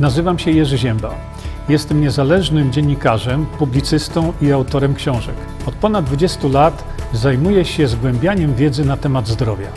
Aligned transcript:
Nazywam 0.00 0.38
się 0.38 0.50
Jerzy 0.50 0.78
Ziemba. 0.78 1.14
Jestem 1.68 2.00
niezależnym 2.00 2.72
dziennikarzem, 2.72 3.46
publicystą 3.46 4.32
i 4.42 4.52
autorem 4.52 4.94
książek. 4.94 5.34
Od 5.66 5.74
ponad 5.74 6.04
20 6.04 6.48
lat 6.48 6.84
zajmuję 7.12 7.64
się 7.64 7.88
zgłębianiem 7.88 8.54
wiedzy 8.54 8.84
na 8.84 8.96
temat 8.96 9.28
zdrowia. 9.28 9.72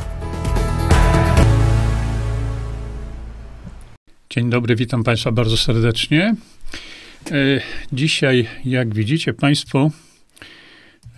Dzień 4.30 4.50
dobry, 4.50 4.76
witam 4.76 5.04
Państwa 5.04 5.32
bardzo 5.32 5.58
serdecznie. 5.58 6.36
E, 7.32 7.36
dzisiaj, 7.94 8.48
jak 8.66 8.94
widzicie 8.94 9.34
Państwo, 9.34 9.90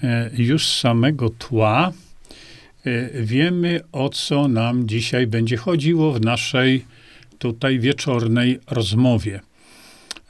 e, 0.03 0.29
już 0.37 0.67
z 0.67 0.79
samego 0.79 1.29
tła 1.29 1.91
e, 2.85 3.23
wiemy, 3.23 3.81
o 3.91 4.09
co 4.09 4.47
nam 4.47 4.87
dzisiaj 4.87 5.27
będzie 5.27 5.57
chodziło 5.57 6.11
w 6.11 6.21
naszej 6.21 6.85
tutaj 7.37 7.79
wieczornej 7.79 8.59
rozmowie. 8.67 9.39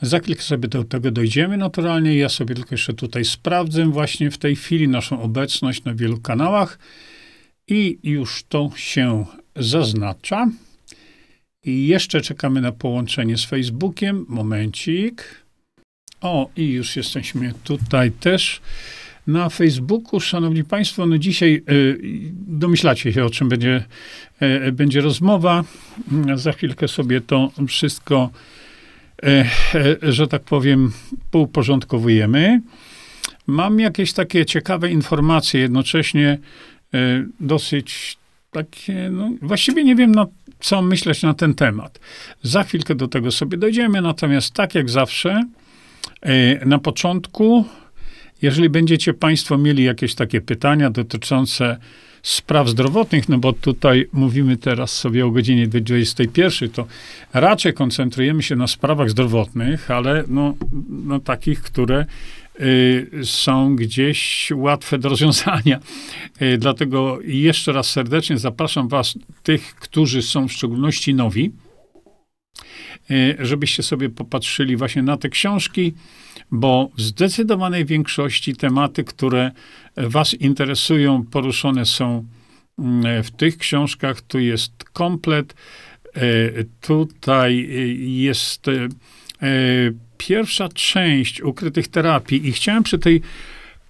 Za 0.02 0.20
chwilkę 0.20 0.42
sobie 0.42 0.68
do 0.68 0.84
tego 0.84 1.12
dojdziemy 1.12 1.58
naturalnie. 1.58 2.18
Ja 2.18 2.30
sobie 2.30 2.56
tylko 2.56 2.70
jeszcze 2.72 2.94
tutaj 2.94 3.26
sprawdzę 3.26 3.86
właśnie 3.86 4.32
w 4.32 4.38
tej 4.38 4.56
chwili 4.56 4.88
naszą 4.88 5.22
obecność 5.22 5.84
na 5.84 5.94
wielu 5.94 6.22
kanałach 6.22 6.80
i 7.68 8.00
już 8.04 8.44
to 8.50 8.72
się 8.76 9.26
zaznacza. 9.56 10.50
I 11.64 11.88
jeszcze 11.88 12.22
czekamy 12.22 12.62
na 12.62 12.72
połączenie 12.72 13.38
z 13.38 13.46
Facebookiem. 13.46 14.26
Momencik. 14.30 15.46
O, 16.22 16.50
i 16.56 16.70
już 16.70 16.96
jesteśmy 16.96 17.54
tutaj 17.64 18.12
też 18.12 18.62
na 19.28 19.50
Facebooku. 19.50 20.20
Szanowni 20.20 20.64
Państwo, 20.64 21.06
no 21.06 21.18
dzisiaj 21.18 21.64
y, 21.70 22.00
domyślacie 22.48 23.14
się, 23.14 23.26
o 23.26 23.30
czym 23.30 23.50
będzie, 23.50 23.84
y, 24.68 24.72
będzie 24.72 25.02
rozmowa. 25.02 25.64
Za 26.36 26.52
chwilkę 26.52 26.88
sobie 26.88 27.22
to 27.22 27.52
wszystko 27.68 28.30
E, 29.24 29.46
e, 30.04 30.14
że 30.14 30.28
tak 30.28 30.44
powiem, 30.44 30.92
półporządkowujemy. 31.32 32.62
Mam 33.48 33.80
jakieś 33.80 34.14
takie 34.14 34.46
ciekawe 34.46 34.92
informacje, 34.92 35.62
jednocześnie 35.62 36.38
e, 36.94 37.26
dosyć 37.40 38.18
takie, 38.52 39.10
no, 39.12 39.32
właściwie 39.42 39.84
nie 39.84 39.96
wiem, 39.96 40.12
na 40.12 40.26
co 40.60 40.82
myśleć 40.82 41.24
na 41.24 41.34
ten 41.34 41.54
temat. 41.54 42.00
Za 42.44 42.64
chwilkę 42.64 42.96
do 42.96 43.08
tego 43.08 43.32
sobie 43.32 43.58
dojdziemy, 43.58 44.02
natomiast 44.02 44.54
tak 44.54 44.76
jak 44.76 44.90
zawsze, 44.90 45.44
na 46.66 46.80
początku, 46.80 47.66
jeżeli 48.46 48.70
będziecie 48.70 49.14
Państwo 49.14 49.58
mieli 49.58 49.84
jakieś 49.84 50.16
takie 50.16 50.42
pytania 50.42 50.90
dotyczące 50.90 51.78
spraw 52.24 52.70
zdrowotnych, 52.70 53.30
no 53.30 53.38
bo 53.38 53.54
tutaj 53.54 54.08
mówimy 54.14 54.58
teraz 54.58 54.98
sobie 54.98 55.26
o 55.26 55.32
godzinie 55.32 55.68
21, 55.68 56.70
to 56.70 56.88
raczej 57.34 57.74
koncentrujemy 57.74 58.44
się 58.44 58.56
na 58.56 58.68
sprawach 58.68 59.10
zdrowotnych, 59.10 59.92
ale 59.92 60.24
no, 60.28 60.54
no 60.90 61.20
takich, 61.20 61.62
które 61.62 62.06
y, 62.60 63.10
są 63.24 63.76
gdzieś 63.76 64.50
łatwe 64.56 64.98
do 64.98 65.10
rozwiązania. 65.10 65.80
Y, 66.42 66.58
dlatego 66.58 67.20
jeszcze 67.24 67.72
raz 67.72 67.90
serdecznie 67.90 68.38
zapraszam 68.38 68.88
Was, 68.88 69.14
tych, 69.44 69.76
którzy 69.76 70.22
są 70.22 70.48
w 70.48 70.54
szczególności 70.54 71.14
nowi, 71.14 71.52
y, 73.12 73.38
żebyście 73.40 73.84
sobie 73.84 74.10
popatrzyli 74.10 74.76
właśnie 74.76 75.02
na 75.02 75.18
te 75.18 75.30
książki, 75.30 75.94
bo 76.56 76.90
w 76.98 77.02
zdecydowanej 77.02 77.86
większości 77.86 78.56
tematy, 78.56 79.04
które 79.04 79.52
Was 79.98 80.34
interesują, 80.34 81.24
poruszone 81.24 81.86
są 81.86 82.26
mm, 82.80 83.24
w 83.24 83.32
tych 83.32 83.58
książkach. 83.58 84.22
Tu 84.22 84.40
jest 84.40 84.84
komplet. 84.84 85.56
E, 86.16 86.64
tutaj 86.82 87.68
jest 88.00 88.68
e, 88.68 88.72
pierwsza 90.18 90.70
część 90.70 91.42
ukrytych 91.42 91.88
terapii, 91.88 92.48
i 92.48 92.52
chciałem 92.52 92.84
przy 92.84 93.00
tej 93.00 93.22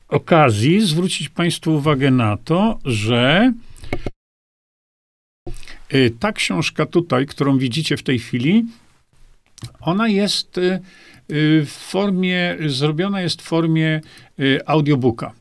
okazji 0.08 0.81
zwrócić 0.81 1.30
Państwu 1.30 1.75
uwagę 1.75 2.12
na 2.12 2.38
to, 2.38 2.80
że 2.86 3.54
e, 5.90 6.09
ta 6.09 6.31
książka 6.31 6.86
tutaj, 6.86 7.25
którą 7.25 7.58
widzicie 7.58 7.98
w 7.98 8.04
tej 8.04 8.20
chwili, 8.20 8.66
ona 9.80 10.08
jest 10.08 10.59
w 11.30 11.72
formie, 11.90 12.58
zrobiona 12.66 13.22
jest 13.22 13.41
w 13.41 13.46
formie 13.46 14.02
audiobooka. 14.66 15.34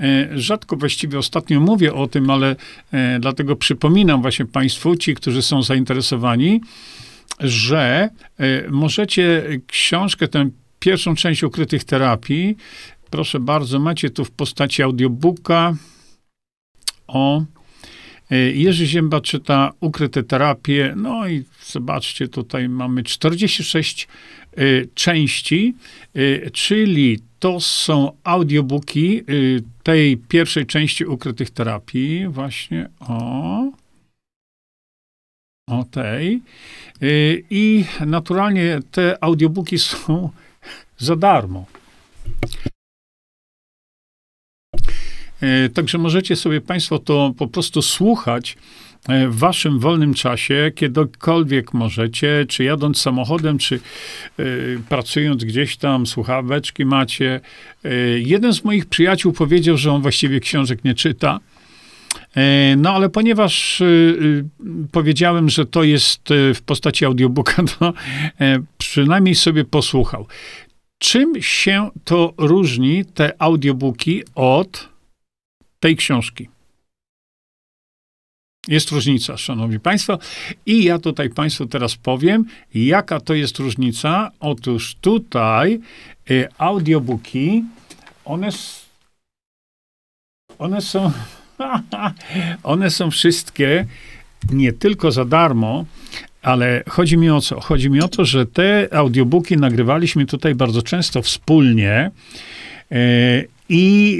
E, 0.00 0.28
rzadko 0.38 0.76
właściwie 0.76 1.18
ostatnio 1.18 1.60
mówię 1.60 1.94
o 1.94 2.06
tym, 2.06 2.30
ale 2.30 2.56
dlatego 3.20 3.56
przypominam 3.56 4.22
właśnie 4.22 4.46
Państwu, 4.46 4.96
ci, 4.96 5.14
którzy 5.14 5.42
są 5.42 5.62
zainteresowani, 5.62 6.60
że 7.40 8.08
możecie 8.70 9.42
książkę, 9.66 10.28
tę 10.28 10.50
pierwszą 10.78 11.14
część 11.14 11.42
ukrytych 11.42 11.84
terapii, 11.84 12.56
proszę 13.10 13.40
bardzo, 13.40 13.78
macie 13.78 14.10
tu 14.10 14.24
w 14.24 14.30
postaci 14.30 14.82
audiobooka 14.82 15.74
o 17.06 17.42
Jerzy 18.54 18.86
Zięba 18.86 19.20
czyta 19.20 19.72
ukryte 19.80 20.22
terapie. 20.22 20.94
No 20.96 21.28
i 21.28 21.44
zobaczcie, 21.66 22.28
tutaj 22.28 22.68
mamy 22.68 23.02
46 23.02 24.08
części, 24.94 25.74
czyli 26.52 27.18
to 27.38 27.60
są 27.60 28.12
audiobooki 28.24 29.22
tej 29.82 30.16
pierwszej 30.16 30.66
części 30.66 31.04
ukrytych 31.04 31.50
terapii, 31.50 32.28
właśnie 32.28 32.88
o. 33.00 33.72
O 35.68 35.84
tej. 35.84 36.40
I 37.50 37.84
naturalnie 38.06 38.80
te 38.90 39.24
audiobooki 39.24 39.78
są 39.78 40.30
za 40.98 41.16
darmo. 41.16 41.66
Y, 45.42 45.68
także 45.68 45.98
możecie 45.98 46.36
sobie 46.36 46.60
Państwo 46.60 46.98
to 46.98 47.34
po 47.38 47.48
prostu 47.48 47.82
słuchać 47.82 48.56
E, 49.08 49.28
w 49.28 49.38
waszym 49.38 49.78
wolnym 49.78 50.14
czasie, 50.14 50.70
kiedykolwiek 50.74 51.74
możecie, 51.74 52.46
czy 52.48 52.64
jadąc 52.64 53.00
samochodem, 53.00 53.58
czy 53.58 53.80
y, 54.40 54.80
pracując 54.88 55.44
gdzieś 55.44 55.76
tam, 55.76 56.06
słuchaweczki 56.06 56.84
macie. 56.84 57.40
Jeden 58.16 58.54
z 58.54 58.64
moich 58.64 58.86
przyjaciół 58.86 59.32
powiedział, 59.32 59.76
że 59.76 59.92
on 59.92 60.02
właściwie 60.02 60.40
książek 60.40 60.84
nie 60.84 60.94
czyta. 60.94 61.40
No, 62.76 62.90
ale 62.90 63.08
ponieważ 63.08 63.82
powiedziałem, 64.92 65.48
że 65.48 65.66
to 65.66 65.84
jest 65.84 66.20
w 66.54 66.62
postaci 66.66 67.04
audiobooka, 67.04 67.62
to 67.78 67.92
przynajmniej 68.78 69.34
sobie 69.34 69.64
posłuchał. 69.64 70.26
Czym 70.98 71.42
się 71.42 71.90
to 72.04 72.34
różni, 72.38 73.04
te 73.04 73.42
audiobooki, 73.42 74.22
od 74.34 74.89
tej 75.80 75.96
książki? 75.96 76.48
Jest 78.68 78.90
różnica, 78.90 79.36
szanowni 79.36 79.80
państwo. 79.80 80.18
I 80.66 80.84
ja 80.84 80.98
tutaj 80.98 81.30
państwu 81.30 81.66
teraz 81.66 81.96
powiem, 81.96 82.44
jaka 82.74 83.20
to 83.20 83.34
jest 83.34 83.58
różnica. 83.58 84.30
Otóż 84.40 84.96
tutaj 85.00 85.80
y, 86.30 86.48
audiobooki, 86.58 87.64
one, 88.24 88.48
one 90.58 90.80
są, 90.80 91.12
one 92.62 92.90
są 92.90 93.10
wszystkie 93.10 93.86
nie 94.52 94.72
tylko 94.72 95.12
za 95.12 95.24
darmo, 95.24 95.84
ale 96.42 96.82
chodzi 96.88 97.16
mi 97.16 97.30
o 97.30 97.40
co? 97.40 97.60
Chodzi 97.60 97.90
mi 97.90 98.00
o 98.00 98.08
to, 98.08 98.24
że 98.24 98.46
te 98.46 98.88
audiobooki 98.92 99.56
nagrywaliśmy 99.56 100.26
tutaj 100.26 100.54
bardzo 100.54 100.82
często 100.82 101.22
wspólnie. 101.22 102.10
Y, 102.92 103.48
i 103.70 104.18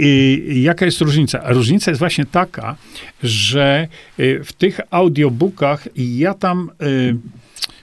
y, 0.50 0.58
jaka 0.60 0.84
jest 0.84 1.00
różnica? 1.00 1.42
Różnica 1.44 1.90
jest 1.90 1.98
właśnie 1.98 2.26
taka, 2.26 2.76
że 3.22 3.88
y, 4.20 4.44
w 4.44 4.52
tych 4.52 4.80
audiobookach 4.90 5.88
ja 5.96 6.34
tam 6.34 6.70
y, 6.82 7.16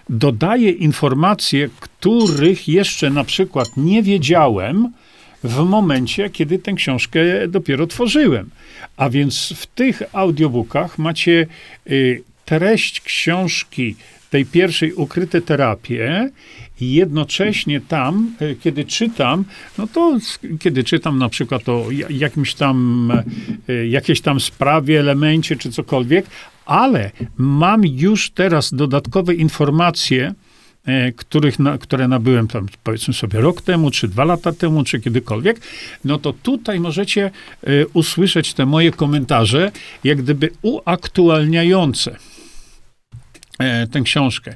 dodaję 0.10 0.72
informacje, 0.72 1.70
których 1.80 2.68
jeszcze 2.68 3.10
na 3.10 3.24
przykład 3.24 3.68
nie 3.78 4.04
wiedziałem 4.04 4.92
w 5.44 5.60
momencie, 5.60 6.30
kiedy 6.30 6.60
tę 6.60 6.74
książkę 6.74 7.20
dopiero 7.48 7.88
tworzyłem. 7.88 8.50
A 8.98 9.10
więc 9.10 9.54
w 9.56 9.66
tych 9.66 10.02
audiobookach 10.14 10.98
macie 10.98 11.48
treść 12.46 13.02
książki 13.02 13.96
tej 14.30 14.46
pierwszej 14.46 14.94
ukryte 14.94 15.42
terapie 15.42 16.30
i 16.82 16.94
jednocześnie 16.94 17.82
tam, 17.82 18.32
e, 18.40 18.56
kiedy 18.56 18.86
czytam, 18.86 19.46
no 19.78 19.88
to 19.88 20.18
kiedy 20.60 20.84
czytam 20.84 21.18
na 21.18 21.30
przykład 21.30 21.70
o 21.70 21.86
jakimś 22.10 22.54
tam, 22.54 23.12
e, 23.70 23.88
jakiejś 23.88 24.22
tam 24.22 24.40
sprawie, 24.40 25.00
elemencie 25.00 25.56
czy 25.56 25.72
cokolwiek, 25.72 26.26
ale 26.66 27.12
mam 27.38 27.86
już 27.86 28.30
teraz 28.30 28.74
dodatkowe 28.74 29.36
informacje, 29.36 30.34
e, 30.86 31.12
których, 31.12 31.60
na, 31.60 31.78
które 31.78 32.08
nabyłem 32.08 32.48
tam 32.48 32.66
powiedzmy 32.84 33.14
sobie 33.14 33.42
rok 33.42 33.62
temu, 33.62 33.92
czy 33.92 34.08
dwa 34.08 34.24
lata 34.24 34.52
temu, 34.52 34.84
czy 34.84 35.00
kiedykolwiek, 35.00 35.60
no 36.06 36.18
to 36.18 36.34
tutaj 36.34 36.80
możecie 36.80 37.32
usłyszeć 37.94 38.54
te 38.54 38.66
moje 38.66 38.92
komentarze, 38.92 39.72
jak 40.04 40.22
gdyby 40.22 40.50
uaktualniające 40.62 42.18
e, 43.60 43.88
tę 43.88 44.02
książkę. 44.02 44.56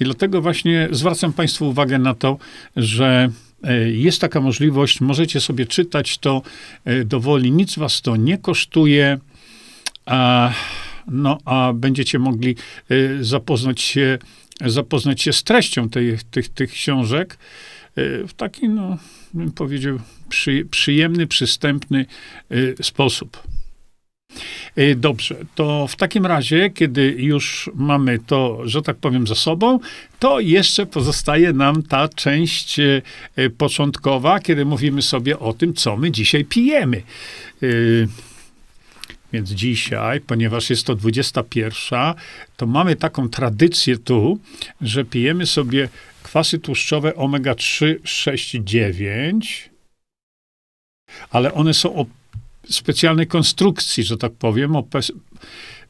I 0.00 0.04
dlatego 0.04 0.42
właśnie 0.42 0.88
zwracam 0.90 1.32
Państwu 1.32 1.68
uwagę 1.68 1.98
na 1.98 2.14
to, 2.14 2.38
że 2.76 3.30
e, 3.62 3.78
jest 3.90 4.20
taka 4.20 4.40
możliwość, 4.40 5.00
możecie 5.00 5.40
sobie 5.40 5.66
czytać 5.66 6.18
to 6.18 6.42
e, 6.84 7.04
dowoli, 7.04 7.52
nic 7.52 7.78
was 7.78 8.02
to 8.02 8.16
nie 8.16 8.38
kosztuje, 8.38 9.18
a, 10.06 10.52
no, 11.06 11.38
a 11.44 11.72
będziecie 11.72 12.18
mogli 12.18 12.56
zapoznać 13.20 13.80
się, 13.80 14.18
zapoznać 14.66 15.22
się 15.22 15.32
z 15.32 15.42
treścią 15.42 15.88
tej, 15.88 16.18
tych, 16.30 16.48
tych 16.48 16.70
książek 16.70 17.38
w 18.28 18.32
taki, 18.36 18.68
no, 18.68 18.98
bym 19.34 19.52
powiedział, 19.52 19.98
przy, 20.28 20.66
przyjemny, 20.70 21.26
przystępny 21.26 22.06
sposób. 22.82 23.51
Y, 24.78 24.94
dobrze, 24.94 25.36
to 25.54 25.86
w 25.86 25.96
takim 25.96 26.26
razie, 26.26 26.70
kiedy 26.70 27.14
już 27.18 27.70
mamy 27.74 28.18
to, 28.18 28.58
że 28.64 28.82
tak 28.82 28.96
powiem, 28.96 29.26
za 29.26 29.34
sobą, 29.34 29.78
to 30.18 30.40
jeszcze 30.40 30.86
pozostaje 30.86 31.52
nam 31.52 31.82
ta 31.82 32.08
część 32.08 32.78
y, 32.78 33.02
y, 33.38 33.50
początkowa, 33.50 34.40
kiedy 34.40 34.64
mówimy 34.64 35.02
sobie 35.02 35.38
o 35.38 35.52
tym, 35.52 35.74
co 35.74 35.96
my 35.96 36.10
dzisiaj 36.10 36.44
pijemy. 36.44 37.02
Więc 39.32 39.50
dzisiaj, 39.50 40.20
ponieważ 40.20 40.70
jest 40.70 40.86
to 40.86 40.94
21, 40.94 42.14
to 42.56 42.66
mamy 42.66 42.96
taką 42.96 43.28
tradycję 43.28 43.96
tu, 43.96 44.38
że 44.80 45.04
pijemy 45.04 45.46
sobie 45.46 45.88
kwasy 46.22 46.58
tłuszczowe 46.58 47.12
omega-3, 47.16 47.94
6, 48.04 48.56
9, 48.64 49.70
ale 51.30 51.54
one 51.54 51.74
są 51.74 51.94
o 51.96 52.06
specjalnej 52.68 53.26
konstrukcji, 53.26 54.04
że 54.04 54.16
tak 54.16 54.32
powiem, 54.32 54.76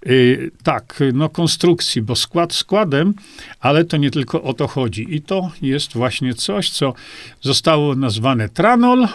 Yy, 0.07 0.51
tak, 0.63 1.03
no 1.13 1.29
konstrukcji, 1.29 2.03
bo 2.03 2.17
skład 2.17 2.53
składem, 2.53 3.15
ale 3.61 3.85
to 3.85 3.97
nie 3.97 4.11
tylko 4.11 4.43
o 4.43 4.55
to 4.55 4.69
chodzi. 4.69 5.15
I 5.15 5.23
to 5.23 5.51
jest 5.63 5.93
właśnie 5.93 6.35
coś, 6.35 6.71
co 6.71 6.95
zostało 7.41 7.95
nazwane 7.95 8.49
tranol, 8.49 9.09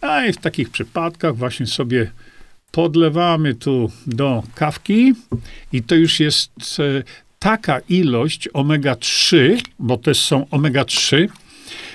a 0.00 0.26
i 0.26 0.32
w 0.32 0.36
takich 0.36 0.70
przypadkach 0.70 1.36
właśnie 1.36 1.66
sobie 1.66 2.10
podlewamy 2.70 3.54
tu 3.54 3.90
do 4.06 4.42
kawki 4.54 5.14
i 5.72 5.82
to 5.82 5.94
już 5.94 6.20
jest 6.20 6.50
e, 6.78 7.02
taka 7.38 7.78
ilość 7.78 8.48
omega-3, 8.48 9.60
bo 9.78 9.96
to 9.96 10.14
są 10.14 10.46
omega-3, 10.50 11.28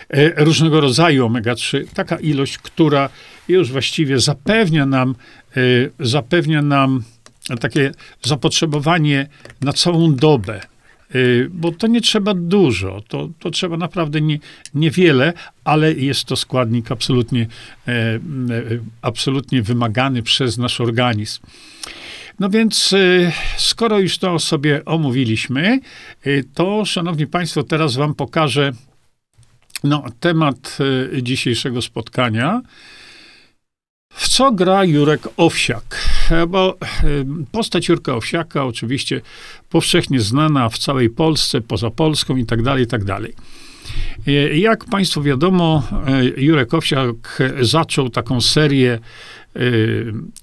e, 0.10 0.44
różnego 0.46 0.82
rodzaju 0.82 1.28
omega-3, 1.28 1.86
taka 1.94 2.20
ilość, 2.20 2.58
która 2.58 3.10
już 3.54 3.72
właściwie 3.72 4.20
zapewnia 4.20 4.86
nam, 4.86 5.16
y, 5.58 5.92
zapewnia 6.00 6.62
nam 6.62 7.04
takie 7.60 7.92
zapotrzebowanie 8.22 9.28
na 9.62 9.74
całą 9.74 10.16
dobę. 10.16 10.62
Y, 11.16 11.50
bo 11.54 11.72
to 11.72 11.88
nie 11.88 12.02
trzeba 12.02 12.34
dużo, 12.34 13.02
to, 13.08 13.30
to 13.40 13.52
trzeba 13.52 13.78
naprawdę 13.78 14.22
nie, 14.22 14.40
niewiele, 14.74 15.34
ale 15.64 15.94
jest 15.94 16.26
to 16.26 16.36
składnik 16.36 16.92
absolutnie, 16.92 17.48
e, 17.88 17.92
e, 17.92 18.20
absolutnie 19.02 19.62
wymagany 19.62 20.24
przez 20.24 20.58
nasz 20.58 20.82
organizm. 20.82 21.42
No 22.40 22.50
więc, 22.50 22.94
y, 22.94 23.32
skoro 23.58 24.00
już 24.00 24.18
to 24.18 24.40
sobie 24.40 24.86
omówiliśmy, 24.86 25.80
to, 26.54 26.86
szanowni 26.86 27.28
państwo, 27.28 27.64
teraz 27.64 27.96
wam 27.96 28.16
pokażę 28.16 28.72
no, 29.84 30.06
temat 30.20 30.78
dzisiejszego 31.22 31.82
spotkania. 31.82 32.62
W 34.20 34.28
co 34.28 34.52
gra 34.52 34.84
Jurek 34.84 35.28
Owsiak? 35.38 36.10
E, 36.32 36.48
bo 36.48 36.78
e, 36.82 36.86
postać 37.52 37.90
Jurka 37.90 38.16
Owsiaka 38.16 38.66
oczywiście 38.66 39.22
powszechnie 39.70 40.20
znana 40.20 40.70
w 40.70 40.78
całej 40.78 41.10
Polsce, 41.10 41.62
poza 41.62 41.90
Polską 41.90 42.36
i 42.36 42.46
tak 42.46 42.62
dalej, 42.62 42.84
i 42.84 42.88
tak 42.88 43.04
dalej. 43.04 43.34
E, 44.28 44.32
jak 44.58 44.86
Państwu 44.86 45.22
wiadomo, 45.22 45.84
Jurek 46.38 46.74
Owsiak 46.74 47.42
zaczął 47.62 48.10
taką 48.10 48.42
serię 48.42 49.00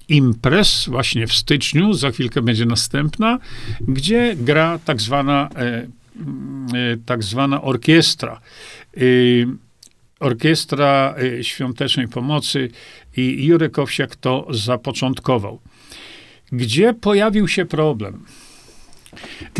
imprez 0.09 0.85
właśnie 0.89 1.27
w 1.27 1.33
styczniu, 1.33 1.93
za 1.93 2.11
chwilkę 2.11 2.41
będzie 2.41 2.65
następna, 2.65 3.39
gdzie 3.81 4.35
gra 4.35 4.79
tak 4.85 5.01
zwana, 5.01 5.49
tak 7.05 7.23
zwana 7.23 7.61
orkiestra. 7.61 8.41
Orkiestra 10.19 11.15
Świątecznej 11.41 12.07
Pomocy 12.07 12.69
i 13.17 13.45
Jurek 13.45 13.79
Owsiak 13.79 14.15
to 14.15 14.47
zapoczątkował. 14.49 15.59
Gdzie 16.51 16.93
pojawił 16.93 17.47
się 17.47 17.65
problem? 17.65 18.23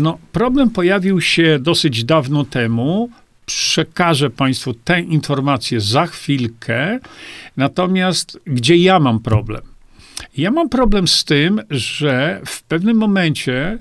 No, 0.00 0.18
problem 0.32 0.70
pojawił 0.70 1.20
się 1.20 1.58
dosyć 1.60 2.04
dawno 2.04 2.44
temu. 2.44 3.10
Przekażę 3.46 4.30
Państwu 4.30 4.74
tę 4.74 5.00
informację 5.00 5.80
za 5.80 6.06
chwilkę. 6.06 6.98
Natomiast 7.56 8.40
gdzie 8.46 8.76
ja 8.76 9.00
mam 9.00 9.20
problem? 9.20 9.62
Ja 10.36 10.50
mam 10.50 10.68
problem 10.68 11.08
z 11.08 11.24
tym, 11.24 11.60
że 11.70 12.40
w 12.46 12.62
pewnym 12.62 12.96
momencie 12.96 13.78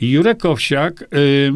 Jurek 0.00 0.44
Owsiak 0.44 1.02
y, 1.02 1.52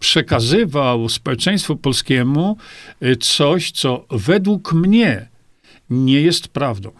przekazywał 0.00 1.08
społeczeństwu 1.08 1.76
polskiemu 1.76 2.56
y, 3.02 3.16
coś, 3.16 3.70
co 3.70 4.04
według 4.10 4.72
mnie 4.72 5.28
nie 5.90 6.20
jest 6.20 6.48
prawdą. 6.48 6.90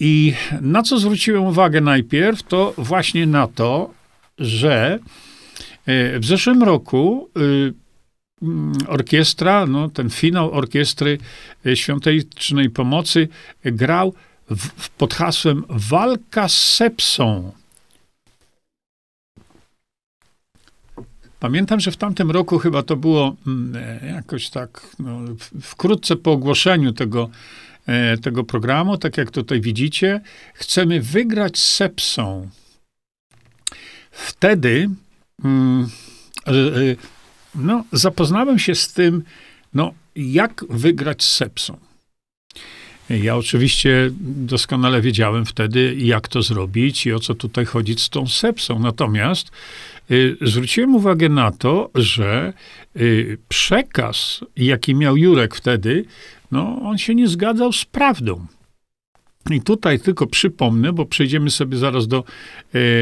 I 0.00 0.34
na 0.60 0.82
co 0.82 0.98
zwróciłem 0.98 1.44
uwagę 1.44 1.80
najpierw, 1.80 2.42
to 2.42 2.74
właśnie 2.78 3.26
na 3.26 3.46
to, 3.46 3.94
że 4.38 4.98
e, 5.86 6.18
w 6.18 6.24
zeszłym 6.24 6.62
roku 6.62 7.30
y, 7.38 7.74
mm, 8.42 8.72
orkiestra, 8.88 9.66
no, 9.66 9.88
ten 9.88 10.10
finał 10.10 10.52
orkiestry 10.52 11.18
świątecznej 11.74 12.70
pomocy 12.70 13.28
grał 13.64 14.14
w, 14.50 14.88
pod 14.90 15.14
hasłem 15.14 15.64
Walka 15.68 16.48
z 16.48 16.62
sepsą. 16.62 17.52
Pamiętam, 21.44 21.80
że 21.80 21.90
w 21.90 21.96
tamtym 21.96 22.30
roku 22.30 22.58
chyba 22.58 22.82
to 22.82 22.96
było 22.96 23.36
mm, 23.46 23.76
e, 24.02 24.06
jakoś 24.06 24.50
tak, 24.50 24.86
no, 24.98 25.20
wkrótce 25.60 26.16
po 26.16 26.32
ogłoszeniu 26.32 26.92
tego 26.92 27.30
E, 27.86 28.16
tego 28.16 28.44
programu, 28.44 28.98
tak 28.98 29.16
jak 29.16 29.30
tutaj 29.30 29.60
widzicie, 29.60 30.20
chcemy 30.54 31.00
wygrać 31.00 31.58
z 31.58 31.72
sepsą. 31.72 32.48
Wtedy 34.10 34.90
mm, 35.44 35.88
e, 36.46 36.52
no, 37.54 37.84
zapoznałem 37.92 38.58
się 38.58 38.74
z 38.74 38.92
tym, 38.92 39.22
no, 39.74 39.94
jak 40.16 40.64
wygrać 40.70 41.22
z 41.24 41.34
sepsą. 41.34 41.76
Ja 43.10 43.36
oczywiście 43.36 44.10
doskonale 44.20 45.00
wiedziałem 45.00 45.44
wtedy, 45.44 45.94
jak 45.98 46.28
to 46.28 46.42
zrobić 46.42 47.06
i 47.06 47.12
o 47.12 47.20
co 47.20 47.34
tutaj 47.34 47.64
chodzić 47.64 48.02
z 48.02 48.10
tą 48.10 48.26
sepsą. 48.26 48.78
Natomiast 48.78 49.50
zwróciłem 50.40 50.94
uwagę 50.94 51.28
na 51.28 51.50
to, 51.50 51.90
że 51.94 52.52
y, 52.96 53.38
przekaz, 53.48 54.40
jaki 54.56 54.94
miał 54.94 55.16
Jurek 55.16 55.54
wtedy, 55.54 56.04
no, 56.50 56.80
on 56.82 56.98
się 56.98 57.14
nie 57.14 57.28
zgadzał 57.28 57.72
z 57.72 57.84
prawdą. 57.84 58.46
I 59.50 59.60
tutaj 59.60 60.00
tylko 60.00 60.26
przypomnę, 60.26 60.92
bo 60.92 61.06
przejdziemy 61.06 61.50
sobie 61.50 61.76
zaraz 61.76 62.08
do 62.08 62.24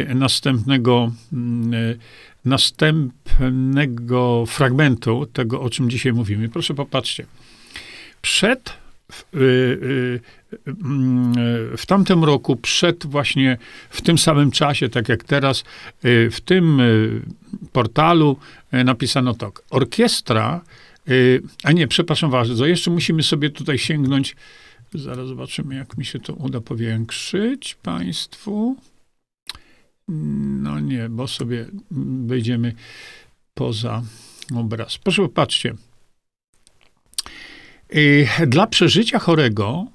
e, 0.09 0.15
następnego, 0.15 1.13
mm, 1.33 1.99
następnego 2.45 4.45
fragmentu 4.47 5.27
tego, 5.33 5.61
o 5.61 5.71
czym 5.71 5.91
dzisiaj 5.91 6.13
mówimy. 6.13 6.49
Proszę 6.49 6.75
popatrzcie. 6.75 7.27
Przed 8.23 8.82
w, 9.33 10.21
e, 10.63 10.71
mm, 10.85 11.33
w 11.77 11.87
tamtym 11.87 12.25
roku, 12.25 12.57
przed 12.57 13.07
właśnie 13.07 13.59
w 13.91 14.03
tym 14.03 14.19
samym 14.19 14.51
czasie, 14.51 14.89
tak 14.89 15.09
jak 15.09 15.25
teraz, 15.25 15.65
w 16.31 16.37
tym 16.45 16.81
portalu 17.73 18.37
napisano 18.73 19.35
tak. 19.35 19.63
Orkiestra 19.71 20.61
Y, 21.09 21.43
a 21.65 21.73
nie, 21.73 21.89
przepraszam 21.89 22.31
bardzo, 22.31 22.67
jeszcze 22.67 22.91
musimy 22.91 23.23
sobie 23.23 23.51
tutaj 23.51 23.79
sięgnąć. 23.79 24.37
Zaraz 24.95 25.29
zobaczymy, 25.29 25.75
jak 25.75 25.99
mi 25.99 26.05
się 26.05 26.19
to 26.19 26.35
uda 26.35 26.61
powiększyć 26.61 27.75
Państwu. 27.83 28.77
No 30.09 30.81
nie, 30.81 31.09
bo 31.09 31.29
sobie 31.29 31.67
wejdziemy 32.27 32.75
poza 33.55 34.03
obraz. 34.57 34.99
Proszę 34.99 35.23
popatrzcie. 35.23 35.75
Y, 37.97 38.29
dla 38.47 38.67
przeżycia 38.67 39.19
chorego 39.19 39.87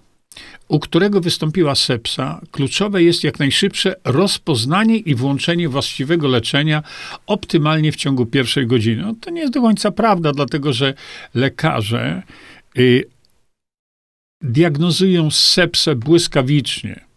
u 0.67 0.79
którego 0.79 1.21
wystąpiła 1.21 1.75
sepsa, 1.75 2.41
kluczowe 2.51 3.03
jest 3.03 3.23
jak 3.23 3.39
najszybsze 3.39 3.95
rozpoznanie 4.05 4.97
i 4.97 5.15
włączenie 5.15 5.69
właściwego 5.69 6.27
leczenia 6.27 6.83
optymalnie 7.27 7.91
w 7.91 7.95
ciągu 7.95 8.25
pierwszej 8.25 8.67
godziny. 8.67 9.01
No, 9.01 9.13
to 9.21 9.29
nie 9.29 9.41
jest 9.41 9.53
do 9.53 9.61
końca 9.61 9.91
prawda, 9.91 10.31
dlatego 10.31 10.73
że 10.73 10.93
lekarze 11.33 12.23
y, 12.77 13.03
diagnozują 14.41 15.31
sepsę 15.31 15.95
błyskawicznie. 15.95 17.07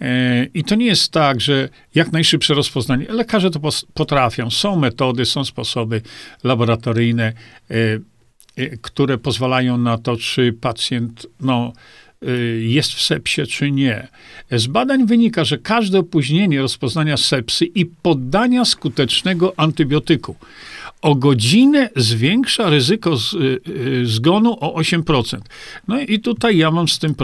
E, 0.00 0.46
I 0.54 0.64
to 0.64 0.74
nie 0.74 0.86
jest 0.86 1.12
tak, 1.12 1.40
że 1.40 1.68
jak 1.94 2.12
najszybsze 2.12 2.54
rozpoznanie. 2.54 3.06
Lekarze 3.08 3.50
to 3.50 3.60
potrafią. 3.94 4.50
Są 4.50 4.76
metody, 4.76 5.24
są 5.24 5.44
sposoby 5.44 6.02
laboratoryjne, 6.44 7.32
e, 7.70 7.74
które 8.82 9.18
pozwalają 9.18 9.78
na 9.78 9.98
to, 9.98 10.16
czy 10.16 10.52
pacjent 10.52 11.26
no, 11.40 11.72
jest 12.58 12.92
w 12.92 13.02
sepsie, 13.02 13.46
czy 13.46 13.70
nie. 13.70 14.08
Z 14.50 14.66
badań 14.66 15.06
wynika, 15.06 15.44
że 15.44 15.58
każde 15.58 15.98
opóźnienie 15.98 16.60
rozpoznania 16.60 17.16
sepsy 17.16 17.64
i 17.64 17.86
podania 17.86 18.64
skutecznego 18.64 19.52
antybiotyku 19.56 20.36
o 21.02 21.14
godzinę 21.14 21.90
zwiększa 21.96 22.70
ryzyko 22.70 23.16
z, 23.16 23.36
zgonu 24.04 24.56
o 24.60 24.80
8%. 24.80 25.38
No 25.88 26.00
i 26.00 26.20
tutaj 26.20 26.56
ja 26.56 26.70
mam 26.70 26.88
z 26.88 26.98
tym 26.98 27.14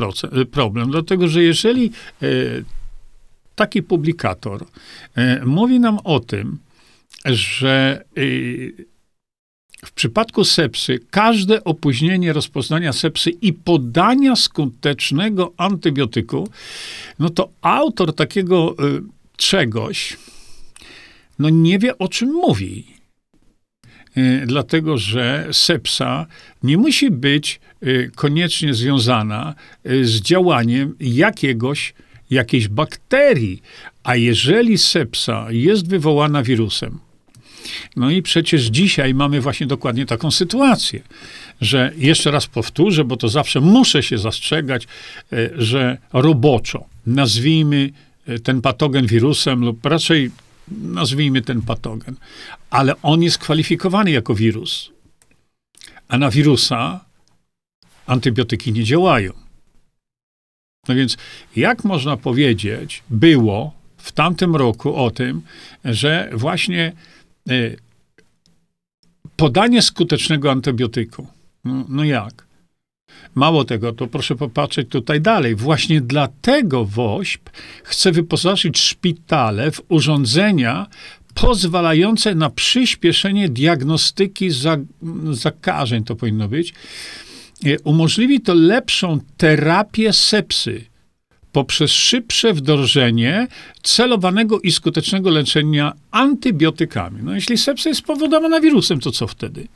problem, 0.51 0.91
dlatego 0.91 1.29
że 1.29 1.43
jeżeli 1.43 1.93
taki 3.55 3.83
publikator 3.83 4.67
mówi 5.47 5.81
nam 5.81 5.99
o 6.05 6.21
tym, 6.21 6.59
że 7.25 8.05
w 9.85 9.93
przypadku 9.93 10.45
sepsy 10.45 11.01
każde 11.11 11.65
opóźnienie 11.65 12.33
rozpoznania 12.33 12.93
sepsy 12.93 13.31
i 13.31 13.53
podania 13.53 14.37
skutecznego 14.37 15.53
antybiotyku, 15.57 16.49
no 17.19 17.31
to 17.31 17.49
autor 17.63 18.15
takiego 18.15 18.75
e, 18.79 19.01
czegoś, 19.37 20.17
no 21.39 21.51
nie 21.51 21.79
wie 21.79 21.99
o 21.99 22.09
czym 22.09 22.33
mówi. 22.33 22.99
Dlatego, 24.47 24.99
że 24.99 25.49
sepsa 25.53 26.27
nie 26.63 26.79
musi 26.79 27.11
być 27.11 27.61
koniecznie 28.15 28.75
związana 28.75 29.55
z 29.85 30.21
działaniem 30.21 30.95
jakiegoś 31.01 31.95
jakiejś 32.31 32.69
bakterii. 32.69 33.63
A 34.05 34.17
jeżeli 34.17 34.79
sepsa 34.79 35.47
jest 35.51 35.89
wywołana 35.89 36.43
wirusem, 36.43 36.99
no 37.97 38.11
i 38.11 38.23
przecież 38.23 38.65
dzisiaj 38.65 39.15
mamy 39.15 39.41
właśnie 39.41 39.67
dokładnie 39.67 40.07
taką 40.07 40.31
sytuację, 40.31 41.01
że 41.61 41.93
jeszcze 41.97 42.31
raz 42.31 42.47
powtórzę, 42.47 43.05
bo 43.05 43.17
to 43.17 43.29
zawsze 43.29 43.61
muszę 43.61 44.03
się 44.03 44.19
zastrzegać, 44.19 44.85
e, 44.85 45.51
że 45.55 45.99
roboczo 46.13 46.85
nazwijmy 47.07 47.91
e, 48.27 48.39
ten 48.39 48.61
patogen 48.61 49.07
wirusem 49.07 49.65
lub 49.65 49.87
raczej 49.87 50.31
nazwijmy 50.71 51.43
ten 51.43 51.63
patogen, 51.63 52.17
ale 52.71 53.03
on 53.03 53.23
jest 53.23 53.39
kwalifikowany 53.39 54.11
jako 54.11 54.35
wirus. 54.35 54.91
A 56.09 56.19
na 56.19 56.31
wirusa 56.31 57.05
antybiotyki 58.07 58.73
nie 58.73 58.85
działają. 58.85 59.33
No 60.89 60.95
więc 60.95 61.17
jak 61.57 61.85
można 61.85 62.17
powiedzieć, 62.17 63.03
było 63.11 63.73
w 63.97 64.13
tamtym 64.13 64.57
roku 64.57 64.97
o 64.97 65.11
tym, 65.11 65.43
że 65.85 66.31
właśnie 66.33 66.93
podanie 69.37 69.83
skutecznego 69.83 70.51
antybiotyku. 70.51 71.27
No, 71.65 71.85
no 71.89 72.05
jak? 72.05 72.49
Mało 73.35 73.65
tego, 73.65 73.93
to 73.93 74.07
proszę 74.07 74.37
popatrzeć 74.37 74.89
tutaj 74.89 75.21
dalej. 75.21 75.55
Właśnie 75.55 76.01
dlatego 76.01 76.85
WOŚP 76.85 77.51
chce 77.85 78.13
wyposażyć 78.13 78.79
szpitale 78.79 79.71
w 79.71 79.83
urządzenia 79.89 80.87
pozwalające 81.35 82.35
na 82.35 82.51
przyspieszenie 82.51 83.49
diagnostyki 83.49 84.49
zakażeń, 85.33 86.05
to 86.05 86.17
powinno 86.17 86.49
być, 86.49 86.75
E, 87.65 87.79
umożliwi 87.85 88.41
to 88.41 88.55
lepszą 88.55 89.21
terapię 89.37 90.13
sepsy 90.13 90.85
poprzez 91.53 91.91
szybsze 91.91 92.53
wdrożenie 92.53 93.49
celowanego 93.83 94.61
i 94.61 94.73
skutecznego 94.73 95.31
leczenia 95.31 95.93
antybiotykami. 96.11 97.23
No 97.23 97.35
jeśli 97.35 97.59
sepsa 97.59 97.89
jest 97.89 98.01
spowodowana 98.01 98.61
wirusem, 98.61 99.01
to 99.01 99.11
co 99.11 99.27
wtedy? 99.27 99.69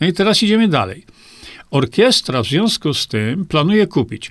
No 0.00 0.06
i 0.06 0.12
teraz 0.12 0.42
idziemy 0.42 0.68
dalej. 0.68 1.04
Orkiestra 1.70 2.42
w 2.42 2.46
związku 2.46 2.94
z 2.94 3.06
tym 3.06 3.46
planuje 3.46 3.86
kupić, 3.86 4.30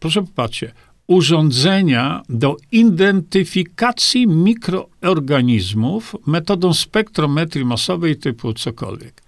proszę 0.00 0.22
popatrzcie, 0.22 0.72
urządzenia 1.06 2.22
do 2.28 2.56
identyfikacji 2.72 4.26
mikroorganizmów 4.26 6.16
metodą 6.26 6.74
spektrometrii 6.74 7.64
masowej 7.64 8.16
typu 8.16 8.52
cokolwiek. 8.52 9.22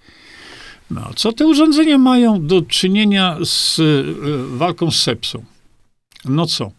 No, 0.91 1.11
co 1.17 1.33
te 1.33 1.47
urządzenia 1.47 1.99
mają 1.99 2.47
do 2.47 2.63
czynienia 2.63 3.37
z 3.45 3.79
y, 3.79 4.05
walką 4.57 4.91
z 4.91 5.03
sepsą? 5.03 5.45
No 6.25 6.47
co? 6.47 6.71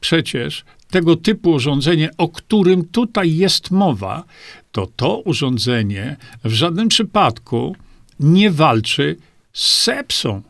Przecież 0.00 0.64
tego 0.90 1.16
typu 1.16 1.50
urządzenie, 1.50 2.10
o 2.18 2.28
którym 2.28 2.84
tutaj 2.84 3.36
jest 3.36 3.70
mowa, 3.70 4.24
to 4.72 4.86
to 4.96 5.18
urządzenie 5.18 6.16
w 6.44 6.52
żadnym 6.52 6.88
przypadku 6.88 7.76
nie 8.20 8.50
walczy 8.50 9.16
z 9.52 9.82
sepsą. 9.82 10.42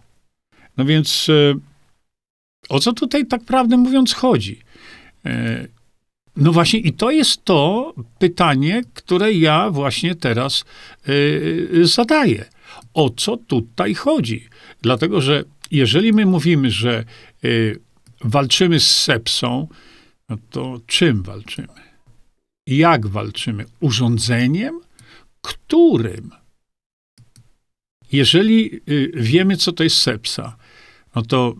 No 0.77 0.85
więc 0.85 1.29
y, 1.29 1.55
o 2.69 2.81
co 2.81 2.93
tutaj 2.93 3.27
tak 3.27 3.45
prawdę 3.45 3.77
mówiąc 3.77 4.15
chodzi? 4.15 4.61
Y, 5.27 5.69
no 6.37 6.53
właśnie, 6.53 6.81
i 6.81 6.93
to 6.93 7.11
jest 7.11 7.45
to 7.45 7.95
pytanie, 8.19 8.83
które 8.95 9.33
ja 9.33 9.71
właśnie 9.71 10.15
teraz 10.15 10.65
zadaję 11.83 12.45
o 12.95 13.11
co 13.11 13.37
tutaj 13.37 13.95
chodzi. 13.95 14.49
Dlatego, 14.83 15.21
że 15.21 15.45
jeżeli 15.71 16.12
my 16.12 16.27
mówimy, 16.27 16.71
że 16.71 17.05
walczymy 18.21 18.81
z 18.81 18.97
sepsą, 18.97 19.69
no 20.29 20.37
to 20.50 20.81
czym 20.87 21.23
walczymy? 21.23 21.91
Jak 22.67 23.07
walczymy? 23.07 23.65
Urządzeniem? 23.81 24.81
Którym? 25.41 26.31
Jeżeli 28.12 28.81
y, 28.89 29.12
wiemy, 29.15 29.57
co 29.57 29.73
to 29.73 29.85
jest 29.85 29.97
sepsa, 29.97 30.57
no 31.15 31.23
to 31.23 31.55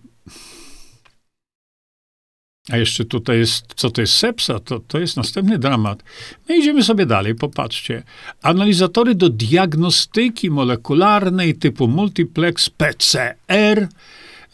a 2.71 2.77
jeszcze 2.77 3.05
tutaj 3.05 3.39
jest, 3.39 3.65
co 3.77 3.91
to 3.91 4.01
jest 4.01 4.13
sepsa, 4.17 4.61
to, 4.61 4.81
to 4.81 4.99
jest 4.99 5.17
następny 5.17 5.59
dramat. 5.59 6.03
No 6.49 6.55
idziemy 6.55 6.85
sobie 6.85 7.07
dalej, 7.07 7.35
popatrzcie. 7.35 8.03
Analizatory 8.43 9.15
do 9.15 9.29
diagnostyki 9.29 10.51
molekularnej 10.51 11.55
typu 11.55 11.89
multiplex 11.89 12.71
PCR 12.71 13.89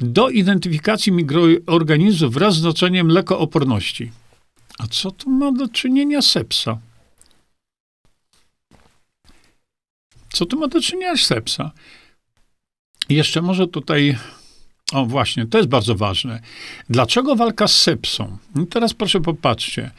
do 0.01 0.31
identyfikacji 0.31 1.13
mikroorganizmów 1.13 2.35
wraz 2.35 2.55
z 2.55 2.59
znaczeniem 2.59 3.09
lekooporności. 3.09 4.13
A 4.79 4.87
co 4.87 5.11
tu 5.11 5.31
ma 5.31 5.53
do 5.53 5.69
czynienia 5.69 6.23
sepsa? 6.23 6.79
Co 10.33 10.47
tu 10.47 10.59
ma 10.59 10.69
do 10.69 10.81
czynienia 10.81 11.17
sepsa? 11.17 11.71
Jeszcze 13.09 13.43
może 13.43 13.67
tutaj 13.67 14.19
o 14.93 15.07
właśnie, 15.07 15.47
to 15.47 15.59
jest 15.59 15.71
bardzo 15.71 15.95
ważne. 15.95 16.41
Dlaczego 16.91 17.37
walka 17.37 17.69
z 17.69 17.81
sepsą? 17.81 18.39
No 18.55 18.67
teraz 18.67 18.95
proszę 18.95 19.21
popatrzcie. 19.21 19.91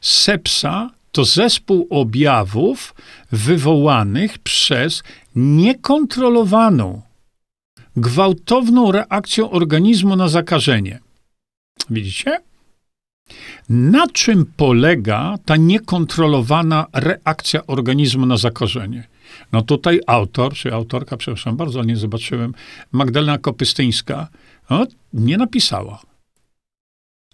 Sepsa 0.00 0.90
to 1.12 1.24
zespół 1.24 1.86
objawów 1.90 2.94
wywołanych 3.32 4.38
przez 4.38 5.02
niekontrolowaną, 5.34 7.02
gwałtowną 7.96 8.92
reakcję 8.92 9.50
organizmu 9.50 10.16
na 10.16 10.28
zakażenie. 10.28 10.98
Widzicie? 11.90 12.38
Na 13.68 14.06
czym 14.06 14.52
polega 14.56 15.34
ta 15.44 15.56
niekontrolowana 15.56 16.86
reakcja 16.92 17.66
organizmu 17.66 18.26
na 18.26 18.36
zakażenie? 18.36 19.08
No 19.52 19.62
tutaj 19.62 20.00
autor, 20.06 20.54
czy 20.54 20.74
autorka, 20.74 21.16
przepraszam 21.16 21.56
bardzo, 21.56 21.84
nie 21.84 21.96
zobaczyłem, 21.96 22.54
Magdalena 22.92 23.38
Kopystyńska, 23.38 24.28
no, 24.70 24.86
nie 25.12 25.36
napisała. 25.36 26.02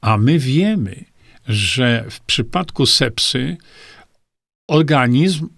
A 0.00 0.16
my 0.16 0.38
wiemy, 0.38 1.04
że 1.49 2.04
w 2.11 2.21
przypadku 2.21 2.87
sepsy 2.87 3.57
organizm 4.69 5.49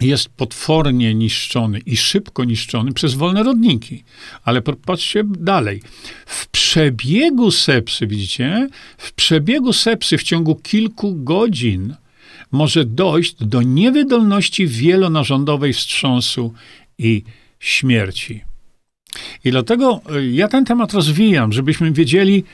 jest 0.00 0.28
potwornie 0.28 1.14
niszczony 1.14 1.78
i 1.86 1.96
szybko 1.96 2.44
niszczony 2.44 2.92
przez 2.92 3.14
wolne 3.14 3.42
rodniki. 3.42 4.04
Ale 4.44 4.62
popatrzcie 4.62 5.24
dalej. 5.24 5.82
W 6.26 6.48
przebiegu 6.48 7.50
sepsy, 7.50 8.06
widzicie, 8.06 8.68
w 8.98 9.12
przebiegu 9.12 9.72
sepsy 9.72 10.18
w 10.18 10.22
ciągu 10.22 10.54
kilku 10.54 11.14
godzin 11.14 11.94
może 12.52 12.84
dojść 12.84 13.34
do 13.44 13.62
niewydolności 13.62 14.66
wielonarządowej 14.66 15.72
wstrząsu 15.72 16.54
i 16.98 17.22
śmierci. 17.60 18.40
I 19.44 19.50
dlatego 19.50 20.00
e, 20.10 20.26
ja 20.26 20.48
ten 20.48 20.64
temat 20.64 20.92
rozwijam, 20.92 21.52
żebyśmy 21.52 21.92
wiedzieli, 21.92 22.44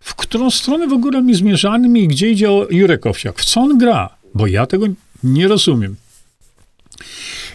w 0.00 0.14
którą 0.14 0.50
stronę 0.50 0.86
w 0.86 0.92
ogóle 0.92 1.22
mi 1.22 1.34
zmierzamy 1.34 2.00
i 2.00 2.08
gdzie 2.08 2.30
idzie 2.30 2.48
Jurek 2.70 3.06
Owsiak, 3.06 3.38
w 3.38 3.44
co 3.44 3.60
on 3.60 3.78
gra, 3.78 4.16
bo 4.34 4.46
ja 4.46 4.66
tego 4.66 4.86
nie 5.22 5.48
rozumiem. 5.48 5.96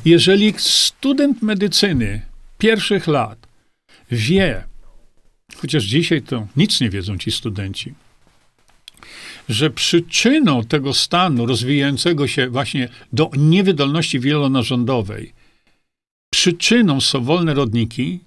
Jeżeli 0.06 0.54
student 0.58 1.42
medycyny 1.42 2.22
pierwszych 2.58 3.08
lat 3.08 3.48
wie, 4.12 4.64
chociaż 5.56 5.84
dzisiaj 5.84 6.22
to 6.22 6.48
nic 6.56 6.82
nie 6.82 6.90
wiedzą 6.90 7.18
ci 7.18 7.32
studenci, 7.32 7.94
że 9.50 9.70
przyczyną 9.70 10.64
tego 10.64 10.94
stanu 10.94 11.46
rozwijającego 11.46 12.28
się 12.28 12.50
właśnie 12.50 12.90
do 13.14 13.32
niewydolności 13.38 14.20
wielonarządowej, 14.20 15.34
przyczyną 16.34 17.02
są 17.02 17.24
wolne 17.24 17.54
rodniki, 17.54 18.20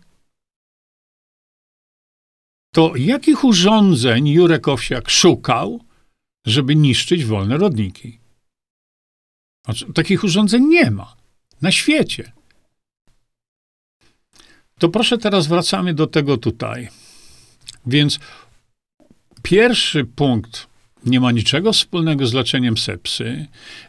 to 2.74 2.96
jakich 2.96 3.44
urządzeń 3.44 4.28
Jurek 4.28 4.68
Owsiak 4.68 5.10
szukał, 5.10 5.84
żeby 6.46 6.76
niszczyć 6.76 7.24
wolne 7.24 7.56
rodniki? 7.56 8.19
Znaczy, 9.64 9.92
takich 9.92 10.24
urządzeń 10.24 10.64
nie 10.64 10.90
ma 10.90 11.16
na 11.62 11.72
świecie. 11.72 12.32
To 14.78 14.88
proszę 14.88 15.18
teraz 15.18 15.46
wracamy 15.46 15.94
do 15.94 16.06
tego 16.06 16.36
tutaj. 16.36 16.88
Więc 17.86 18.20
pierwszy 19.42 20.04
punkt 20.04 20.69
nie 21.06 21.20
ma 21.20 21.32
niczego 21.32 21.72
wspólnego 21.72 22.26
z 22.26 22.34
leczeniem 22.34 22.78
sepsy. 22.78 23.46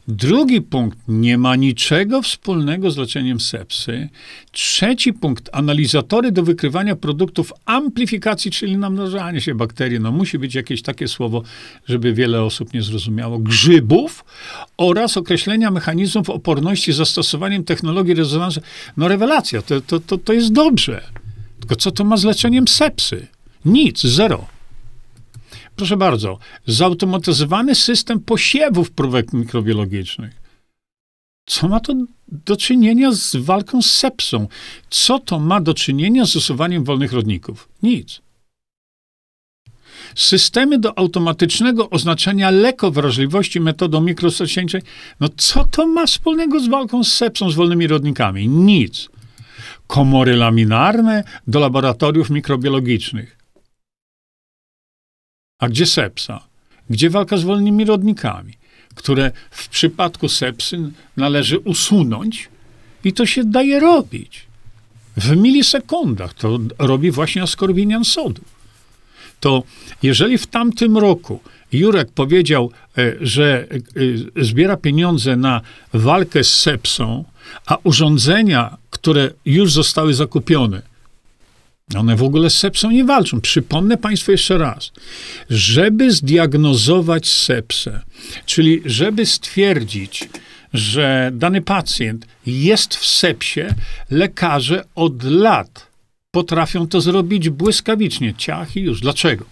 Drugi 0.08 0.62
punkt 0.62 0.98
nie 1.08 1.38
ma 1.38 1.56
niczego 1.56 2.22
wspólnego 2.22 2.91
z 2.91 2.98
leczeniem 2.98 3.39
sepsy. 3.39 4.10
Trzeci 4.51 5.13
punkt 5.13 5.50
analizatory 5.51 6.32
do 6.32 6.44
wykrywania 6.44 6.96
produktów 6.96 7.53
amplifikacji, 7.65 8.51
czyli 8.51 8.77
namnażania 8.77 9.41
się 9.41 9.56
bakterii. 9.56 10.00
No 10.00 10.12
musi 10.12 10.39
być 10.39 10.56
jakieś 10.56 10.82
takie 10.82 11.08
słowo, 11.08 11.44
żeby 11.88 12.13
wiele 12.13 12.44
osób 12.44 12.74
nie 12.74 12.82
zrozumiało. 12.82 13.39
Grzybów 13.39 14.25
oraz 14.77 15.18
określenia 15.18 15.72
mechanizmów 15.72 16.30
oporności 16.30 16.94
zastosowaniem 16.94 17.63
technologii 17.63 18.13
rezonansu. 18.13 18.62
No 18.98 19.08
rewelacja, 19.08 19.62
to, 19.62 19.82
to, 19.82 20.00
to, 20.00 20.18
to 20.18 20.34
jest 20.34 20.53
dobrze. 20.53 21.03
Tylko 21.60 21.75
co 21.75 21.91
to 21.91 22.03
ma 22.03 22.18
z 22.18 22.24
leczeniem 22.24 22.68
sepsy? 22.68 23.27
Nic, 23.65 24.01
zero. 24.01 24.61
Proszę 25.75 25.98
bardzo, 25.98 26.40
zautomatyzowany 26.66 27.75
system 27.75 28.20
posiewów 28.20 28.92
próbek 28.92 29.34
mikrobiologicznych. 29.34 30.42
Co 31.46 31.68
ma 31.68 31.80
to 31.80 31.94
do 32.28 32.58
czynienia 32.58 33.12
z 33.12 33.36
walką 33.36 33.82
z 33.82 33.92
sepsą? 33.92 34.48
Co 34.90 35.20
to 35.20 35.40
ma 35.40 35.62
do 35.62 35.74
czynienia 35.74 36.25
z 36.25 36.36
usuwaniem 36.36 36.84
wolnych 36.84 37.13
rodników? 37.13 37.70
Nic. 37.84 38.22
Systemy 40.16 40.80
do 40.80 40.98
automatycznego 40.98 41.90
oznaczenia 41.90 42.50
lekowrażliwości 42.50 43.60
metodą 43.60 44.01
mikrososięczej, 44.01 44.82
no 45.20 45.28
co 45.38 45.66
to 45.66 45.88
ma 45.88 46.06
wspólnego 46.06 46.60
z 46.60 46.68
walką 46.68 47.04
z 47.04 47.13
sepsą, 47.13 47.50
z 47.50 47.56
wolnymi 47.56 47.88
rodnikami? 47.88 48.48
Nic. 48.48 49.10
Komory 49.88 50.36
laminarne 50.36 51.24
do 51.48 51.60
laboratoriów 51.60 52.30
mikrobiologicznych. 52.30 53.40
A 55.62 55.70
gdzie 55.70 55.86
sepsa? 55.86 56.44
Gdzie 56.89 57.10
walka 57.10 57.38
z 57.38 57.44
wolnymi 57.44 57.86
rodnikami, 57.86 58.53
które 58.96 59.32
w 59.51 59.70
przypadku 59.70 60.30
sepsy 60.30 60.91
należy 61.18 61.60
usunąć 61.60 62.50
i 63.03 63.13
to 63.13 63.25
się 63.25 63.44
daje 63.44 63.80
robić. 63.80 64.46
W 65.18 65.36
milisekundach 65.36 66.34
to 66.34 66.60
robi 66.80 67.12
właśnie 67.12 67.41
askorbinian 67.44 68.06
sodu. 68.06 68.41
To 69.39 69.63
jeżeli 70.03 70.38
w 70.38 70.48
tamtym 70.48 70.98
roku 70.98 71.39
Jurek 71.72 72.12
powiedział, 72.12 72.72
e, 72.98 73.13
że 73.22 73.68
e, 74.38 74.44
zbiera 74.44 74.77
pieniądze 74.77 75.36
na 75.36 75.62
walkę 75.94 76.44
z 76.44 76.60
sepsą, 76.60 77.24
a 77.65 77.77
urządzenia, 77.84 78.77
które 78.89 79.32
już 79.46 79.74
zostały 79.74 80.13
zakupione, 80.13 80.82
one 81.95 82.15
w 82.15 82.24
ogóle 82.24 82.50
z 82.50 82.57
sepsą 82.57 82.91
nie 82.91 83.05
walczą. 83.05 83.41
Przypomnę 83.41 83.98
Państwu 83.98 84.31
jeszcze 84.31 84.57
raz. 84.57 84.91
Żeby 85.50 86.12
zdiagnozować 86.12 87.29
sepsę, 87.29 88.01
czyli 88.45 88.81
żeby 88.86 89.25
stwierdzić, 89.25 90.29
że 90.74 91.31
dany 91.33 91.62
pacjent 91.62 92.27
jest 92.45 92.95
w 92.95 93.05
sepsie, 93.05 93.62
lekarze 94.12 94.84
od 94.95 95.23
lat 95.23 95.88
potrafią 96.32 96.88
to 96.88 97.01
zrobić 97.01 97.49
błyskawicznie. 97.49 98.34
Ciach 98.38 98.75
i 98.75 98.80
już. 98.82 99.01
Dlaczego? 99.01 99.45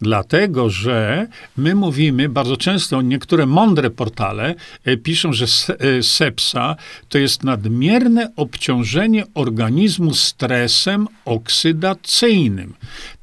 Dlatego, 0.00 0.70
że 0.70 1.26
my 1.56 1.74
mówimy 1.74 2.28
bardzo 2.28 2.56
często, 2.56 3.02
niektóre 3.02 3.46
mądre 3.46 3.90
portale 3.90 4.54
e, 4.84 4.96
piszą, 4.96 5.32
że 5.32 5.44
e, 5.44 6.02
sepsa 6.02 6.76
to 7.08 7.18
jest 7.18 7.44
nadmierne 7.44 8.32
obciążenie 8.36 9.24
organizmu 9.34 10.14
stresem 10.14 11.08
oksydacyjnym. 11.24 12.74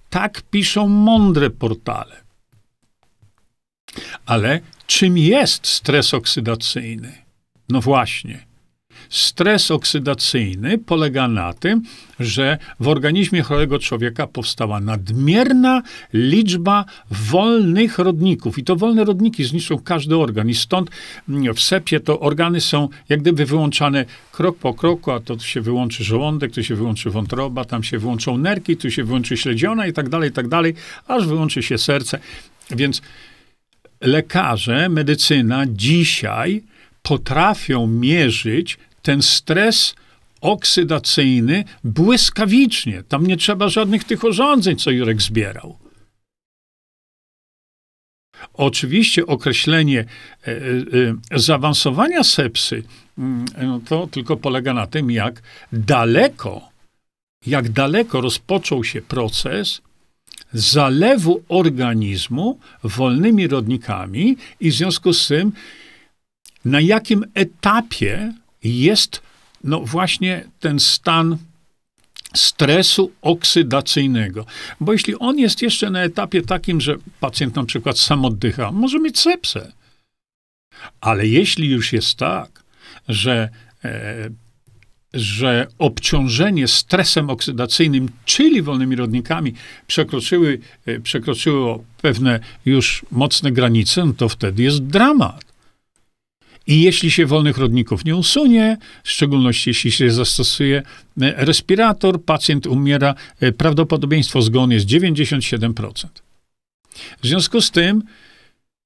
Tak 0.09 0.41
piszą 0.41 0.87
mądre 0.87 1.49
portale. 1.49 2.21
Ale 4.25 4.59
czym 4.87 5.17
jest 5.17 5.67
stres 5.67 6.13
oksydacyjny? 6.13 7.13
No 7.69 7.81
właśnie. 7.81 8.50
Stres 9.11 9.71
oksydacyjny 9.71 10.77
polega 10.77 11.27
na 11.27 11.53
tym, 11.53 11.81
że 12.19 12.57
w 12.79 12.87
organizmie 12.87 13.41
chorego 13.41 13.79
człowieka 13.79 14.27
powstała 14.27 14.79
nadmierna 14.79 15.81
liczba 16.13 16.85
wolnych 17.11 17.99
rodników. 17.99 18.57
I 18.57 18.63
to 18.63 18.75
wolne 18.75 19.03
rodniki 19.03 19.43
zniszczą 19.43 19.79
każdy 19.79 20.17
organ. 20.17 20.49
I 20.49 20.53
stąd 20.53 20.89
mm, 21.29 21.53
w 21.53 21.61
sepie 21.61 21.99
to 21.99 22.19
organy 22.19 22.61
są 22.61 22.89
jak 23.09 23.21
gdyby 23.21 23.45
wyłączane 23.45 24.05
krok 24.31 24.57
po 24.57 24.73
kroku, 24.73 25.11
a 25.11 25.19
to 25.19 25.39
się 25.39 25.61
wyłączy 25.61 26.03
żołądek, 26.03 26.51
tu 26.51 26.63
się 26.63 26.75
wyłączy 26.75 27.09
wątroba, 27.09 27.65
tam 27.65 27.83
się 27.83 27.99
wyłączą 27.99 28.37
nerki, 28.37 28.77
tu 28.77 28.91
się 28.91 29.03
wyłączy 29.03 29.37
śledziona 29.37 29.87
i 29.87 29.93
tak 29.93 30.09
dalej, 30.09 30.29
i 30.29 30.33
tak 30.33 30.47
dalej, 30.47 30.73
aż 31.07 31.27
wyłączy 31.27 31.63
się 31.63 31.77
serce. 31.77 32.19
Więc 32.71 33.01
lekarze, 34.01 34.89
medycyna 34.89 35.65
dzisiaj 35.67 36.63
potrafią 37.01 37.87
mierzyć 37.87 38.77
ten 39.01 39.21
stres 39.21 39.95
oksydacyjny 40.41 41.63
błyskawicznie. 41.83 43.03
Tam 43.03 43.27
nie 43.27 43.37
trzeba 43.37 43.69
żadnych 43.69 44.03
tych 44.03 44.23
urządzeń, 44.23 44.75
co 44.75 44.91
Jurek 44.91 45.21
zbierał. 45.21 45.77
Oczywiście 48.53 49.25
określenie 49.25 49.99
e, 49.99 50.51
e, 50.51 50.55
e, 51.33 51.39
zaawansowania 51.39 52.23
sepsy 52.23 52.83
mm, 53.17 53.45
no 53.61 53.79
to 53.85 54.07
tylko 54.07 54.37
polega 54.37 54.73
na 54.73 54.87
tym, 54.87 55.11
jak 55.11 55.41
daleko, 55.71 56.69
jak 57.45 57.69
daleko 57.69 58.21
rozpoczął 58.21 58.83
się 58.83 59.01
proces 59.01 59.81
zalewu 60.53 61.43
organizmu 61.49 62.59
wolnymi 62.83 63.47
rodnikami 63.47 64.37
i 64.59 64.71
w 64.71 64.75
związku 64.75 65.13
z 65.13 65.27
tym, 65.27 65.51
na 66.65 66.81
jakim 66.81 67.25
etapie 67.33 68.33
jest 68.63 69.21
no 69.63 69.79
właśnie 69.79 70.43
ten 70.59 70.79
stan 70.79 71.37
stresu 72.35 73.11
oksydacyjnego. 73.21 74.45
Bo 74.79 74.93
jeśli 74.93 75.15
on 75.19 75.39
jest 75.39 75.61
jeszcze 75.61 75.89
na 75.89 76.03
etapie 76.03 76.41
takim, 76.41 76.81
że 76.81 76.95
pacjent 77.19 77.55
na 77.55 77.65
przykład 77.65 77.99
sam 77.99 78.25
oddycha, 78.25 78.71
może 78.71 78.99
mieć 78.99 79.19
sepsę. 79.19 79.71
Ale 81.01 81.27
jeśli 81.27 81.69
już 81.69 81.93
jest 81.93 82.15
tak, 82.15 82.63
że, 83.09 83.49
e, 83.85 84.29
że 85.13 85.67
obciążenie 85.77 86.67
stresem 86.67 87.29
oksydacyjnym, 87.29 88.09
czyli 88.25 88.61
wolnymi 88.61 88.95
rodnikami, 88.95 89.53
przekroczyły, 89.87 90.59
e, 90.85 90.99
przekroczyło 90.99 91.83
pewne 92.01 92.39
już 92.65 93.05
mocne 93.11 93.51
granice, 93.51 94.05
no 94.05 94.13
to 94.13 94.29
wtedy 94.29 94.63
jest 94.63 94.83
dramat. 94.83 95.50
I 96.67 96.81
jeśli 96.81 97.11
się 97.11 97.25
wolnych 97.25 97.57
rodników 97.57 98.05
nie 98.05 98.15
usunie, 98.15 98.77
w 99.03 99.09
szczególności 99.09 99.69
jeśli 99.69 99.91
się 99.91 100.11
zastosuje 100.11 100.77
e, 101.21 101.45
respirator, 101.45 102.23
pacjent 102.23 102.67
umiera, 102.67 103.15
e, 103.39 103.51
prawdopodobieństwo 103.51 104.41
zgonu 104.41 104.73
jest 104.73 104.85
97%. 104.85 106.07
W 107.21 107.27
związku 107.27 107.61
z 107.61 107.71
tym 107.71 108.03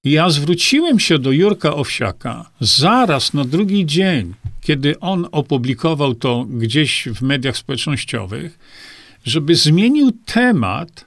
ja 0.03 0.29
zwróciłem 0.29 0.99
się 0.99 1.19
do 1.19 1.31
Jurka 1.31 1.75
Owsiaka 1.75 2.49
zaraz 2.59 3.33
na 3.33 3.45
drugi 3.45 3.85
dzień, 3.85 4.33
kiedy 4.61 4.99
on 4.99 5.27
opublikował 5.31 6.15
to 6.15 6.45
gdzieś 6.49 7.07
w 7.07 7.21
mediach 7.21 7.57
społecznościowych, 7.57 8.59
żeby 9.25 9.55
zmienił 9.55 10.11
temat 10.25 11.05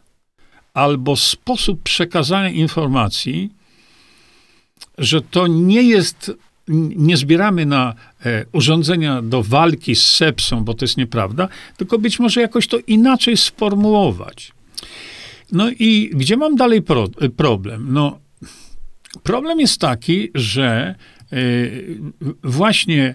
albo 0.75 1.17
sposób 1.17 1.83
przekazania 1.83 2.51
informacji, 2.51 3.51
że 4.99 5.23
to 5.23 5.47
nie 5.47 5.83
jest 5.83 6.33
nie 6.97 7.17
zbieramy 7.17 7.67
na 7.67 7.95
e, 8.27 8.45
urządzenia 8.53 9.23
do 9.23 9.43
walki 9.43 9.97
z 9.97 10.05
sepsą, 10.05 10.65
bo 10.65 10.75
to 10.75 10.85
jest 10.85 10.97
nieprawda, 10.97 11.49
tylko 11.77 11.99
być 11.99 12.19
może 12.19 12.41
jakoś 12.41 12.67
to 12.67 12.79
inaczej 12.87 13.37
sformułować. 13.37 14.53
No 15.53 15.71
i 15.71 16.11
gdzie 16.15 16.37
mam 16.37 16.57
dalej 16.57 16.83
pro, 16.83 17.09
e, 17.21 17.29
problem? 17.29 17.87
No, 17.93 18.19
problem 19.23 19.61
jest 19.61 19.81
taki, 19.81 20.31
że 20.35 20.95
e, 21.33 21.37
właśnie 22.45 23.15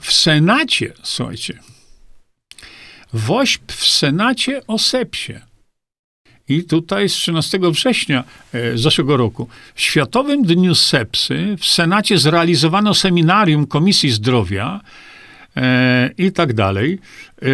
w 0.00 0.12
Senacie, 0.12 0.92
słuchajcie, 1.02 1.58
WOŚP 3.12 3.72
w 3.72 3.86
Senacie 3.86 4.66
o 4.66 4.78
sepsie 4.78 5.40
I 6.48 6.64
tutaj 6.64 7.08
z 7.08 7.12
13 7.12 7.58
września 7.70 8.24
e, 8.52 8.78
zeszłego 8.78 9.16
roku, 9.16 9.48
w 9.74 9.80
Światowym 9.80 10.42
Dniu 10.42 10.74
Sepsy 10.74 11.56
w 11.58 11.66
Senacie 11.66 12.18
zrealizowano 12.18 12.94
seminarium 12.94 13.66
Komisji 13.66 14.10
Zdrowia 14.10 14.80
e, 15.56 16.10
i 16.18 16.32
tak 16.32 16.52
dalej. 16.52 16.98
E, 17.42 17.46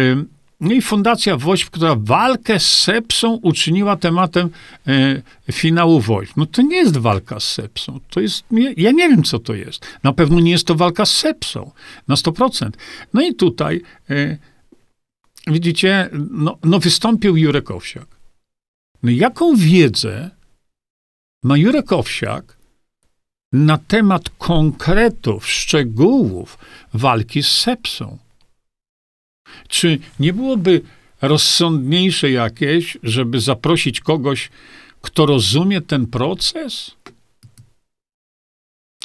no 0.61 0.71
i 0.71 0.81
Fundacja 0.81 1.37
WOŚP, 1.37 1.69
która 1.69 1.95
walkę 1.99 2.59
z 2.59 2.79
sepsą 2.79 3.33
uczyniła 3.33 3.95
tematem 3.95 4.49
e, 4.87 5.21
finału 5.51 5.99
WOŚP. 5.99 6.33
No 6.37 6.45
to 6.45 6.61
nie 6.61 6.75
jest 6.75 6.97
walka 6.97 7.39
z 7.39 7.51
sepsą. 7.51 7.99
To 8.09 8.19
jest, 8.19 8.43
ja 8.77 8.91
nie 8.91 9.09
wiem, 9.09 9.23
co 9.23 9.39
to 9.39 9.53
jest. 9.53 9.85
Na 10.03 10.13
pewno 10.13 10.39
nie 10.39 10.51
jest 10.51 10.67
to 10.67 10.75
walka 10.75 11.05
z 11.05 11.11
sepsą. 11.11 11.71
Na 12.07 12.15
100%. 12.15 12.69
No 13.13 13.21
i 13.21 13.35
tutaj, 13.35 13.81
e, 14.09 14.37
widzicie, 15.47 16.09
no, 16.31 16.57
no 16.63 16.79
wystąpił 16.79 17.37
Jurek 17.37 17.71
Owsiak. 17.71 18.20
No 19.03 19.11
jaką 19.11 19.55
wiedzę 19.55 20.29
ma 21.43 21.57
Jurek 21.57 21.91
Owsiak 21.91 22.57
na 23.53 23.77
temat 23.77 24.29
konkretów, 24.29 25.47
szczegółów 25.47 26.57
walki 26.93 27.43
z 27.43 27.51
sepsą? 27.51 28.17
Czy 29.67 29.99
nie 30.19 30.33
byłoby 30.33 30.81
rozsądniejsze 31.21 32.31
jakieś, 32.31 32.97
żeby 33.03 33.39
zaprosić 33.39 33.99
kogoś, 33.99 34.49
kto 35.01 35.25
rozumie 35.25 35.81
ten 35.81 36.07
proces? 36.07 36.91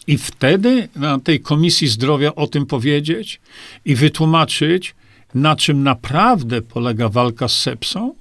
I 0.07 0.19
wtedy 0.19 0.89
na 0.97 1.19
tej 1.19 1.41
Komisji 1.41 1.89
Zdrowia 1.89 2.35
o 2.35 2.47
tym 2.47 2.67
powiedzieć 2.67 3.41
i 3.85 3.95
wytłumaczyć, 3.95 4.95
na 5.35 5.57
czym 5.57 5.83
naprawdę 5.83 6.63
polega 6.63 7.09
walka 7.09 7.49
z 7.49 7.61
sepsą, 7.61 8.15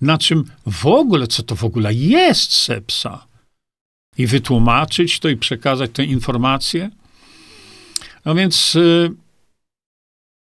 na 0.00 0.18
czym 0.18 0.44
w 0.66 0.86
ogóle, 0.86 1.26
co 1.26 1.42
to 1.42 1.56
w 1.56 1.64
ogóle 1.64 1.94
jest 1.94 2.52
sepsa, 2.52 3.26
i 4.18 4.26
wytłumaczyć 4.26 5.20
to 5.20 5.28
i 5.28 5.36
przekazać 5.36 5.90
tę 5.90 6.04
informację. 6.04 6.90
No 8.24 8.34
więc 8.34 8.74
y, 8.74 9.10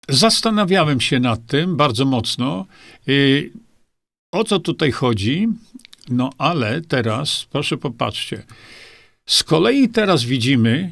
Zastanawiałem 0.09 1.01
się 1.01 1.19
nad 1.19 1.45
tym 1.45 1.77
bardzo 1.77 2.05
mocno, 2.05 2.65
y, 3.07 3.51
o 4.31 4.43
co 4.43 4.59
tutaj 4.59 4.91
chodzi, 4.91 5.47
no 6.09 6.29
ale 6.37 6.81
teraz, 6.81 7.47
proszę 7.51 7.77
popatrzcie, 7.77 8.43
z 9.25 9.43
kolei 9.43 9.89
teraz 9.89 10.23
widzimy, 10.23 10.91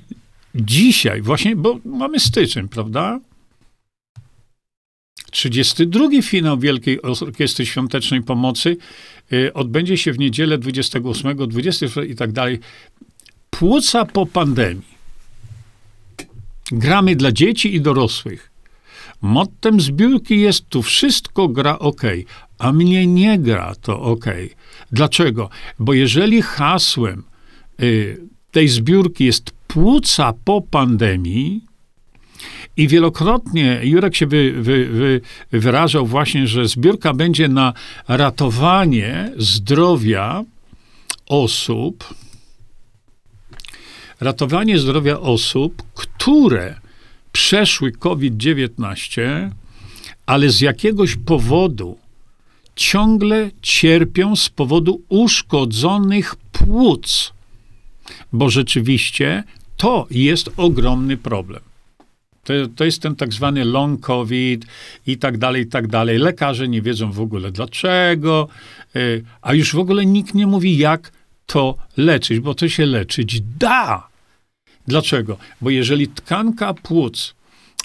dzisiaj 0.55 1.21
właśnie, 1.21 1.55
bo 1.55 1.79
mamy 1.85 2.19
styczeń, 2.19 2.67
prawda? 2.67 3.19
32 5.31 6.21
finał 6.21 6.59
Wielkiej 6.59 7.01
Orkiestry 7.01 7.65
Świątecznej 7.65 8.21
Pomocy 8.21 8.77
y, 9.33 9.53
odbędzie 9.53 9.97
się 9.97 10.13
w 10.13 10.19
niedzielę 10.19 10.57
28, 10.57 11.37
20 11.47 11.85
i 12.03 12.15
tak 12.15 12.31
dalej. 12.31 12.59
Płuca 13.49 14.05
po 14.05 14.25
pandemii. 14.25 14.91
Gramy 16.71 17.15
dla 17.15 17.31
dzieci 17.31 17.75
i 17.75 17.81
dorosłych. 17.81 18.51
Mottem 19.21 19.81
zbiórki 19.81 20.39
jest 20.39 20.69
tu 20.69 20.81
wszystko 20.81 21.47
gra 21.47 21.79
ok, 21.79 22.01
a 22.57 22.71
mnie 22.71 23.07
nie 23.07 23.39
gra 23.39 23.75
to 23.81 24.01
ok. 24.01 24.25
Dlaczego? 24.91 25.49
Bo 25.79 25.93
jeżeli 25.93 26.41
hasłem 26.41 27.23
y, 27.81 28.21
tej 28.51 28.67
zbiórki 28.67 29.25
jest 29.25 29.51
płuca 29.67 30.33
po 30.45 30.61
pandemii, 30.61 31.61
i 32.77 32.87
wielokrotnie 32.87 33.79
Jurek 33.83 34.15
się 34.15 34.27
wy, 34.27 34.51
wy, 34.51 34.85
wy, 34.85 35.21
wyrażał 35.51 36.05
właśnie, 36.05 36.47
że 36.47 36.67
zbiórka 36.67 37.13
będzie 37.13 37.47
na 37.47 37.73
ratowanie 38.07 39.31
zdrowia 39.37 40.43
osób, 41.27 42.13
ratowanie 44.19 44.79
zdrowia 44.79 45.19
osób, 45.19 45.83
które 45.93 46.79
przeszły 47.31 47.91
COVID-19, 47.91 49.49
ale 50.25 50.49
z 50.49 50.61
jakiegoś 50.61 51.15
powodu 51.15 51.97
ciągle 52.75 53.51
cierpią 53.61 54.35
z 54.35 54.49
powodu 54.49 55.01
uszkodzonych 55.09 56.35
płuc, 56.35 57.33
bo 58.33 58.49
rzeczywiście 58.49 59.43
to 59.77 60.07
jest 60.11 60.49
ogromny 60.57 61.17
problem. 61.17 61.70
To, 62.43 62.53
to 62.75 62.85
jest 62.85 63.01
ten 63.01 63.15
tak 63.15 63.33
zwany 63.33 63.65
long 63.65 64.01
COVID 64.01 64.65
i 65.07 65.17
tak 65.17 65.37
dalej, 65.37 65.63
i 65.63 65.67
tak 65.67 65.87
dalej. 65.87 66.17
Lekarze 66.17 66.67
nie 66.67 66.81
wiedzą 66.81 67.11
w 67.11 67.19
ogóle 67.19 67.51
dlaczego, 67.51 68.47
y, 68.95 69.23
a 69.41 69.53
już 69.53 69.73
w 69.73 69.79
ogóle 69.79 70.05
nikt 70.05 70.33
nie 70.33 70.47
mówi, 70.47 70.77
jak 70.77 71.11
to 71.45 71.75
leczyć, 71.97 72.39
bo 72.39 72.53
to 72.53 72.69
się 72.69 72.85
leczyć 72.85 73.41
da. 73.41 74.07
Dlaczego? 74.87 75.37
Bo 75.61 75.69
jeżeli 75.69 76.07
tkanka 76.07 76.73
płuc 76.73 77.35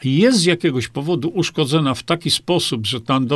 jest 0.05 0.39
z 0.39 0.45
jakiegoś 0.45 0.89
powodu 0.89 1.29
uszkodzona 1.29 1.95
w 1.95 2.03
taki 2.03 2.31
sposób, 2.31 2.87
że 2.87 3.01
tam 3.01 3.29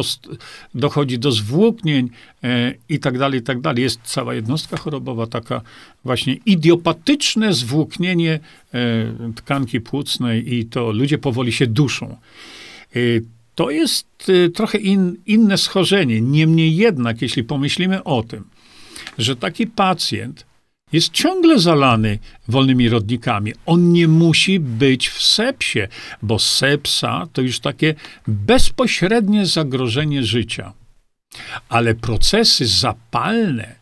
dochodzi 0.75 1.18
do 1.18 1.33
zwłóknień 1.33 2.11
e, 2.42 2.75
i 2.88 2.99
tak 2.99 3.18
dalej, 3.18 3.40
i 3.40 3.42
tak 3.42 3.61
dalej. 3.61 3.83
Jest 3.83 4.01
cała 4.05 4.35
jednostka 4.35 4.77
chorobowa, 4.77 5.27
taka 5.27 5.61
właśnie 6.05 6.35
idiopatyczne 6.46 7.53
zwłóknienie 7.53 8.40
e, 8.75 9.33
tkanki 9.35 9.81
płucnej 9.81 10.55
i 10.55 10.64
to 10.64 10.92
ludzie 10.92 11.18
powoli 11.18 11.53
się 11.53 11.66
duszą. 11.66 12.16
E, 12.96 12.99
to 13.55 13.70
jest 13.70 14.07
e, 14.29 14.49
trochę 14.49 14.79
in, 14.79 15.16
inne 15.27 15.59
schorzenie. 15.59 16.20
Niemniej 16.20 16.77
jednak, 16.77 17.23
jeśli 17.23 17.44
pomyślimy 17.44 18.05
o 18.05 18.23
tym, 18.23 18.44
że 19.18 19.37
taki 19.37 19.66
pacjent 19.66 20.49
jest 20.92 21.12
ciągle 21.12 21.59
zalany 21.59 22.18
wolnymi 22.48 22.88
rodnikami. 22.88 23.53
On 23.66 23.92
nie 23.92 24.09
musi 24.09 24.61
być 24.61 25.09
w 25.09 25.22
sepsie, 25.22 25.81
bo 26.22 26.38
sepsa 26.38 27.26
to 27.33 27.42
już 27.42 27.61
takie 27.61 27.94
bezpośrednie 28.26 29.46
zagrożenie 29.46 30.24
życia. 30.24 30.72
Ale 31.68 31.94
procesy 31.94 32.66
zapalne, 32.66 33.74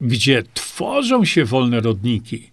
gdzie 0.00 0.42
tworzą 0.54 1.24
się 1.24 1.44
wolne 1.44 1.80
rodniki, 1.80 2.50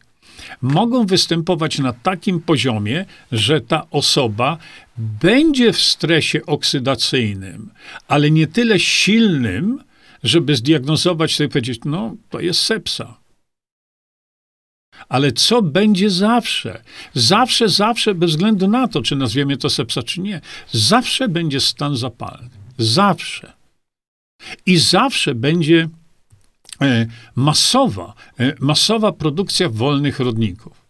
mogą 0.62 1.06
występować 1.06 1.80
na 1.80 1.94
takim 1.94 2.42
poziomie, 2.42 3.06
że 3.32 3.62
ta 3.62 3.88
osoba 3.92 4.58
będzie 4.98 5.74
w 5.74 5.82
stresie 5.82 6.46
oksydacyjnym, 6.46 7.70
ale 8.08 8.32
nie 8.32 8.48
tyle 8.48 8.80
silnym, 8.80 9.84
żeby 10.24 10.56
zdiagnozować 10.56 11.36
sobie 11.36 11.48
i 11.48 11.52
powiedzieć, 11.52 11.80
no 11.86 12.16
to 12.30 12.40
jest 12.40 12.62
sepsa. 12.62 13.18
Ale 15.10 15.32
co 15.32 15.62
będzie 15.62 16.10
zawsze? 16.10 16.84
Zawsze, 17.14 17.70
zawsze, 17.70 18.16
bez 18.16 18.32
względu 18.32 18.68
na 18.68 18.88
to, 18.88 19.02
czy 19.02 19.16
nazwiemy 19.16 19.58
to 19.58 19.70
sepsa, 19.70 20.04
czy 20.04 20.22
nie, 20.22 20.42
zawsze 20.72 21.28
będzie 21.28 21.60
stan 21.60 21.98
zapalny. 21.98 22.50
Zawsze. 22.78 23.54
I 24.66 24.78
zawsze 24.78 25.36
będzie 25.36 25.90
e, 26.82 27.08
masowa, 27.36 28.14
e, 28.40 28.54
masowa 28.60 29.12
produkcja 29.12 29.70
wolnych 29.70 30.20
rodników. 30.20 30.84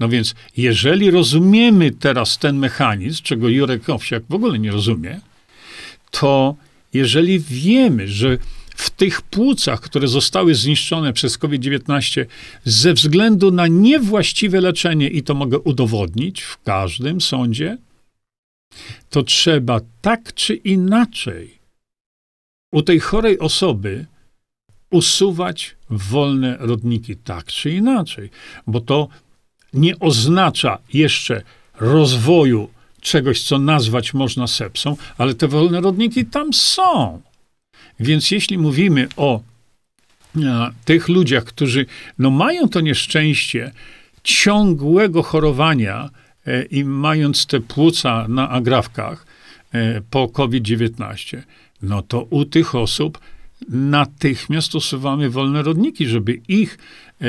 No 0.00 0.08
więc, 0.08 0.34
jeżeli 0.56 1.10
rozumiemy 1.10 1.90
teraz 1.90 2.38
ten 2.38 2.56
mechanizm, 2.56 3.22
czego 3.22 3.48
Jurek 3.48 3.90
Owsiak 3.90 4.22
w 4.28 4.34
ogóle 4.34 4.58
nie 4.58 4.70
rozumie, 4.70 5.20
to 6.10 6.54
jeżeli 6.92 7.40
wiemy, 7.40 8.08
że 8.08 8.38
w 8.80 8.90
tych 8.90 9.22
płucach, 9.22 9.80
które 9.80 10.08
zostały 10.08 10.54
zniszczone 10.54 11.12
przez 11.12 11.38
COVID-19 11.38 12.24
ze 12.64 12.94
względu 12.94 13.50
na 13.50 13.66
niewłaściwe 13.66 14.60
leczenie, 14.60 15.08
i 15.08 15.22
to 15.22 15.34
mogę 15.34 15.58
udowodnić 15.58 16.42
w 16.42 16.62
każdym 16.62 17.20
sądzie, 17.20 17.78
to 19.10 19.22
trzeba 19.22 19.80
tak 20.00 20.34
czy 20.34 20.54
inaczej 20.54 21.58
u 22.72 22.82
tej 22.82 23.00
chorej 23.00 23.38
osoby 23.38 24.06
usuwać 24.90 25.76
wolne 25.90 26.56
rodniki, 26.60 27.16
tak 27.16 27.46
czy 27.46 27.70
inaczej, 27.70 28.30
bo 28.66 28.80
to 28.80 29.08
nie 29.72 29.98
oznacza 29.98 30.78
jeszcze 30.92 31.42
rozwoju 31.80 32.68
czegoś, 33.00 33.42
co 33.42 33.58
nazwać 33.58 34.14
można 34.14 34.46
sepsą, 34.46 34.96
ale 35.18 35.34
te 35.34 35.48
wolne 35.48 35.80
rodniki 35.80 36.26
tam 36.26 36.52
są. 36.52 37.20
Więc 38.00 38.30
jeśli 38.30 38.58
mówimy 38.58 39.08
o 39.16 39.40
a, 40.48 40.70
tych 40.84 41.08
ludziach, 41.08 41.44
którzy 41.44 41.86
no, 42.18 42.30
mają 42.30 42.68
to 42.68 42.80
nieszczęście 42.80 43.72
ciągłego 44.24 45.22
chorowania 45.22 46.10
e, 46.46 46.62
i 46.62 46.84
mając 46.84 47.46
te 47.46 47.60
płuca 47.60 48.28
na 48.28 48.48
agrafkach 48.48 49.26
e, 49.72 50.00
po 50.00 50.28
COVID-19, 50.28 51.42
no 51.82 52.02
to 52.02 52.22
u 52.22 52.44
tych 52.44 52.74
osób 52.74 53.18
natychmiast 53.68 54.74
usuwamy 54.74 55.30
wolne 55.30 55.62
rodniki, 55.62 56.06
żeby 56.06 56.40
ich 56.48 56.78
e, 57.20 57.26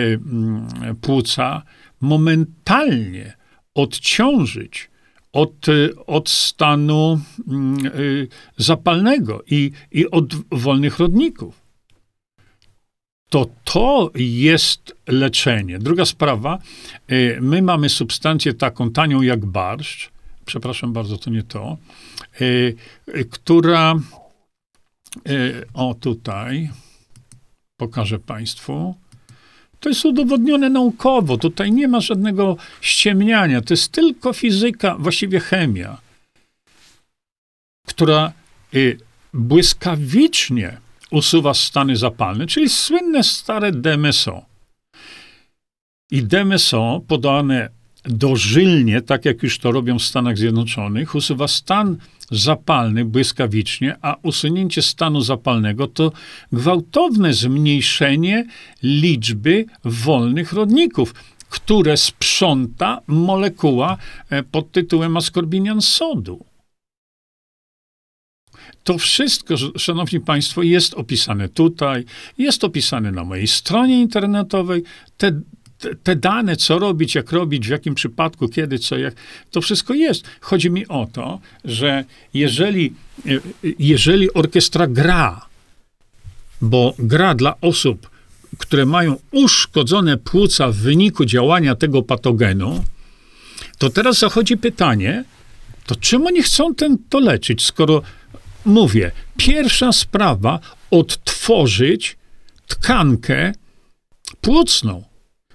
płuca 1.01 1.61
momentalnie 2.01 3.33
odciążyć 3.75 4.90
od, 5.33 5.67
y, 5.67 6.05
od 6.07 6.29
stanu 6.29 7.19
mm, 7.47 7.85
y, 7.85 8.27
zapalnego 8.57 9.43
i, 9.47 9.71
i 9.91 10.11
od 10.11 10.25
wolnych 10.51 10.99
rodników. 10.99 11.61
to 13.29 13.45
to 13.63 14.11
jest 14.15 14.95
leczenie. 15.07 15.79
Druga 15.79 16.05
sprawa, 16.05 16.59
y, 17.11 17.37
my 17.41 17.61
mamy 17.61 17.89
substancję 17.89 18.53
taką 18.53 18.91
tanią 18.91 19.21
jak 19.21 19.45
barszcz, 19.45 20.11
przepraszam 20.45 20.93
bardzo, 20.93 21.17
to 21.17 21.29
nie 21.29 21.43
to, 21.43 21.77
która, 23.31 23.95
o 25.73 25.93
tutaj, 25.93 26.69
pokażę 27.77 28.19
Państwu, 28.19 28.95
to 29.81 29.89
jest 29.89 30.05
udowodnione 30.05 30.69
naukowo. 30.69 31.37
Tutaj 31.37 31.71
nie 31.71 31.87
ma 31.87 31.99
żadnego 31.99 32.57
ściemniania. 32.81 33.61
To 33.61 33.73
jest 33.73 33.91
tylko 33.91 34.33
fizyka, 34.33 34.95
właściwie 34.99 35.39
chemia, 35.39 35.97
która 37.87 38.31
y, 38.73 38.97
błyskawicznie 39.33 40.77
usuwa 41.11 41.53
stany 41.53 41.95
zapalne, 41.95 42.47
czyli 42.47 42.69
słynne 42.69 43.23
stare 43.23 43.71
DMSO. 43.71 44.45
I 46.11 46.23
DMSO 46.23 47.01
podane 47.07 47.69
dożylnie, 48.03 49.01
tak 49.01 49.25
jak 49.25 49.43
już 49.43 49.59
to 49.59 49.71
robią 49.71 49.99
w 49.99 50.03
Stanach 50.03 50.37
Zjednoczonych, 50.37 51.15
usuwa 51.15 51.47
stan 51.47 51.97
zapalny 52.31 53.05
błyskawicznie, 53.05 53.95
a 54.01 54.15
usunięcie 54.23 54.81
stanu 54.81 55.21
zapalnego 55.21 55.87
to 55.87 56.11
gwałtowne 56.51 57.33
zmniejszenie 57.33 58.45
liczby 58.83 59.65
wolnych 59.83 60.53
rodników, 60.53 61.13
które 61.49 61.97
sprząta 61.97 63.01
molekuła 63.07 63.97
e, 64.29 64.43
pod 64.43 64.71
tytułem 64.71 65.17
askorbinian 65.17 65.81
sodu. 65.81 66.45
To 68.83 68.97
wszystko, 68.97 69.55
szanowni 69.77 70.19
państwo, 70.19 70.63
jest 70.63 70.93
opisane 70.93 71.49
tutaj, 71.49 72.05
jest 72.37 72.63
opisane 72.63 73.11
na 73.11 73.23
mojej 73.23 73.47
stronie 73.47 74.01
internetowej. 74.01 74.83
Te 75.17 75.41
te 76.03 76.15
dane, 76.15 76.55
co 76.55 76.79
robić, 76.79 77.15
jak 77.15 77.31
robić, 77.31 77.67
w 77.67 77.69
jakim 77.69 77.95
przypadku, 77.95 78.47
kiedy, 78.47 78.79
co, 78.79 78.97
jak, 78.97 79.13
to 79.51 79.61
wszystko 79.61 79.93
jest. 79.93 80.23
Chodzi 80.41 80.69
mi 80.69 80.87
o 80.87 81.07
to, 81.13 81.39
że 81.65 82.05
jeżeli, 82.33 82.93
jeżeli 83.79 84.33
orkiestra 84.33 84.87
gra, 84.87 85.45
bo 86.61 86.93
gra 86.99 87.35
dla 87.35 87.55
osób, 87.61 88.09
które 88.57 88.85
mają 88.85 89.15
uszkodzone 89.31 90.17
płuca 90.17 90.67
w 90.67 90.75
wyniku 90.75 91.25
działania 91.25 91.75
tego 91.75 92.03
patogenu, 92.03 92.83
to 93.77 93.89
teraz 93.89 94.19
zachodzi 94.19 94.57
pytanie, 94.57 95.23
to 95.85 95.95
czym 95.95 96.27
oni 96.27 96.43
chcą 96.43 96.75
ten, 96.75 96.97
to 97.09 97.19
leczyć, 97.19 97.65
skoro 97.65 98.01
mówię, 98.65 99.11
pierwsza 99.37 99.91
sprawa, 99.91 100.59
odtworzyć 100.91 102.17
tkankę 102.67 103.53
płucną. 104.41 105.10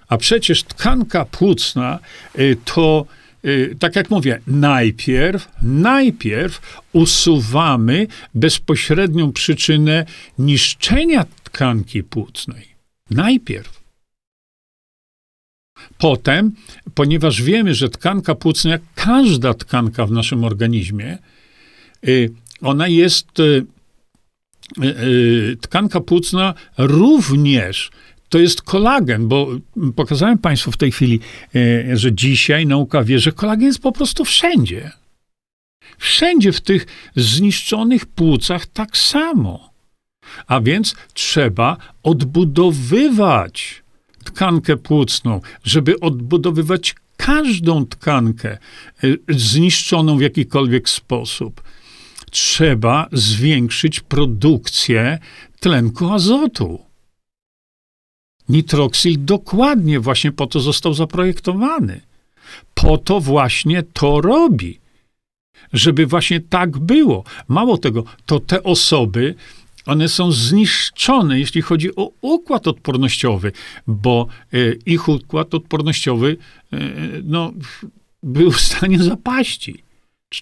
A 0.07 0.17
przecież 0.17 0.63
tkanka 0.63 1.25
płucna 1.25 1.99
y, 2.39 2.57
to, 2.65 3.05
y, 3.45 3.75
tak 3.79 3.95
jak 3.95 4.09
mówię, 4.09 4.41
najpierw, 4.47 5.49
najpierw 5.61 6.81
usuwamy 6.93 8.07
bezpośrednią 8.33 9.31
przyczynę 9.31 10.05
niszczenia 10.39 11.25
tkanki 11.43 12.03
płucnej. 12.03 12.67
Najpierw. 13.09 13.77
Potem, 15.97 16.51
ponieważ 16.95 17.41
wiemy, 17.41 17.73
że 17.73 17.89
tkanka 17.89 18.35
płucna, 18.35 18.71
jak 18.71 18.81
każda 18.95 19.53
tkanka 19.53 20.05
w 20.05 20.11
naszym 20.11 20.43
organizmie, 20.43 21.17
y, 22.07 22.31
ona 22.61 22.87
jest, 22.87 23.27
tkanka 25.61 26.01
płucna 26.01 26.53
również 26.77 27.91
to 28.29 28.39
jest 28.39 28.61
kolagen, 28.61 29.27
bo 29.27 29.47
pokazałem 29.95 30.37
Państwu 30.37 30.71
w 30.71 30.77
tej 30.77 30.91
chwili, 30.91 31.19
e, 31.55 31.97
że 31.97 32.13
dzisiaj 32.13 32.65
nauka 32.65 33.03
wie, 33.03 33.19
że 33.19 33.31
kolagen 33.31 33.67
jest 33.67 33.81
po 33.81 33.91
prostu 33.91 34.25
wszędzie. 34.25 34.91
Wszędzie 35.97 36.51
w 36.51 36.61
tych 36.61 36.85
zniszczonych 37.15 38.05
płucach 38.05 38.65
tak 38.65 38.97
samo. 38.97 39.69
A 40.47 40.61
więc 40.61 40.95
trzeba 41.13 41.77
odbudowywać 42.03 43.83
tkankę 44.23 44.77
płucną, 44.77 45.41
żeby 45.63 45.99
odbudowywać 45.99 46.95
każdą 47.17 47.85
tkankę 47.85 48.49
e, 48.51 48.57
zniszczoną 49.29 50.17
w 50.17 50.21
jakikolwiek 50.21 50.89
sposób. 50.89 51.61
Trzeba 52.31 53.07
zwiększyć 53.11 53.99
produkcję 53.99 55.19
tlenku 55.59 56.13
azotu. 56.13 56.86
Nitroksyl 58.49 59.15
dokładnie 59.17 59.99
właśnie 59.99 60.31
po 60.31 60.47
to 60.47 60.59
został 60.59 60.93
zaprojektowany. 60.93 62.01
Po 62.73 62.97
to 62.97 63.19
właśnie 63.19 63.83
to 63.83 64.21
robi. 64.21 64.79
Żeby 65.73 66.05
właśnie 66.05 66.39
tak 66.39 66.77
było. 66.77 67.23
Mało 67.47 67.77
tego, 67.77 68.03
to 68.25 68.39
te 68.39 68.63
osoby, 68.63 69.35
one 69.85 70.09
są 70.09 70.31
zniszczone, 70.31 71.39
jeśli 71.39 71.61
chodzi 71.61 71.95
o 71.95 72.11
układ 72.21 72.67
odpornościowy, 72.67 73.51
bo 73.87 74.27
y, 74.53 74.79
ich 74.85 75.09
układ 75.09 75.53
odpornościowy 75.53 76.37
y, 76.73 76.77
no, 77.23 77.53
był 78.23 78.51
w 78.51 78.61
stanie 78.61 79.03
zapaści. 79.03 79.83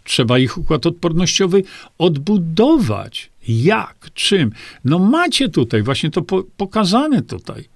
Trzeba 0.04 0.40
ich 0.40 0.58
układ 0.58 0.86
odpornościowy 0.86 1.64
odbudować. 1.98 3.30
Jak? 3.48 4.10
Czym? 4.14 4.52
No 4.86 5.00
macie 5.00 5.50
tutaj, 5.50 5.84
właśnie 5.84 6.12
to 6.12 6.22
po, 6.22 6.44
pokazane 6.58 7.22
tutaj. 7.22 7.75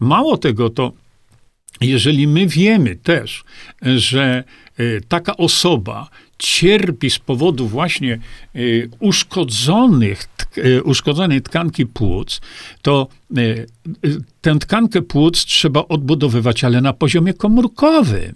Mało 0.00 0.36
tego, 0.36 0.70
to 0.70 0.92
jeżeli 1.80 2.26
my 2.26 2.46
wiemy 2.46 2.96
też, 2.96 3.44
że 3.82 4.44
e, 4.76 5.00
taka 5.00 5.36
osoba 5.36 6.08
cierpi 6.38 7.10
z 7.10 7.18
powodu 7.18 7.68
właśnie 7.68 8.14
e, 8.14 8.58
uszkodzonych, 8.98 10.28
e, 10.56 10.82
uszkodzonej 10.82 11.42
tkanki 11.42 11.86
płuc, 11.86 12.40
to 12.82 13.08
tę 14.40 14.58
tkankę 14.58 15.02
płuc 15.02 15.44
trzeba 15.44 15.84
odbudowywać, 15.88 16.64
ale 16.64 16.80
na 16.80 16.92
poziomie 16.92 17.34
komórkowym. 17.34 18.34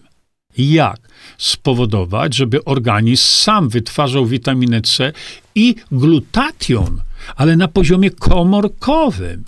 Jak? 0.58 1.08
Spowodować, 1.38 2.34
żeby 2.34 2.64
organizm 2.64 3.22
sam 3.22 3.68
wytwarzał 3.68 4.26
witaminę 4.26 4.82
C 4.82 5.12
i 5.54 5.74
glutation, 5.92 7.02
ale 7.36 7.56
na 7.56 7.68
poziomie 7.68 8.10
komórkowym. 8.10 9.44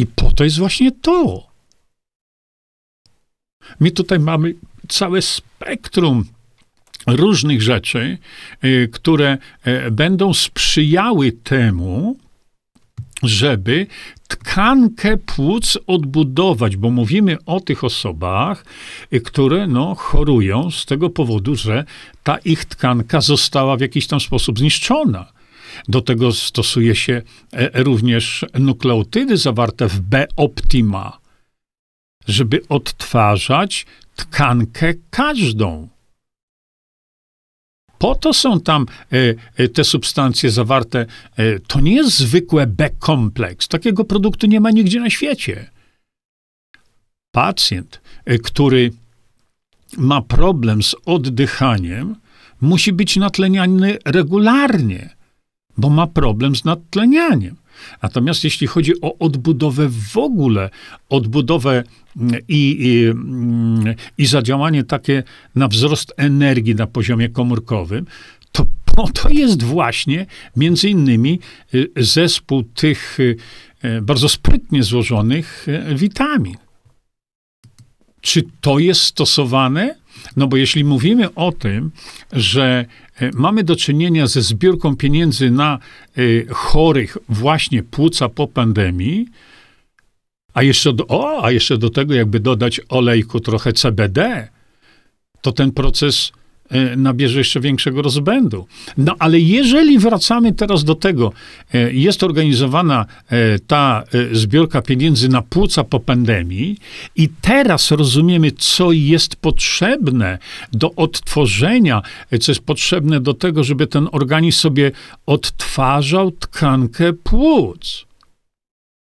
I 0.00 0.06
po 0.06 0.32
to 0.32 0.44
jest 0.44 0.58
właśnie 0.58 0.92
to. 0.92 1.46
My 3.80 3.90
tutaj 3.90 4.18
mamy 4.18 4.54
całe 4.88 5.22
spektrum 5.22 6.24
różnych 7.06 7.62
rzeczy, 7.62 8.18
y, 8.64 8.88
które 8.92 9.38
e, 9.62 9.90
będą 9.90 10.34
sprzyjały 10.34 11.32
temu, 11.32 12.16
żeby 13.22 13.86
tkankę 14.28 15.16
płuc 15.16 15.78
odbudować, 15.86 16.76
bo 16.76 16.90
mówimy 16.90 17.38
o 17.46 17.60
tych 17.60 17.84
osobach, 17.84 18.64
y, 19.12 19.20
które 19.20 19.66
no, 19.66 19.94
chorują 19.94 20.70
z 20.70 20.86
tego 20.86 21.10
powodu, 21.10 21.56
że 21.56 21.84
ta 22.22 22.38
ich 22.38 22.64
tkanka 22.64 23.20
została 23.20 23.76
w 23.76 23.80
jakiś 23.80 24.06
tam 24.06 24.20
sposób 24.20 24.58
zniszczona. 24.58 25.39
Do 25.88 26.00
tego 26.00 26.32
stosuje 26.32 26.94
się 26.94 27.22
e, 27.52 27.82
również 27.82 28.44
nukleotydy 28.58 29.36
zawarte 29.36 29.88
w 29.88 30.00
B-optima, 30.00 31.18
żeby 32.26 32.60
odtwarzać 32.68 33.86
tkankę 34.16 34.94
każdą. 35.10 35.88
Po 37.98 38.14
to 38.14 38.32
są 38.32 38.60
tam 38.60 38.86
e, 39.12 39.16
e, 39.56 39.68
te 39.68 39.84
substancje 39.84 40.50
zawarte. 40.50 41.06
To 41.66 41.80
nie 41.80 41.94
jest 41.94 42.18
zwykłe 42.18 42.66
B-kompleks. 42.66 43.68
Takiego 43.68 44.04
produktu 44.04 44.46
nie 44.46 44.60
ma 44.60 44.70
nigdzie 44.70 45.00
na 45.00 45.10
świecie. 45.10 45.70
Pacjent, 47.32 48.00
który 48.44 48.92
ma 49.98 50.22
problem 50.22 50.82
z 50.82 50.96
oddychaniem, 51.04 52.16
musi 52.60 52.92
być 52.92 53.16
natleniany 53.16 53.98
regularnie 54.04 55.19
bo 55.80 55.90
ma 55.90 56.06
problem 56.06 56.56
z 56.56 56.64
nadtlenianiem. 56.64 57.56
Natomiast 58.02 58.44
jeśli 58.44 58.66
chodzi 58.66 59.00
o 59.00 59.18
odbudowę 59.18 59.88
w 60.12 60.16
ogóle, 60.16 60.70
odbudowę 61.08 61.84
mm, 62.16 62.40
i, 62.48 62.76
i, 62.80 63.06
mm, 63.06 63.94
i 64.18 64.26
zadziałanie 64.26 64.84
takie 64.84 65.22
na 65.54 65.68
wzrost 65.68 66.14
energii 66.16 66.74
na 66.74 66.86
poziomie 66.86 67.28
komórkowym, 67.28 68.06
to 68.52 68.66
to 69.14 69.28
jest 69.28 69.62
właśnie 69.62 70.26
między 70.56 70.88
innymi 70.88 71.40
y, 71.74 71.90
zespół 71.96 72.62
tych 72.62 73.20
y, 73.20 73.36
y, 73.84 74.02
bardzo 74.02 74.28
sprytnie 74.28 74.82
złożonych 74.82 75.66
witamin. 75.94 76.56
Czy 78.20 78.42
to 78.60 78.78
jest 78.78 79.00
stosowane? 79.00 79.94
No 80.36 80.46
bo 80.46 80.56
jeśli 80.56 80.84
mówimy 80.84 81.34
o 81.34 81.52
tym, 81.52 81.90
że 82.32 82.86
mamy 83.34 83.64
do 83.64 83.76
czynienia 83.76 84.26
ze 84.26 84.42
zbiórką 84.42 84.96
pieniędzy 84.96 85.50
na 85.50 85.78
e, 85.78 86.20
chorych 86.50 87.18
właśnie 87.28 87.82
płuca 87.82 88.28
po 88.28 88.46
pandemii, 88.46 89.26
A 90.54 90.62
jeszcze 90.62 90.92
do, 90.92 91.06
o, 91.06 91.44
a 91.44 91.50
jeszcze 91.50 91.78
do 91.78 91.90
tego, 91.90 92.14
jakby 92.14 92.40
dodać 92.40 92.80
olejku 92.88 93.40
trochę 93.40 93.72
CBD, 93.72 94.48
to 95.40 95.52
ten 95.52 95.72
proces 95.72 96.32
e, 96.32 96.39
nabierze 96.96 97.38
jeszcze 97.38 97.60
większego 97.60 98.02
rozbędu. 98.02 98.66
No 98.98 99.16
ale 99.18 99.40
jeżeli 99.40 99.98
wracamy 99.98 100.52
teraz 100.52 100.84
do 100.84 100.94
tego, 100.94 101.32
e, 101.74 101.92
jest 101.92 102.22
organizowana 102.22 103.06
e, 103.28 103.58
ta 103.58 104.04
zbiorka 104.32 104.82
pieniędzy 104.82 105.28
na 105.28 105.42
płuca 105.42 105.84
po 105.84 106.00
pandemii 106.00 106.78
i 107.16 107.28
teraz 107.40 107.90
rozumiemy, 107.90 108.52
co 108.52 108.92
jest 108.92 109.36
potrzebne 109.36 110.38
do 110.72 110.94
odtworzenia, 110.94 112.02
co 112.40 112.52
jest 112.52 112.62
potrzebne 112.62 113.20
do 113.20 113.34
tego, 113.34 113.64
żeby 113.64 113.86
ten 113.86 114.08
organizm 114.12 114.58
sobie 114.58 114.92
odtwarzał 115.26 116.30
tkankę 116.30 117.12
płuc 117.12 118.06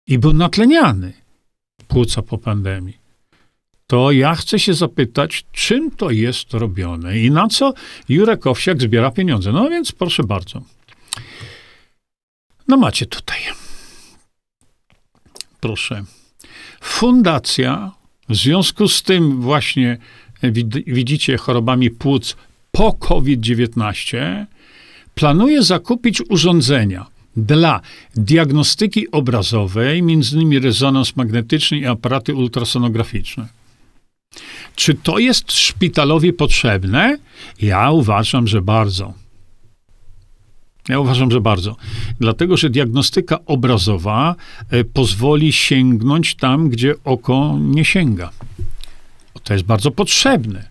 i 0.07 0.19
był 0.19 0.33
natleniany 0.33 1.13
płuca 1.87 2.21
po 2.21 2.37
pandemii 2.37 3.04
to 3.87 4.11
ja 4.11 4.35
chcę 4.35 4.59
się 4.59 4.73
zapytać, 4.73 5.45
czym 5.51 5.91
to 5.91 6.11
jest 6.11 6.53
robione 6.53 7.19
i 7.19 7.31
na 7.31 7.47
co 7.47 7.73
Jurek 8.09 8.47
Owsiak 8.47 8.81
zbiera 8.81 9.11
pieniądze. 9.11 9.51
No 9.51 9.69
więc 9.69 9.91
proszę 9.91 10.23
bardzo. 10.23 10.61
No 12.67 12.77
macie 12.77 13.05
tutaj. 13.05 13.39
Proszę. 15.59 16.03
Fundacja 16.81 17.91
w 18.29 18.35
związku 18.35 18.87
z 18.87 19.03
tym 19.03 19.41
właśnie 19.41 19.97
widzicie 20.87 21.37
chorobami 21.37 21.89
płuc 21.89 22.35
po 22.71 22.93
COVID-19 22.93 24.45
planuje 25.15 25.63
zakupić 25.63 26.21
urządzenia 26.29 27.05
dla 27.37 27.81
diagnostyki 28.15 29.11
obrazowej, 29.11 30.03
między 30.03 30.35
innymi 30.35 30.59
rezonans 30.59 31.15
magnetyczny 31.15 31.77
i 31.79 31.85
aparaty 31.85 32.35
ultrasonograficzne. 32.35 33.47
Czy 34.75 34.93
to 34.93 35.19
jest 35.19 35.51
szpitalowi 35.51 36.33
potrzebne? 36.33 37.17
Ja 37.61 37.91
uważam, 37.91 38.47
że 38.47 38.61
bardzo. 38.61 39.13
Ja 40.89 40.99
uważam, 40.99 41.31
że 41.31 41.41
bardzo. 41.41 41.75
Dlatego, 42.19 42.57
że 42.57 42.69
diagnostyka 42.69 43.39
obrazowa 43.45 44.35
e, 44.69 44.83
pozwoli 44.83 45.51
sięgnąć 45.51 46.35
tam, 46.35 46.69
gdzie 46.69 46.93
oko 47.03 47.57
nie 47.61 47.85
sięga. 47.85 48.31
To 49.43 49.53
jest 49.53 49.65
bardzo 49.65 49.91
potrzebne. 49.91 50.69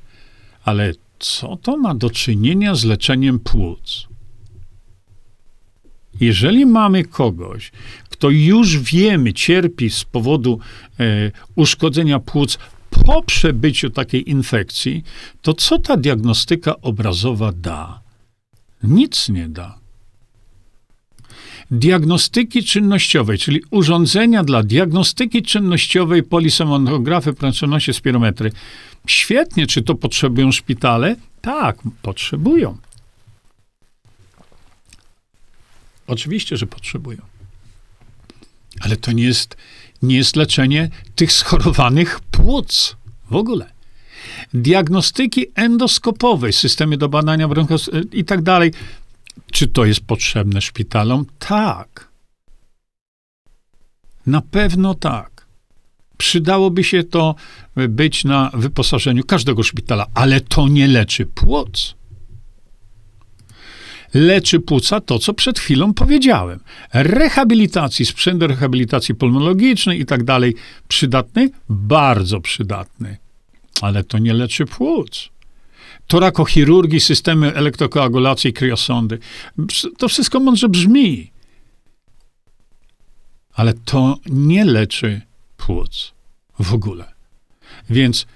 Ale 0.64 0.92
co 1.18 1.56
to 1.56 1.76
ma 1.76 1.94
do 1.94 2.10
czynienia 2.10 2.74
z 2.74 2.84
leczeniem 2.84 3.38
płuc? 3.38 4.06
Jeżeli 6.20 6.66
mamy 6.66 7.04
kogoś, 7.04 7.72
kto 8.08 8.30
już 8.30 8.78
wiemy 8.78 9.32
cierpi 9.32 9.90
z 9.90 10.04
powodu 10.04 10.58
e, 11.00 11.30
uszkodzenia 11.54 12.18
płuc 12.18 12.58
po 13.04 13.22
przebyciu 13.22 13.90
takiej 13.90 14.30
infekcji, 14.30 15.04
to 15.42 15.54
co 15.54 15.78
ta 15.78 15.96
diagnostyka 15.96 16.80
obrazowa 16.80 17.52
da? 17.52 18.00
Nic 18.82 19.28
nie 19.28 19.48
da. 19.48 19.78
Diagnostyki 21.70 22.64
czynnościowej, 22.64 23.38
czyli 23.38 23.62
urządzenia 23.70 24.44
dla 24.44 24.62
diagnostyki 24.62 25.42
czynnościowej 25.42 26.22
polisomnografy 26.22 27.32
prędkości 27.32 27.94
spirometry. 27.94 28.52
Świetnie, 29.06 29.66
czy 29.66 29.82
to 29.82 29.94
potrzebują 29.94 30.52
szpitale? 30.52 31.16
Tak, 31.40 31.76
potrzebują. 32.02 32.76
Oczywiście, 36.06 36.56
że 36.56 36.66
potrzebują. 36.66 37.18
Ale 38.80 38.96
to 38.96 39.12
nie 39.12 39.24
jest 39.24 39.56
nie 40.04 40.16
jest 40.16 40.36
leczenie 40.36 40.88
tych 41.14 41.32
schorowanych 41.32 42.20
płuc 42.20 42.96
w 43.30 43.36
ogóle. 43.36 43.70
Diagnostyki 44.54 45.46
endoskopowej, 45.54 46.52
systemy 46.52 46.96
do 46.96 47.08
badania 47.08 47.48
bronchos 47.48 47.90
i 48.12 48.24
tak 48.24 48.42
dalej. 48.42 48.72
Czy 49.52 49.66
to 49.68 49.84
jest 49.84 50.00
potrzebne 50.00 50.60
szpitalom? 50.60 51.26
Tak. 51.38 52.08
Na 54.26 54.40
pewno 54.40 54.94
tak. 54.94 55.46
Przydałoby 56.16 56.84
się 56.84 57.04
to 57.04 57.34
być 57.88 58.24
na 58.24 58.50
wyposażeniu 58.54 59.24
każdego 59.24 59.62
szpitala, 59.62 60.06
ale 60.14 60.40
to 60.40 60.68
nie 60.68 60.88
leczy 60.88 61.26
płuc 61.26 61.94
leczy 64.14 64.60
płuca 64.60 65.00
to, 65.00 65.18
co 65.18 65.34
przed 65.34 65.58
chwilą 65.58 65.94
powiedziałem. 65.94 66.60
Rehabilitacji, 66.92 68.06
sprzęt 68.06 68.42
rehabilitacji 68.42 69.14
pulmonologicznej 69.14 70.00
i 70.00 70.06
tak 70.06 70.24
dalej. 70.24 70.54
Przydatny? 70.88 71.50
Bardzo 71.68 72.40
przydatny. 72.40 73.16
Ale 73.80 74.04
to 74.04 74.18
nie 74.18 74.34
leczy 74.34 74.66
płuc. 74.66 75.28
Torakochirurgii, 76.06 77.00
systemy 77.00 77.54
elektrokoagulacji, 77.54 78.52
kriosondy. 78.52 79.18
To 79.98 80.08
wszystko 80.08 80.40
mądrze 80.40 80.68
brzmi. 80.68 81.30
Ale 83.54 83.74
to 83.74 84.18
nie 84.26 84.64
leczy 84.64 85.20
płuc 85.56 86.12
w 86.58 86.74
ogóle. 86.74 87.04
Więc 87.90 88.26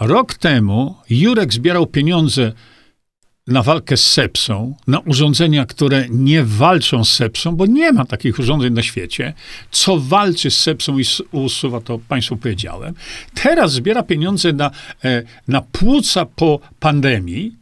rok 0.00 0.34
temu 0.34 0.96
Jurek 1.10 1.52
zbierał 1.52 1.86
pieniądze 1.86 2.52
na 3.48 3.62
walkę 3.62 3.96
z 3.96 4.04
sepsą, 4.04 4.74
na 4.86 4.98
urządzenia, 4.98 5.66
które 5.66 6.06
nie 6.10 6.44
walczą 6.44 7.04
z 7.04 7.12
sepsą, 7.12 7.56
bo 7.56 7.66
nie 7.66 7.92
ma 7.92 8.04
takich 8.04 8.38
urządzeń 8.38 8.72
na 8.72 8.82
świecie. 8.82 9.34
Co 9.70 9.98
walczy 9.98 10.50
z 10.50 10.60
sepsą 10.60 10.98
i 10.98 11.04
usuwa, 11.32 11.80
to 11.80 11.98
Państwu 12.08 12.36
powiedziałem. 12.36 12.94
Teraz 13.34 13.72
zbiera 13.72 14.02
pieniądze 14.02 14.52
na, 14.52 14.70
e, 15.04 15.22
na 15.48 15.60
płuca 15.60 16.26
po 16.26 16.60
pandemii, 16.80 17.54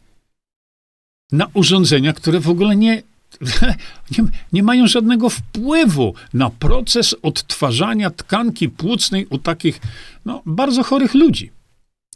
na 1.31 1.47
urządzenia, 1.53 2.13
które 2.13 2.39
w 2.39 2.49
ogóle 2.49 2.75
nie, 2.75 3.03
nie, 4.11 4.23
nie, 4.53 4.63
mają 4.63 4.87
żadnego 4.87 5.29
wpływu 5.29 6.13
na 6.33 6.49
proces 6.49 7.15
odtwarzania 7.21 8.09
tkanki 8.09 8.69
płucnej 8.69 9.25
u 9.29 9.37
takich 9.37 9.81
no, 10.25 10.41
bardzo 10.45 10.83
chorych 10.83 11.13
ludzi. 11.13 11.51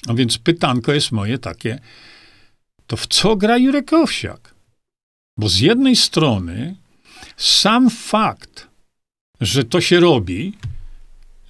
A 0.08 0.14
więc 0.14 0.38
pytanko 0.38 0.94
jest 0.94 1.12
moje 1.12 1.38
takie, 1.38 1.80
to 2.92 2.98
w 2.98 3.08
co 3.08 3.36
gra 3.36 3.58
Jurek 3.58 3.94
Owsiak? 3.94 4.56
Bo 5.38 5.50
z 5.50 5.60
jednej 5.60 5.96
strony 5.96 6.76
sam 7.38 7.90
fakt, 7.90 8.68
że 9.42 9.64
to 9.64 9.82
się 9.82 10.00
robi, 10.00 10.54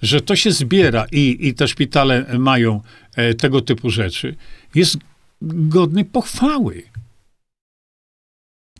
że 0.02 0.20
to 0.20 0.36
się 0.36 0.52
zbiera 0.52 1.06
i, 1.12 1.48
i 1.48 1.54
te 1.54 1.68
szpitale 1.68 2.38
mają 2.38 2.80
e, 3.16 3.34
tego 3.34 3.60
typu 3.60 3.90
rzeczy, 3.90 4.36
jest 4.74 4.96
godny 5.42 6.04
pochwały. 6.04 6.82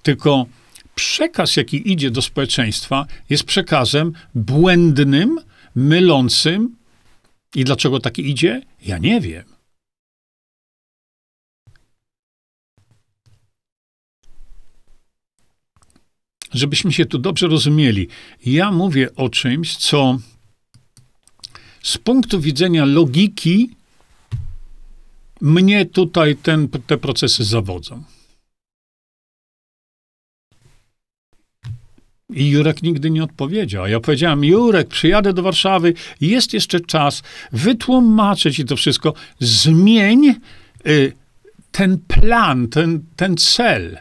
Tylko 0.02 0.46
przekaz, 0.94 1.56
jaki 1.56 1.92
idzie 1.92 2.10
do 2.10 2.22
społeczeństwa, 2.22 3.06
jest 3.30 3.44
przekazem 3.44 4.12
błędnym, 4.34 5.38
mylącym. 5.74 6.76
I 7.54 7.64
dlaczego 7.64 8.00
taki 8.00 8.30
idzie? 8.30 8.62
Ja 8.82 8.98
nie 8.98 9.20
wiem. 9.20 9.44
Żebyśmy 16.54 16.92
się 16.92 17.06
tu 17.06 17.18
dobrze 17.18 17.48
rozumieli. 17.48 18.08
Ja 18.46 18.72
mówię 18.72 19.14
o 19.16 19.28
czymś, 19.28 19.76
co 19.76 20.18
z 21.82 21.98
punktu 21.98 22.40
widzenia 22.40 22.84
logiki 22.84 23.70
mnie 25.40 25.86
tutaj 25.86 26.36
ten, 26.36 26.68
te 26.68 26.98
procesy 26.98 27.44
zawodzą. 27.44 28.02
I 32.30 32.48
Jurek 32.48 32.82
nigdy 32.82 33.10
nie 33.10 33.24
odpowiedział. 33.24 33.86
Ja 33.86 34.00
powiedziałem, 34.00 34.44
Jurek, 34.44 34.88
przyjadę 34.88 35.32
do 35.32 35.42
Warszawy, 35.42 35.94
jest 36.20 36.52
jeszcze 36.52 36.80
czas, 36.80 37.22
wytłumaczę 37.52 38.52
ci 38.52 38.64
to 38.64 38.76
wszystko, 38.76 39.14
zmień 39.40 40.34
y, 40.86 41.12
ten 41.72 41.98
plan, 41.98 42.68
ten, 42.68 43.04
ten 43.16 43.36
cel. 43.36 43.98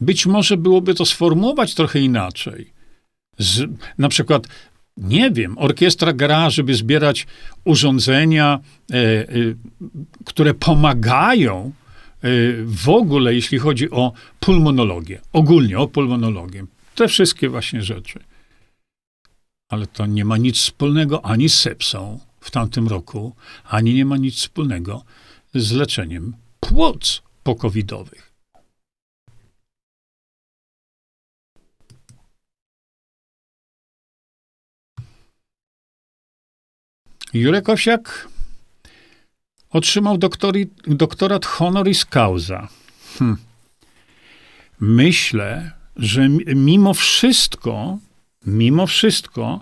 Być 0.00 0.26
może 0.26 0.56
byłoby 0.56 0.94
to 0.94 1.06
sformułować 1.06 1.74
trochę 1.74 2.00
inaczej. 2.00 2.72
Z, 3.38 3.70
na 3.98 4.08
przykład, 4.08 4.46
nie 4.96 5.30
wiem, 5.30 5.58
orkiestra 5.58 6.12
gra, 6.12 6.50
żeby 6.50 6.74
zbierać 6.74 7.26
urządzenia, 7.64 8.60
e, 8.90 8.94
e, 8.94 9.26
które 10.24 10.54
pomagają 10.54 11.72
e, 12.22 12.28
w 12.64 12.88
ogóle, 12.88 13.34
jeśli 13.34 13.58
chodzi 13.58 13.90
o 13.90 14.12
pulmonologię, 14.40 15.20
ogólnie 15.32 15.78
o 15.78 15.88
pulmonologię. 15.88 16.66
Te 16.94 17.08
wszystkie 17.08 17.48
właśnie 17.48 17.82
rzeczy. 17.82 18.20
Ale 19.68 19.86
to 19.86 20.06
nie 20.06 20.24
ma 20.24 20.36
nic 20.36 20.56
wspólnego 20.56 21.24
ani 21.24 21.48
z 21.48 21.58
sepsą 21.58 22.20
w 22.40 22.50
tamtym 22.50 22.88
roku, 22.88 23.36
ani 23.64 23.94
nie 23.94 24.04
ma 24.04 24.16
nic 24.16 24.34
wspólnego 24.34 25.04
z 25.54 25.72
leczeniem 25.72 26.36
płuc 26.60 27.22
pokowidowych. 27.42 28.32
Jurek 37.34 37.68
Owsiak 37.68 38.28
otrzymał 39.70 40.18
doktori, 40.18 40.70
doktorat 40.86 41.46
honoris 41.46 42.04
causa. 42.04 42.68
Hm. 43.18 43.36
Myślę, 44.80 45.72
że 45.96 46.28
mimo 46.56 46.94
wszystko, 46.94 47.98
mimo 48.46 48.86
wszystko, 48.86 49.60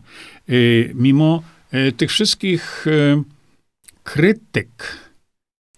y, 0.49 0.93
mimo 0.95 1.43
y, 1.75 1.93
tych 1.93 2.11
wszystkich 2.11 2.87
y, 2.87 3.23
krytyk 4.05 4.99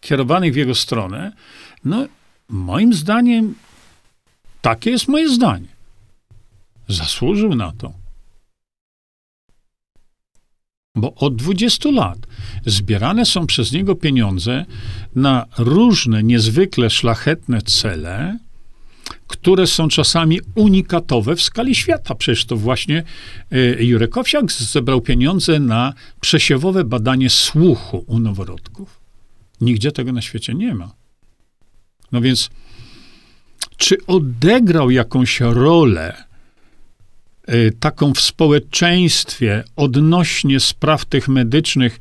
kierowanych 0.00 0.52
w 0.52 0.56
jego 0.56 0.74
stronę, 0.74 1.32
no 1.84 2.06
moim 2.48 2.94
zdaniem, 2.94 3.54
takie 4.62 4.90
jest 4.90 5.08
moje 5.08 5.28
zdanie. 5.28 5.68
Zasłużył 6.88 7.54
na 7.54 7.72
to. 7.72 8.05
Bo 10.96 11.14
od 11.14 11.36
20 11.36 11.90
lat 11.90 12.18
zbierane 12.66 13.24
są 13.24 13.46
przez 13.46 13.72
niego 13.72 13.94
pieniądze 13.94 14.64
na 15.14 15.46
różne 15.58 16.22
niezwykle 16.22 16.90
szlachetne 16.90 17.62
cele, 17.62 18.38
które 19.26 19.66
są 19.66 19.88
czasami 19.88 20.40
unikatowe 20.54 21.36
w 21.36 21.42
skali 21.42 21.74
świata. 21.74 22.14
Przecież 22.14 22.44
to 22.44 22.56
właśnie 22.56 23.04
y, 23.52 23.78
Jurek 23.80 24.16
Owsiak 24.16 24.52
zebrał 24.52 25.00
pieniądze 25.00 25.60
na 25.60 25.92
przesiewowe 26.20 26.84
badanie 26.84 27.30
słuchu 27.30 28.04
u 28.06 28.18
noworodków. 28.18 29.00
Nigdzie 29.60 29.92
tego 29.92 30.12
na 30.12 30.22
świecie 30.22 30.54
nie 30.54 30.74
ma. 30.74 30.92
No 32.12 32.20
więc, 32.20 32.50
czy 33.76 33.96
odegrał 34.06 34.90
jakąś 34.90 35.40
rolę 35.40 36.25
taką 37.80 38.14
w 38.14 38.20
społeczeństwie 38.20 39.64
odnośnie 39.76 40.60
spraw 40.60 41.04
tych 41.04 41.28
medycznych? 41.28 42.00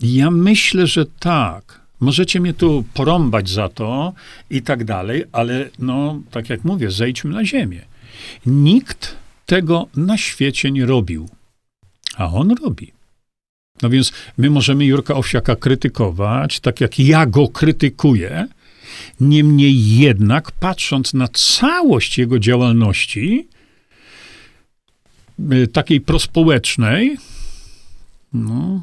Ja 0.00 0.30
myślę, 0.30 0.86
że 0.86 1.06
tak. 1.06 1.80
Możecie 2.00 2.40
mnie 2.40 2.54
tu 2.54 2.84
porąbać 2.94 3.48
za 3.48 3.68
to 3.68 4.12
i 4.50 4.62
tak 4.62 4.84
dalej, 4.84 5.24
ale 5.32 5.70
no, 5.78 6.20
tak 6.30 6.50
jak 6.50 6.64
mówię, 6.64 6.90
zejdźmy 6.90 7.30
na 7.30 7.44
ziemię. 7.44 7.80
Nikt 8.46 9.16
tego 9.46 9.86
na 9.96 10.18
świecie 10.18 10.70
nie 10.70 10.86
robił, 10.86 11.28
a 12.16 12.32
on 12.32 12.54
robi. 12.64 12.92
No 13.82 13.90
więc 13.90 14.12
my 14.38 14.50
możemy 14.50 14.84
Jurka 14.84 15.14
Owsiaka 15.14 15.56
krytykować, 15.56 16.60
tak 16.60 16.80
jak 16.80 16.98
ja 16.98 17.26
go 17.26 17.48
krytykuję, 17.48 18.46
niemniej 19.20 19.96
jednak, 19.96 20.52
patrząc 20.52 21.14
na 21.14 21.28
całość 21.28 22.18
jego 22.18 22.38
działalności, 22.38 23.48
y, 23.50 23.53
takiej 25.72 26.00
prospołecznej, 26.00 27.16
no, 28.32 28.82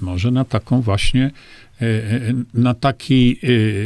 może 0.00 0.30
na 0.30 0.44
taką 0.44 0.80
właśnie 0.80 1.30
E, 1.80 1.86
e, 1.86 2.34
na, 2.54 2.74
taki, 2.74 3.40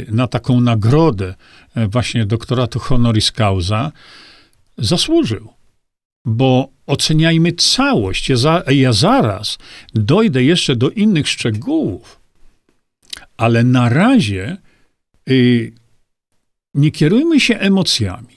na 0.07 0.27
taką 0.27 0.61
nagrodę 0.61 1.35
właśnie 1.75 2.25
doktoratu 2.25 2.79
honoris 2.79 3.31
causa 3.31 3.91
zasłużył. 4.77 5.53
Bo 6.25 6.69
oceniajmy 6.85 7.51
całość. 7.51 8.29
Ja, 8.29 8.35
za, 8.35 8.63
ja 8.67 8.93
zaraz 8.93 9.57
dojdę 9.93 10.43
jeszcze 10.43 10.75
do 10.75 10.89
innych 10.89 11.27
szczegółów, 11.27 12.19
ale 13.37 13.63
na 13.63 13.89
razie 13.89 14.57
y, 15.29 15.73
nie 16.73 16.91
kierujmy 16.91 17.39
się 17.39 17.57
emocjami. 17.57 18.35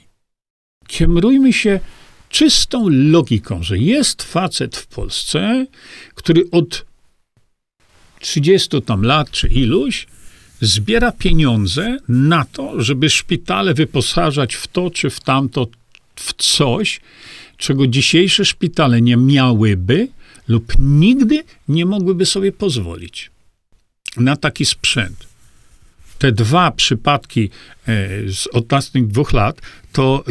Kierujmy 0.87 1.53
się 1.53 1.79
czystą 2.33 2.89
logiką, 2.89 3.63
że 3.63 3.77
jest 3.77 4.23
facet 4.23 4.77
w 4.77 4.87
Polsce, 4.87 5.65
który 6.15 6.49
od 6.51 6.85
30 8.19 8.81
tam 8.81 9.01
lat 9.01 9.31
czy 9.31 9.47
iluś, 9.47 10.07
zbiera 10.61 11.11
pieniądze 11.11 11.97
na 12.07 12.45
to, 12.45 12.81
żeby 12.81 13.09
szpitale 13.09 13.73
wyposażać 13.73 14.55
w 14.55 14.67
to 14.67 14.89
czy 14.91 15.09
w 15.09 15.19
tamto, 15.19 15.67
w 16.15 16.33
coś, 16.33 17.01
czego 17.57 17.87
dzisiejsze 17.87 18.45
szpitale 18.45 19.01
nie 19.01 19.17
miałyby 19.17 20.07
lub 20.47 20.73
nigdy 20.79 21.43
nie 21.67 21.85
mogłyby 21.85 22.25
sobie 22.25 22.51
pozwolić 22.51 23.31
na 24.17 24.35
taki 24.35 24.65
sprzęt. 24.65 25.27
Te 26.19 26.31
dwa 26.31 26.71
przypadki 26.71 27.43
e, 27.43 27.49
z 28.31 28.47
ostatnich 28.47 29.07
dwóch 29.07 29.33
lat 29.33 29.61
to 29.91 30.23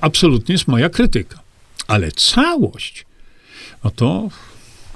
absolutnie 0.00 0.52
jest 0.52 0.68
moja 0.68 0.90
krytyka. 0.90 1.40
Ale 1.86 2.12
całość, 2.12 3.06
no 3.84 3.90
to 3.90 4.28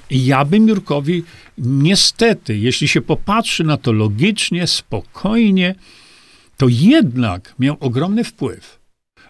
ja 0.09 0.45
bym 0.45 0.67
Jurkowi 0.67 1.23
niestety, 1.57 2.57
jeśli 2.57 2.87
się 2.87 3.01
popatrzy 3.01 3.63
na 3.63 3.77
to 3.77 3.91
logicznie, 3.91 4.67
spokojnie, 4.67 5.75
to 6.57 6.67
jednak 6.69 7.55
miał 7.59 7.77
ogromny 7.79 8.23
wpływ, 8.23 8.79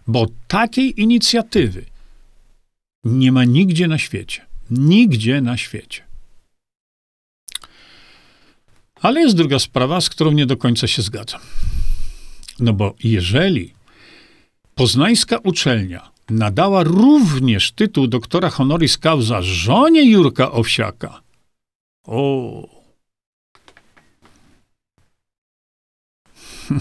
bo 0.07 0.28
takiej 0.47 1.01
inicjatywy 1.01 1.86
nie 3.03 3.32
ma 3.32 3.43
nigdzie 3.43 3.88
na 3.88 3.97
świecie. 3.97 4.45
Nigdzie 4.72 5.41
na 5.41 5.57
świecie. 5.57 6.03
Ale 9.01 9.22
jest 9.22 9.36
druga 9.36 9.60
sprawa, 9.60 10.01
z 10.01 10.10
którą 10.10 10.32
nie 10.32 10.45
do 10.45 10.57
końca 10.57 10.88
się 10.88 11.01
zgadzam. 11.01 11.41
No 12.60 12.74
bo 12.74 12.95
jeżeli 13.03 13.74
poznańska 14.80 15.38
uczelnia 15.44 16.12
nadała 16.30 16.84
również 16.84 17.72
tytuł 17.72 18.08
doktora 18.08 18.50
honoris 18.50 18.98
causa 18.98 19.42
żonie 19.42 20.12
Jurka 20.12 20.52
Owsiaka. 20.52 21.22
O. 22.04 22.68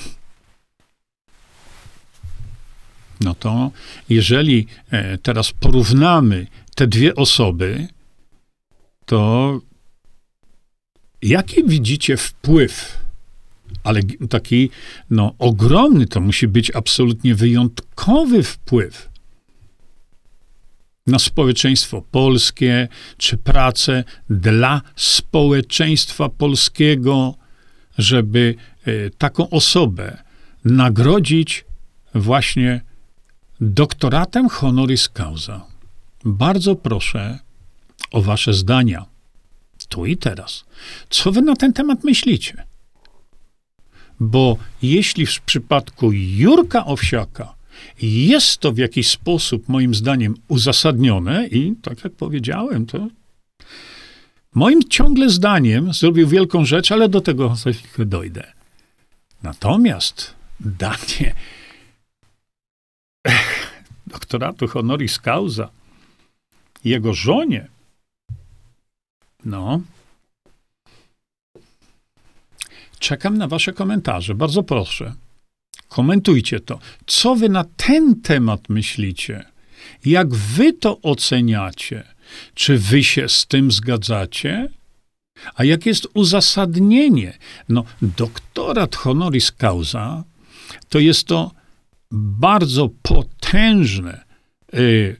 No 3.20 3.34
to 3.34 3.70
jeżeli 4.08 4.66
e, 4.90 5.18
teraz 5.18 5.52
porównamy 5.52 6.46
te 6.74 6.86
dwie 6.86 7.14
osoby, 7.14 7.88
to 9.06 9.60
jaki 11.22 11.64
widzicie 11.64 12.16
wpływ 12.16 12.98
ale 13.84 14.00
taki 14.30 14.70
no, 15.10 15.34
ogromny, 15.38 16.06
to 16.06 16.20
musi 16.20 16.48
być 16.48 16.70
absolutnie 16.74 17.34
wyjątkowy 17.34 18.42
wpływ 18.42 19.08
na 21.06 21.18
społeczeństwo 21.18 22.02
polskie, 22.10 22.88
czy 23.16 23.36
pracę 23.36 24.04
dla 24.30 24.82
społeczeństwa 24.96 26.28
polskiego, 26.28 27.34
żeby 27.98 28.54
e, 28.84 29.10
taką 29.10 29.50
osobę 29.50 30.16
nagrodzić 30.64 31.64
właśnie 32.14 32.80
doktoratem 33.60 34.48
honoris 34.48 35.08
causa. 35.08 35.66
Bardzo 36.24 36.74
proszę 36.74 37.38
o 38.10 38.22
wasze 38.22 38.52
zdania. 38.52 39.06
Tu 39.88 40.06
i 40.06 40.16
teraz. 40.16 40.64
Co 41.10 41.32
wy 41.32 41.42
na 41.42 41.56
ten 41.56 41.72
temat 41.72 42.04
myślicie? 42.04 42.64
Bo 44.20 44.56
jeśli 44.82 45.26
w 45.26 45.40
przypadku 45.40 46.12
Jurka 46.12 46.86
Owsiaka 46.86 47.54
jest 48.02 48.58
to 48.58 48.72
w 48.72 48.78
jakiś 48.78 49.08
sposób, 49.08 49.68
moim 49.68 49.94
zdaniem, 49.94 50.34
uzasadnione 50.48 51.46
i 51.46 51.74
tak 51.82 52.04
jak 52.04 52.12
powiedziałem, 52.12 52.86
to 52.86 53.08
moim 54.54 54.88
ciągle 54.88 55.30
zdaniem 55.30 55.92
zrobił 55.92 56.28
wielką 56.28 56.64
rzecz, 56.64 56.92
ale 56.92 57.08
do 57.08 57.20
tego 57.20 57.56
za 57.56 57.72
chwilkę 57.72 58.06
dojdę. 58.06 58.52
Natomiast 59.42 60.34
danie 60.60 61.34
doktoratu 64.06 64.68
honoris 64.68 65.18
causa 65.18 65.70
jego 66.84 67.14
żonie, 67.14 67.68
no, 69.44 69.80
czekam 72.98 73.38
na 73.38 73.48
wasze 73.48 73.72
komentarze. 73.72 74.34
Bardzo 74.34 74.62
proszę. 74.62 75.14
Komentujcie 75.88 76.60
to. 76.60 76.78
Co 77.06 77.36
wy 77.36 77.48
na 77.48 77.64
ten 77.76 78.20
temat 78.20 78.68
myślicie? 78.68 79.44
Jak 80.04 80.34
wy 80.34 80.72
to 80.72 81.00
oceniacie? 81.02 82.04
Czy 82.54 82.78
wy 82.78 83.04
się 83.04 83.28
z 83.28 83.46
tym 83.46 83.72
zgadzacie? 83.72 84.68
A 85.54 85.64
jak 85.64 85.86
jest 85.86 86.08
uzasadnienie? 86.14 87.38
No, 87.68 87.84
doktorat 88.02 88.96
honoris 88.96 89.52
causa 89.52 90.24
to 90.88 90.98
jest 90.98 91.26
to 91.26 91.50
bardzo 92.10 92.90
potężne 93.02 94.24
y, 94.74 95.16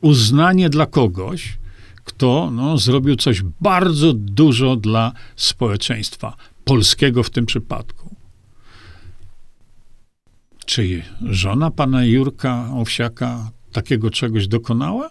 uznanie 0.00 0.70
dla 0.70 0.86
kogoś, 0.86 1.58
kto 2.04 2.50
no, 2.50 2.78
zrobił 2.78 3.16
coś 3.16 3.42
bardzo 3.60 4.12
dużo 4.12 4.76
dla 4.76 5.12
społeczeństwa 5.36 6.36
polskiego 6.64 7.22
w 7.22 7.30
tym 7.30 7.46
przypadku. 7.46 8.16
Czy 10.66 11.02
żona 11.22 11.70
pana 11.70 12.04
Jurka 12.04 12.68
Owsiaka 12.74 13.50
takiego 13.72 14.10
czegoś 14.10 14.48
dokonała? 14.48 15.10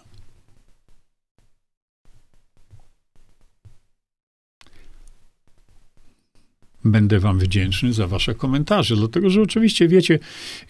Będę 6.84 7.20
wam 7.20 7.38
wdzięczny 7.38 7.92
za 7.92 8.06
wasze 8.06 8.34
komentarze, 8.34 8.96
dlatego 8.96 9.30
że 9.30 9.42
oczywiście 9.42 9.88
wiecie, 9.88 10.18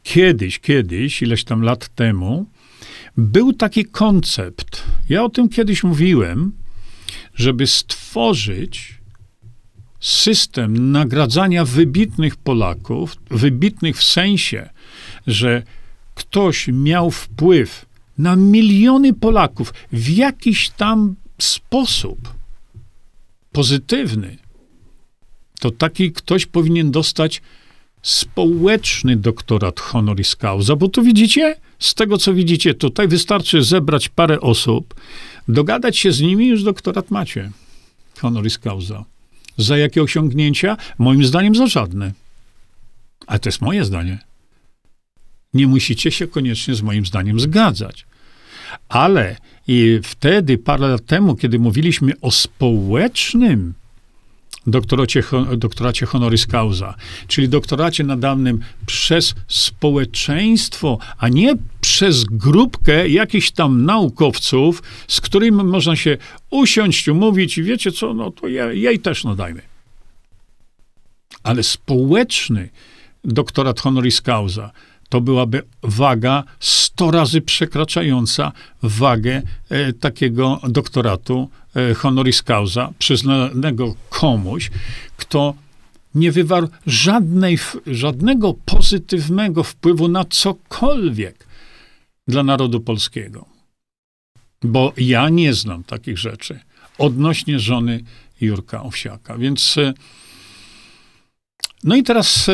kiedyś, 0.03 0.59
kiedyś, 0.59 1.23
ileś 1.23 1.45
tam 1.45 1.63
lat 1.63 1.89
temu, 1.89 2.47
był 3.17 3.53
taki 3.53 3.85
koncept. 3.85 4.83
Ja 5.09 5.25
o 5.25 5.29
tym 5.29 5.49
kiedyś 5.49 5.85
mówiłem, 5.85 6.53
żeby 7.35 7.67
stworzyć 7.67 9.02
system 10.03 10.93
nagradzania 10.93 11.65
wybitnych 11.65 12.37
Polaków, 12.37 13.17
wybitnych 13.31 13.97
w 13.97 14.05
sensie, 14.05 14.69
że 15.27 15.63
ktoś 16.15 16.69
miał 16.69 17.11
wpływ 17.11 17.87
na 18.19 18.37
miliony 18.37 19.15
Polaków 19.15 19.75
w 19.93 20.09
jakiś 20.09 20.71
tam 20.71 21.15
sposób 21.39 22.19
pozytywny, 23.53 24.39
to 25.61 25.71
taki 25.71 26.13
ktoś 26.13 26.47
powinien 26.47 26.91
dostać 26.91 27.43
społeczny 28.03 29.17
doktorat 29.17 29.81
honoris 29.81 30.37
causa, 30.37 30.77
bo 30.77 30.89
tu 30.89 31.03
widzicie, 31.03 31.57
z 31.79 31.95
tego 31.95 32.19
co 32.19 32.35
widzicie 32.35 32.75
tutaj, 32.75 33.09
wystarczy 33.09 33.63
zebrać 33.63 34.09
parę 34.09 34.41
osób, 34.41 34.95
dogadać 35.49 35.99
się 35.99 36.13
z 36.13 36.21
nimi, 36.21 36.47
już 36.47 36.63
doktorat 36.63 37.11
macie 37.11 37.51
honoris 38.19 38.59
causa. 38.59 39.12
Za 39.57 39.79
jakie 39.79 40.03
osiągnięcia? 40.03 40.77
Moim 40.99 41.25
zdaniem 41.25 41.55
za 41.55 41.67
żadne. 41.67 42.13
Ale 43.27 43.39
to 43.39 43.49
jest 43.49 43.61
moje 43.61 43.85
zdanie. 43.85 44.19
Nie 45.55 45.67
musicie 45.67 46.11
się 46.11 46.27
koniecznie 46.27 46.75
z 46.75 46.83
moim 46.83 47.07
zdaniem 47.07 47.41
zgadzać. 47.41 48.07
Ale 48.89 49.37
i 49.69 50.01
wtedy, 50.03 50.59
parę 50.59 50.89
lat 50.89 51.07
temu, 51.07 51.37
kiedy 51.37 51.59
mówiliśmy 51.59 52.13
o 52.21 52.31
społecznym 52.31 53.75
doktoracie, 54.67 55.23
doktoracie 55.57 56.07
honoris 56.07 56.47
causa, 56.47 56.95
czyli 57.27 57.49
doktoracie 57.49 58.05
nadanym 58.05 58.61
przez 58.87 59.35
społeczeństwo, 59.49 60.99
a 61.19 61.29
nie 61.29 61.55
przez 61.81 62.25
grupkę 62.25 63.09
jakichś 63.09 63.51
tam 63.51 63.85
naukowców, 63.85 64.83
z 65.09 65.21
którymi 65.21 65.65
można 65.65 65.97
się 65.97 66.19
usiąść, 66.51 67.09
umówić 67.09 67.59
i 67.59 67.63
wiecie 67.63 67.93
co, 67.93 68.15
no 68.15 68.31
to 68.31 68.49
jej 68.73 68.99
też 68.99 69.25
nadajmy. 69.25 69.63
Ale 71.43 71.63
społeczny 71.63 72.69
doktorat 73.25 73.81
honoris 73.81 74.21
causa, 74.21 74.71
to 75.13 75.21
byłaby 75.21 75.63
waga 75.83 76.45
100 76.61 77.11
razy 77.11 77.41
przekraczająca 77.41 78.53
wagę 78.83 79.43
e, 79.71 79.93
takiego 79.93 80.61
doktoratu 80.69 81.49
e, 81.77 81.95
honoris 81.95 82.43
causa 82.43 82.93
przyznanego 82.99 83.95
komuś, 84.11 84.71
kto 85.17 85.55
nie 86.15 86.33
wywarł 86.33 86.69
żadnej, 86.87 87.59
żadnego 87.87 88.55
pozytywnego 88.55 89.65
wpływu 89.65 90.09
na 90.09 90.25
cokolwiek 90.25 91.47
dla 92.29 92.43
narodu 92.43 92.81
polskiego. 92.81 93.47
Bo 94.63 94.93
ja 94.97 95.29
nie 95.29 95.55
znam 95.55 95.85
takich 95.85 96.19
rzeczy 96.19 96.61
odnośnie 96.99 97.59
żony 97.59 98.05
Jurka 98.41 98.83
Owsiaka. 98.83 99.39
Więc 99.39 99.79
e, 99.79 99.95
no 101.85 101.97
i 101.97 102.03
teraz 102.03 102.49
e, 102.49 102.53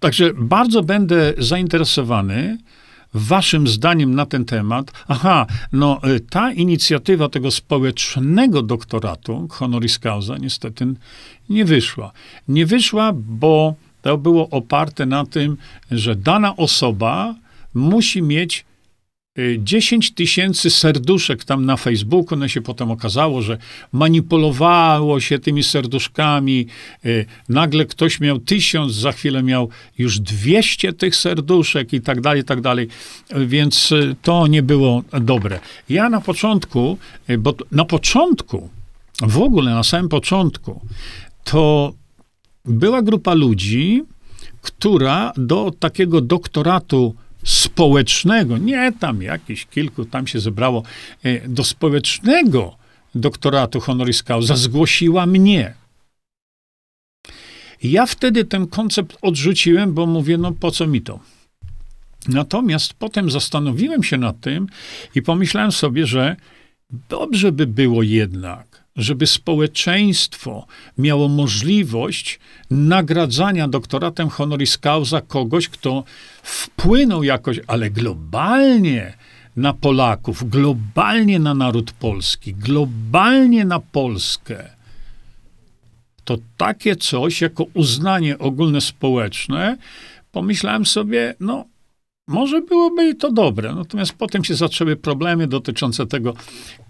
Także 0.00 0.30
bardzo 0.34 0.82
będę 0.82 1.34
zainteresowany 1.38 2.58
waszym 3.14 3.68
zdaniem 3.68 4.14
na 4.14 4.26
ten 4.26 4.44
temat. 4.44 4.92
Aha, 5.08 5.46
no 5.72 6.00
y, 6.16 6.20
ta 6.20 6.52
inicjatywa 6.52 7.28
tego 7.28 7.50
społecznego 7.50 8.62
doktoratu 8.62 9.48
honoris 9.50 9.98
causa 9.98 10.36
niestety 10.38 10.86
nie 11.48 11.64
wyszła. 11.64 12.12
Nie 12.48 12.66
wyszła, 12.66 13.12
bo 13.14 13.74
to 14.02 14.18
było 14.18 14.48
oparte 14.50 15.06
na 15.06 15.26
tym, 15.26 15.56
że 15.90 16.16
dana 16.16 16.56
osoba 16.56 17.34
musi 17.74 18.22
mieć 18.22 18.64
10 19.58 20.10
tysięcy 20.14 20.70
serduszek 20.70 21.44
tam 21.44 21.66
na 21.66 21.76
Facebooku, 21.76 22.38
no 22.38 22.48
się 22.48 22.60
potem 22.60 22.90
okazało, 22.90 23.42
że 23.42 23.58
manipulowało 23.92 25.20
się 25.20 25.38
tymi 25.38 25.62
serduszkami. 25.62 26.66
Y, 27.06 27.26
nagle 27.48 27.86
ktoś 27.86 28.20
miał 28.20 28.38
tysiąc, 28.38 28.92
za 28.92 29.12
chwilę 29.12 29.42
miał 29.42 29.68
już 29.98 30.20
200 30.20 30.92
tych 30.92 31.16
serduszek 31.16 31.92
i 31.92 32.00
tak 32.00 32.20
dalej, 32.20 32.40
i 32.40 32.44
tak 32.44 32.60
dalej. 32.60 32.88
Więc 33.46 33.92
y, 33.92 34.16
to 34.22 34.46
nie 34.46 34.62
było 34.62 35.02
dobre. 35.20 35.60
Ja 35.88 36.10
na 36.10 36.20
początku, 36.20 36.98
y, 37.30 37.38
bo 37.38 37.54
na 37.72 37.84
początku, 37.84 38.68
w 39.22 39.38
ogóle 39.38 39.74
na 39.74 39.84
samym 39.84 40.08
początku, 40.08 40.80
to 41.44 41.92
była 42.64 43.02
grupa 43.02 43.34
ludzi, 43.34 44.02
która 44.62 45.32
do 45.36 45.72
takiego 45.78 46.20
doktoratu 46.20 47.14
społecznego, 47.44 48.58
nie 48.58 48.92
tam 48.92 49.22
jakiś 49.22 49.66
kilku 49.66 50.04
tam 50.04 50.26
się 50.26 50.40
zebrało, 50.40 50.82
e, 51.22 51.48
do 51.48 51.64
społecznego 51.64 52.76
doktoratu 53.14 53.80
honoris 53.80 54.22
causa 54.22 54.56
zgłosiła 54.56 55.26
mnie. 55.26 55.74
Ja 57.82 58.06
wtedy 58.06 58.44
ten 58.44 58.66
koncept 58.66 59.18
odrzuciłem, 59.22 59.94
bo 59.94 60.06
mówię, 60.06 60.38
no 60.38 60.52
po 60.52 60.70
co 60.70 60.86
mi 60.86 61.02
to? 61.02 61.20
Natomiast 62.28 62.94
potem 62.94 63.30
zastanowiłem 63.30 64.02
się 64.02 64.18
nad 64.18 64.40
tym 64.40 64.66
i 65.14 65.22
pomyślałem 65.22 65.72
sobie, 65.72 66.06
że 66.06 66.36
dobrze 67.08 67.52
by 67.52 67.66
było 67.66 68.02
jednak, 68.02 68.67
żeby 68.98 69.26
społeczeństwo 69.26 70.66
miało 70.98 71.28
możliwość 71.28 72.40
nagradzania 72.70 73.68
doktoratem 73.68 74.28
honoris 74.28 74.78
causa 74.78 75.20
kogoś, 75.20 75.68
kto 75.68 76.04
wpłynął 76.42 77.24
jakoś, 77.24 77.60
ale 77.66 77.90
globalnie 77.90 79.16
na 79.56 79.74
Polaków, 79.74 80.50
globalnie 80.50 81.38
na 81.38 81.54
naród 81.54 81.92
polski, 81.92 82.54
globalnie 82.54 83.64
na 83.64 83.80
Polskę. 83.80 84.70
To 86.24 86.36
takie 86.56 86.96
coś, 86.96 87.40
jako 87.40 87.66
uznanie 87.74 88.38
ogólne 88.38 88.80
społeczne, 88.80 89.76
pomyślałem 90.32 90.86
sobie, 90.86 91.34
no, 91.40 91.64
może 92.28 92.60
byłoby 92.60 93.14
to 93.14 93.32
dobre, 93.32 93.74
natomiast 93.74 94.12
potem 94.12 94.44
się 94.44 94.54
zaczęły 94.54 94.96
problemy 94.96 95.46
dotyczące 95.46 96.06
tego, 96.06 96.34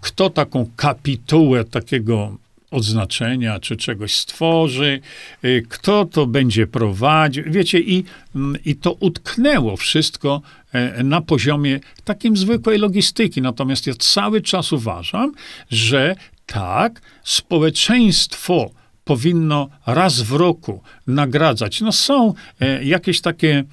kto 0.01 0.29
taką 0.29 0.69
kapitułę 0.75 1.65
takiego 1.65 2.37
odznaczenia 2.71 3.59
czy 3.59 3.77
czegoś 3.77 4.15
stworzy, 4.15 5.01
y, 5.43 5.65
kto 5.69 6.05
to 6.05 6.27
będzie 6.27 6.67
prowadził. 6.67 7.43
Wiecie, 7.47 7.79
i, 7.79 8.03
mm, 8.35 8.57
i 8.65 8.75
to 8.75 8.93
utknęło 8.93 9.77
wszystko 9.77 10.41
e, 10.73 11.03
na 11.03 11.21
poziomie 11.21 11.79
takim 12.03 12.37
zwykłej 12.37 12.79
logistyki. 12.79 13.41
Natomiast 13.41 13.87
ja 13.87 13.93
cały 13.99 14.41
czas 14.41 14.73
uważam, 14.73 15.31
że 15.71 16.15
tak, 16.45 17.01
społeczeństwo 17.23 18.71
powinno 19.03 19.69
raz 19.85 20.21
w 20.21 20.31
roku 20.31 20.81
nagradzać. 21.07 21.81
No 21.81 21.91
są 21.91 22.33
e, 22.59 22.83
jakieś 22.83 23.21
takie 23.21 23.63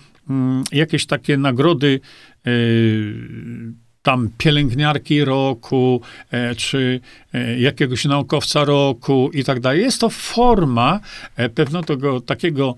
jakieś 0.72 1.06
takie 1.06 1.36
nagrody 1.36 2.00
e, 2.46 2.50
tam 4.02 4.30
pielęgniarki 4.38 5.24
roku, 5.24 6.00
e, 6.30 6.54
czy 6.54 7.00
e, 7.32 7.60
jakiegoś 7.60 8.04
naukowca 8.04 8.64
roku 8.64 9.30
i 9.32 9.44
tak 9.44 9.60
dalej. 9.60 9.80
Jest 9.80 10.00
to 10.00 10.10
forma 10.10 11.00
pewnego 11.54 12.20
takiego 12.20 12.74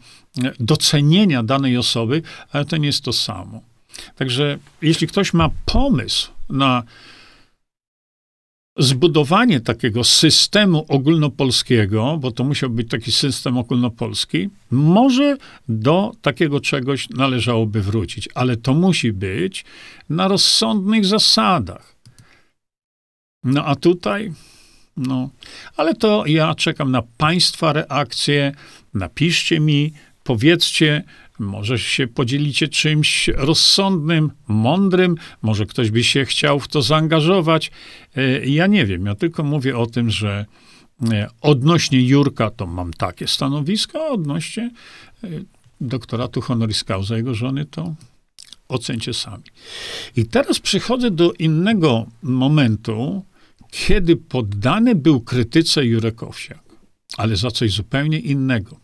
docenienia 0.61 1.43
danej 1.43 1.77
osoby, 1.77 2.23
ale 2.53 2.65
to 2.65 2.77
nie 2.77 2.87
jest 2.87 3.05
to 3.05 3.13
samo. 3.13 3.61
Także 4.17 4.59
jeśli 4.83 5.07
ktoś 5.07 5.33
ma 5.33 5.51
pomysł 5.67 6.31
na 6.51 6.83
zbudowanie 8.79 9.61
takiego 9.61 10.05
systemu 10.05 10.85
ogólnopolskiego, 10.89 12.19
bo 12.21 12.31
to 12.31 12.45
musiał 12.45 12.71
być 12.71 12.91
taki 12.91 13.13
system 13.13 13.59
ogólnopolski, 13.59 14.49
może 14.71 15.37
do 15.69 16.13
takiego 16.23 16.61
czegoś 16.61 17.11
należałoby 17.11 17.83
wrócić, 17.83 18.29
ale 18.35 18.57
to 18.57 18.75
musi 18.75 19.13
być 19.13 19.65
na 20.11 20.29
rozsądnych 20.29 21.07
zasadach. 21.07 21.97
No 23.45 23.65
a 23.65 23.77
tutaj, 23.77 24.33
no, 24.97 25.31
ale 25.77 25.95
to 25.95 26.27
ja 26.27 26.55
czekam 26.55 26.91
na 26.91 27.03
Państwa 27.03 27.73
reakcje. 27.73 28.53
Napiszcie 28.95 29.61
mi, 29.61 29.93
powiedzcie, 30.25 31.05
może 31.39 31.79
się 31.79 32.07
podzielicie 32.07 32.69
czymś 32.69 33.29
rozsądnym, 33.29 34.31
mądrym, 34.49 35.15
może 35.43 35.67
ktoś 35.67 35.91
by 35.91 36.05
się 36.05 36.25
chciał 36.25 36.61
w 36.61 36.69
to 36.69 36.83
zaangażować. 36.83 37.71
E, 38.17 38.47
ja 38.47 38.67
nie 38.67 38.87
wiem, 38.87 39.07
ja 39.07 39.15
tylko 39.15 39.43
mówię 39.43 39.79
o 39.79 39.87
tym, 39.87 40.11
że 40.11 40.47
e, 41.13 41.29
odnośnie 41.41 42.01
Jurka 42.03 42.51
to 42.51 42.67
mam 42.67 42.93
takie 42.93 43.29
stanowisko, 43.29 44.07
a 44.07 44.09
odnośnie 44.09 44.71
e, 45.25 45.29
doktoratu 45.81 46.41
honoris 46.41 46.85
causa 46.85 47.17
jego 47.17 47.35
żony 47.35 47.65
to 47.65 47.95
ocencie 48.69 49.15
sami. 49.15 49.45
I 50.17 50.27
teraz 50.27 50.59
przychodzę 50.59 51.11
do 51.11 51.33
innego 51.33 52.07
momentu, 52.23 53.25
kiedy 53.71 54.17
poddany 54.17 54.95
był 54.95 55.21
krytyce 55.21 55.87
Jurek 55.87 56.23
Owsiak. 56.23 56.69
ale 57.17 57.37
za 57.37 57.51
coś 57.51 57.73
zupełnie 57.73 58.19
innego. 58.19 58.77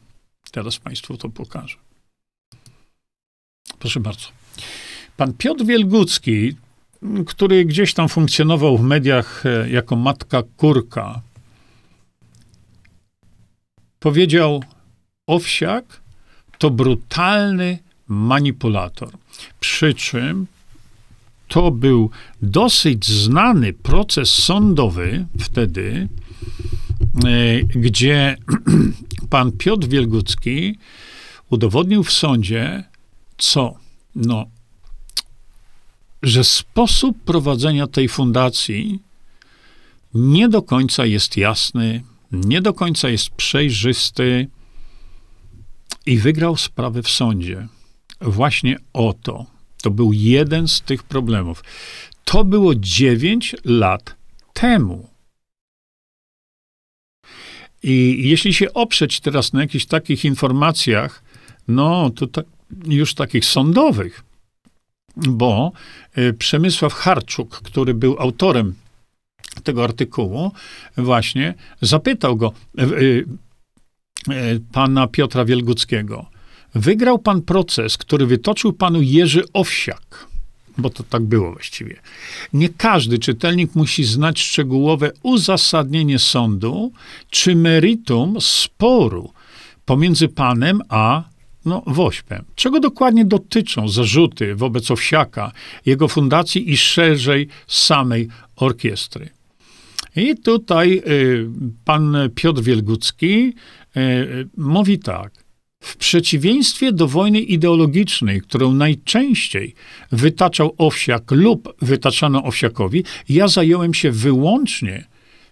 Teraz 0.50 0.78
Państwu 0.78 1.16
to 1.16 1.28
pokażę. 1.28 1.83
Proszę 3.78 4.00
bardzo. 4.00 4.26
Pan 5.16 5.32
Piotr 5.32 5.64
Wielgucki, 5.64 6.56
który 7.26 7.64
gdzieś 7.64 7.94
tam 7.94 8.08
funkcjonował 8.08 8.78
w 8.78 8.82
mediach 8.82 9.46
e, 9.46 9.70
jako 9.70 9.96
matka 9.96 10.42
kurka, 10.56 11.20
powiedział: 14.00 14.62
Owsiak 15.26 16.00
to 16.58 16.70
brutalny 16.70 17.78
manipulator. 18.08 19.10
Przy 19.60 19.94
czym 19.94 20.46
to 21.48 21.70
był 21.70 22.10
dosyć 22.42 23.06
znany 23.06 23.72
proces 23.72 24.30
sądowy 24.30 25.26
wtedy, 25.38 26.08
e, 27.24 27.62
gdzie 27.62 28.36
pan 29.30 29.52
Piotr 29.52 29.88
Wielgucki 29.88 30.78
udowodnił 31.50 32.04
w 32.04 32.12
sądzie, 32.12 32.84
co? 33.38 33.74
No, 34.14 34.46
że 36.22 36.44
sposób 36.44 37.24
prowadzenia 37.24 37.86
tej 37.86 38.08
fundacji 38.08 39.02
nie 40.14 40.48
do 40.48 40.62
końca 40.62 41.06
jest 41.06 41.36
jasny, 41.36 42.04
nie 42.32 42.62
do 42.62 42.74
końca 42.74 43.08
jest 43.08 43.30
przejrzysty 43.30 44.48
i 46.06 46.18
wygrał 46.18 46.56
sprawę 46.56 47.02
w 47.02 47.08
sądzie. 47.08 47.68
Właśnie 48.20 48.76
o 48.92 49.14
to. 49.22 49.46
To 49.82 49.90
był 49.90 50.12
jeden 50.12 50.68
z 50.68 50.80
tych 50.80 51.02
problemów. 51.02 51.64
To 52.24 52.44
było 52.44 52.74
9 52.74 53.56
lat 53.64 54.16
temu. 54.52 55.08
I 57.82 58.20
jeśli 58.24 58.54
się 58.54 58.72
oprzeć 58.72 59.20
teraz 59.20 59.52
na 59.52 59.60
jakichś 59.60 59.86
takich 59.86 60.24
informacjach, 60.24 61.22
no 61.68 62.10
to 62.10 62.26
ta, 62.26 62.42
już 62.86 63.14
takich 63.14 63.44
sądowych, 63.44 64.24
bo 65.16 65.72
y, 66.18 66.32
Przemysław 66.32 66.94
Harczuk, 66.94 67.60
który 67.62 67.94
był 67.94 68.16
autorem 68.18 68.74
tego 69.62 69.84
artykułu, 69.84 70.52
właśnie 70.96 71.54
zapytał 71.80 72.36
go, 72.36 72.52
y, 72.80 72.84
y, 74.32 74.60
pana 74.72 75.06
Piotra 75.06 75.44
Wielguckiego, 75.44 76.26
wygrał 76.74 77.18
pan 77.18 77.42
proces, 77.42 77.96
który 77.96 78.26
wytoczył 78.26 78.72
panu 78.72 79.02
Jerzy 79.02 79.44
Owsiak, 79.52 80.26
bo 80.78 80.90
to 80.90 81.02
tak 81.02 81.22
było 81.22 81.52
właściwie. 81.52 81.96
Nie 82.52 82.68
każdy 82.68 83.18
czytelnik 83.18 83.74
musi 83.74 84.04
znać 84.04 84.40
szczegółowe 84.40 85.10
uzasadnienie 85.22 86.18
sądu 86.18 86.92
czy 87.30 87.56
meritum 87.56 88.40
sporu 88.40 89.32
pomiędzy 89.84 90.28
panem 90.28 90.80
a 90.88 91.33
no, 91.64 91.82
Wośpem. 91.86 92.44
Czego 92.54 92.80
dokładnie 92.80 93.24
dotyczą 93.24 93.88
zarzuty 93.88 94.54
wobec 94.54 94.90
Owsiaka, 94.90 95.52
jego 95.86 96.08
fundacji 96.08 96.70
i 96.72 96.76
szerzej 96.76 97.48
samej 97.66 98.28
orkiestry? 98.56 99.28
I 100.16 100.36
tutaj 100.36 101.02
y, 101.06 101.46
pan 101.84 102.16
Piotr 102.34 102.62
Wielgucki 102.62 103.54
y, 103.96 104.48
mówi 104.56 104.98
tak. 104.98 105.44
W 105.80 105.96
przeciwieństwie 105.96 106.92
do 106.92 107.08
wojny 107.08 107.40
ideologicznej, 107.40 108.40
którą 108.40 108.74
najczęściej 108.74 109.74
wytaczał 110.12 110.74
Owsiak 110.78 111.30
lub 111.30 111.74
wytaczano 111.82 112.44
Owsiakowi, 112.44 113.04
ja 113.28 113.48
zająłem 113.48 113.94
się 113.94 114.10
wyłącznie 114.10 115.06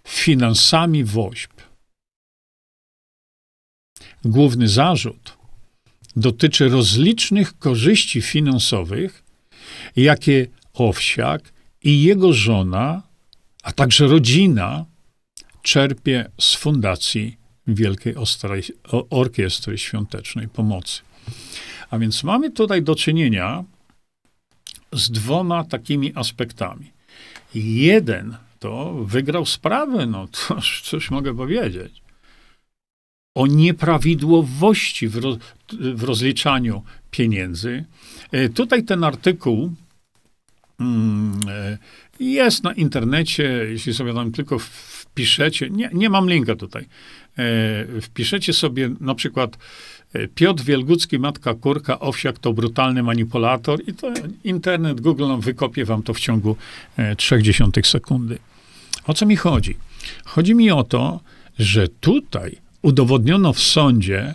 finansami 0.04 1.04
WOŚP. 1.04 1.62
Główny 4.24 4.68
zarzut 4.68 5.41
dotyczy 6.16 6.68
rozlicznych 6.68 7.58
korzyści 7.58 8.22
finansowych, 8.22 9.22
jakie 9.96 10.46
Owsiak 10.74 11.52
i 11.82 12.02
jego 12.02 12.32
żona, 12.32 13.02
a 13.62 13.72
także 13.72 14.06
rodzina 14.06 14.84
czerpie 15.62 16.30
z 16.40 16.54
fundacji 16.54 17.36
Wielkiej 17.66 18.14
Orkiestry 19.10 19.78
Świątecznej 19.78 20.48
Pomocy. 20.48 21.00
A 21.90 21.98
więc 21.98 22.24
mamy 22.24 22.50
tutaj 22.50 22.82
do 22.82 22.94
czynienia 22.94 23.64
z 24.92 25.10
dwoma 25.10 25.64
takimi 25.64 26.12
aspektami. 26.14 26.90
Jeden 27.54 28.36
to 28.58 28.94
wygrał 28.94 29.46
sprawę, 29.46 30.06
no 30.06 30.28
to 30.28 30.56
coś 30.90 31.10
mogę 31.10 31.36
powiedzieć 31.36 32.02
o 33.34 33.46
nieprawidłowości 33.46 35.08
w, 35.08 35.20
w 35.72 36.02
rozliczaniu 36.02 36.82
pieniędzy. 37.10 37.84
E, 38.32 38.48
tutaj 38.48 38.84
ten 38.84 39.04
artykuł 39.04 39.72
mm, 40.80 41.40
e, 41.48 41.78
jest 42.20 42.64
na 42.64 42.72
internecie, 42.72 43.66
jeśli 43.70 43.94
sobie 43.94 44.14
tam 44.14 44.32
tylko 44.32 44.58
wpiszecie, 44.58 45.70
nie, 45.70 45.90
nie 45.92 46.10
mam 46.10 46.30
linka 46.30 46.56
tutaj, 46.56 46.86
e, 47.38 48.00
wpiszecie 48.00 48.52
sobie 48.52 48.90
na 49.00 49.14
przykład 49.14 49.58
Piotr 50.34 50.62
Wielgucki, 50.64 51.18
Matka 51.18 51.54
Kurka, 51.54 52.00
Owsiak 52.00 52.38
to 52.38 52.52
brutalny 52.52 53.02
manipulator 53.02 53.80
i 53.86 53.94
to 53.94 54.12
internet, 54.44 55.00
Google 55.00 55.28
nam 55.28 55.40
wykopie 55.40 55.84
wam 55.84 56.02
to 56.02 56.14
w 56.14 56.20
ciągu 56.20 56.56
0,3 56.98 57.86
sekundy. 57.86 58.38
O 59.06 59.14
co 59.14 59.26
mi 59.26 59.36
chodzi? 59.36 59.76
Chodzi 60.24 60.54
mi 60.54 60.70
o 60.70 60.84
to, 60.84 61.20
że 61.58 61.88
tutaj 61.88 62.61
udowodniono 62.82 63.52
w 63.52 63.60
sądzie 63.60 64.34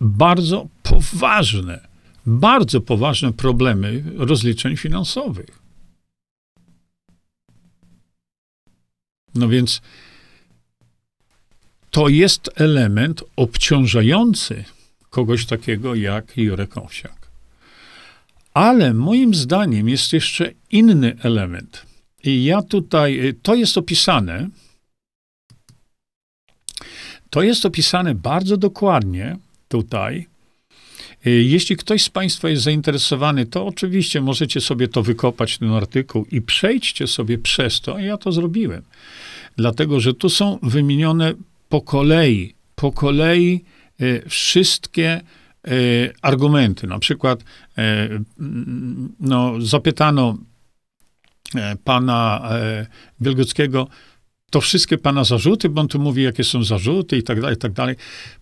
bardzo 0.00 0.66
poważne, 0.82 1.88
bardzo 2.26 2.80
poważne 2.80 3.32
problemy 3.32 4.04
rozliczeń 4.16 4.76
finansowych. 4.76 5.58
No 9.34 9.48
więc 9.48 9.80
to 11.90 12.08
jest 12.08 12.50
element 12.54 13.24
obciążający 13.36 14.64
kogoś 15.10 15.46
takiego 15.46 15.94
jak 15.94 16.36
Jurek 16.36 16.76
Owsiak. 16.76 17.28
Ale 18.54 18.94
moim 18.94 19.34
zdaniem 19.34 19.88
jest 19.88 20.12
jeszcze 20.12 20.52
inny 20.70 21.16
element. 21.22 21.86
I 22.24 22.44
ja 22.44 22.62
tutaj, 22.62 23.34
to 23.42 23.54
jest 23.54 23.78
opisane, 23.78 24.48
to 27.30 27.42
jest 27.42 27.66
opisane 27.66 28.14
bardzo 28.14 28.56
dokładnie 28.56 29.36
tutaj. 29.68 30.26
Y, 31.26 31.30
jeśli 31.30 31.76
ktoś 31.76 32.02
z 32.02 32.08
Państwa 32.08 32.48
jest 32.48 32.62
zainteresowany, 32.62 33.46
to 33.46 33.66
oczywiście 33.66 34.20
możecie 34.20 34.60
sobie 34.60 34.88
to 34.88 35.02
wykopać, 35.02 35.58
ten 35.58 35.72
artykuł, 35.72 36.26
i 36.30 36.42
przejdźcie 36.42 37.06
sobie 37.06 37.38
przez 37.38 37.80
to. 37.80 37.98
Ja 37.98 38.16
to 38.16 38.32
zrobiłem. 38.32 38.82
Dlatego, 39.56 40.00
że 40.00 40.14
tu 40.14 40.28
są 40.28 40.58
wymienione 40.62 41.34
po 41.68 41.80
kolei, 41.80 42.54
po 42.74 42.92
kolei 42.92 43.64
y, 44.00 44.22
wszystkie 44.28 45.20
y, 45.68 46.12
argumenty. 46.22 46.86
Na 46.86 46.98
przykład 46.98 47.44
no, 49.20 49.54
zapytano 49.60 50.38
pana 51.84 52.50
Wielgockiego, 53.20 53.88
to 54.50 54.60
wszystkie 54.60 54.98
pana 54.98 55.24
zarzuty, 55.24 55.68
bo 55.68 55.80
on 55.80 55.88
tu 55.88 55.98
mówi, 55.98 56.22
jakie 56.22 56.44
są 56.44 56.64
zarzuty 56.64 57.16
i 57.16 57.22
tak 57.22 57.40
dalej, 57.40 57.56
i 57.56 57.58
tak 57.58 57.72
dalej. 57.72 57.96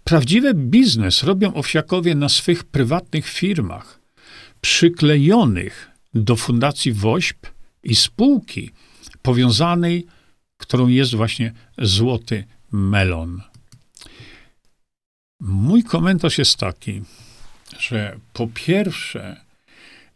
Prawdziwy 0.05 0.55
biznes 0.55 1.23
robią 1.23 1.55
owsiakowie 1.55 2.15
na 2.15 2.29
swych 2.29 2.65
prywatnych 2.65 3.29
firmach, 3.29 4.01
przyklejonych 4.61 5.91
do 6.15 6.37
Fundacji 6.37 6.93
WOŚP 6.93 7.47
i 7.83 7.95
spółki 7.95 8.71
powiązanej, 9.23 10.07
którą 10.57 10.89
jest 10.89 11.15
właśnie 11.15 11.53
Złoty 11.79 12.45
Melon. 12.73 13.43
Mój 15.41 15.85
komentarz 15.85 16.39
jest 16.39 16.57
taki, 16.57 17.03
że 17.79 18.19
po 18.33 18.49
pierwsze, 18.55 19.41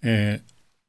e, 0.05 0.39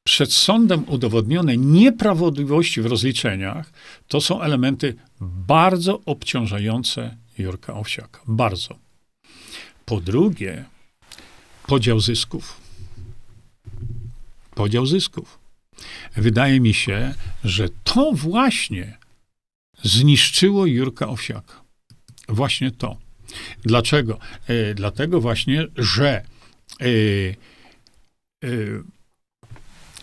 przed 0.03 0.33
sądem 0.33 0.89
udowodnione 0.89 1.57
nieprawidłowości 1.57 2.81
w 2.81 2.85
rozliczeniach, 2.85 3.71
to 4.07 4.21
są 4.21 4.41
elementy 4.41 4.95
bardzo 5.21 6.01
obciążające 6.05 7.17
Jurka 7.37 7.73
Owsiaka. 7.73 8.19
Bardzo. 8.27 8.75
Po 9.85 10.01
drugie, 10.01 10.65
podział 11.67 11.99
zysków. 11.99 12.61
Podział 14.55 14.85
zysków. 14.85 15.39
Wydaje 16.15 16.59
mi 16.59 16.73
się, 16.73 17.13
że 17.43 17.69
to 17.83 18.11
właśnie 18.11 18.97
zniszczyło 19.83 20.65
Jurka 20.65 21.07
Owsiaka. 21.07 21.61
Właśnie 22.29 22.71
to. 22.71 22.97
Dlaczego? 23.63 24.19
E, 24.47 24.73
dlatego 24.73 25.21
właśnie, 25.21 25.67
że 25.77 26.07
e, 26.09 26.85
e, 28.43 28.47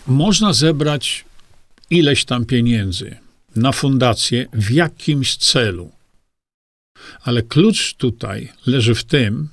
można 0.08 0.52
zebrać 0.52 1.24
ileś 1.90 2.24
tam 2.24 2.44
pieniędzy 2.44 3.16
na 3.56 3.72
fundację 3.72 4.46
w 4.52 4.70
jakimś 4.70 5.36
celu. 5.36 5.92
Ale 7.22 7.42
klucz 7.42 7.94
tutaj 7.94 8.52
leży 8.66 8.94
w 8.94 9.04
tym, 9.04 9.48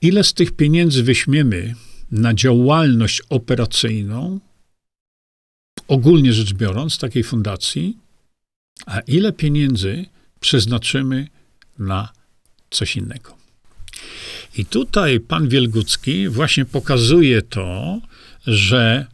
ile 0.00 0.24
z 0.24 0.34
tych 0.34 0.52
pieniędzy 0.52 1.02
weźmiemy 1.02 1.74
na 2.10 2.34
działalność 2.34 3.22
operacyjną, 3.28 4.40
ogólnie 5.88 6.32
rzecz 6.32 6.52
biorąc, 6.52 6.98
takiej 6.98 7.24
fundacji, 7.24 7.98
a 8.86 9.00
ile 9.00 9.32
pieniędzy 9.32 10.06
przeznaczymy 10.40 11.28
na 11.78 12.12
coś 12.70 12.96
innego. 12.96 13.43
I 14.58 14.64
tutaj 14.66 15.20
pan 15.20 15.48
Wielgucki 15.48 16.28
właśnie 16.28 16.64
pokazuje 16.64 17.42
to, 17.42 18.00
że 18.46 19.06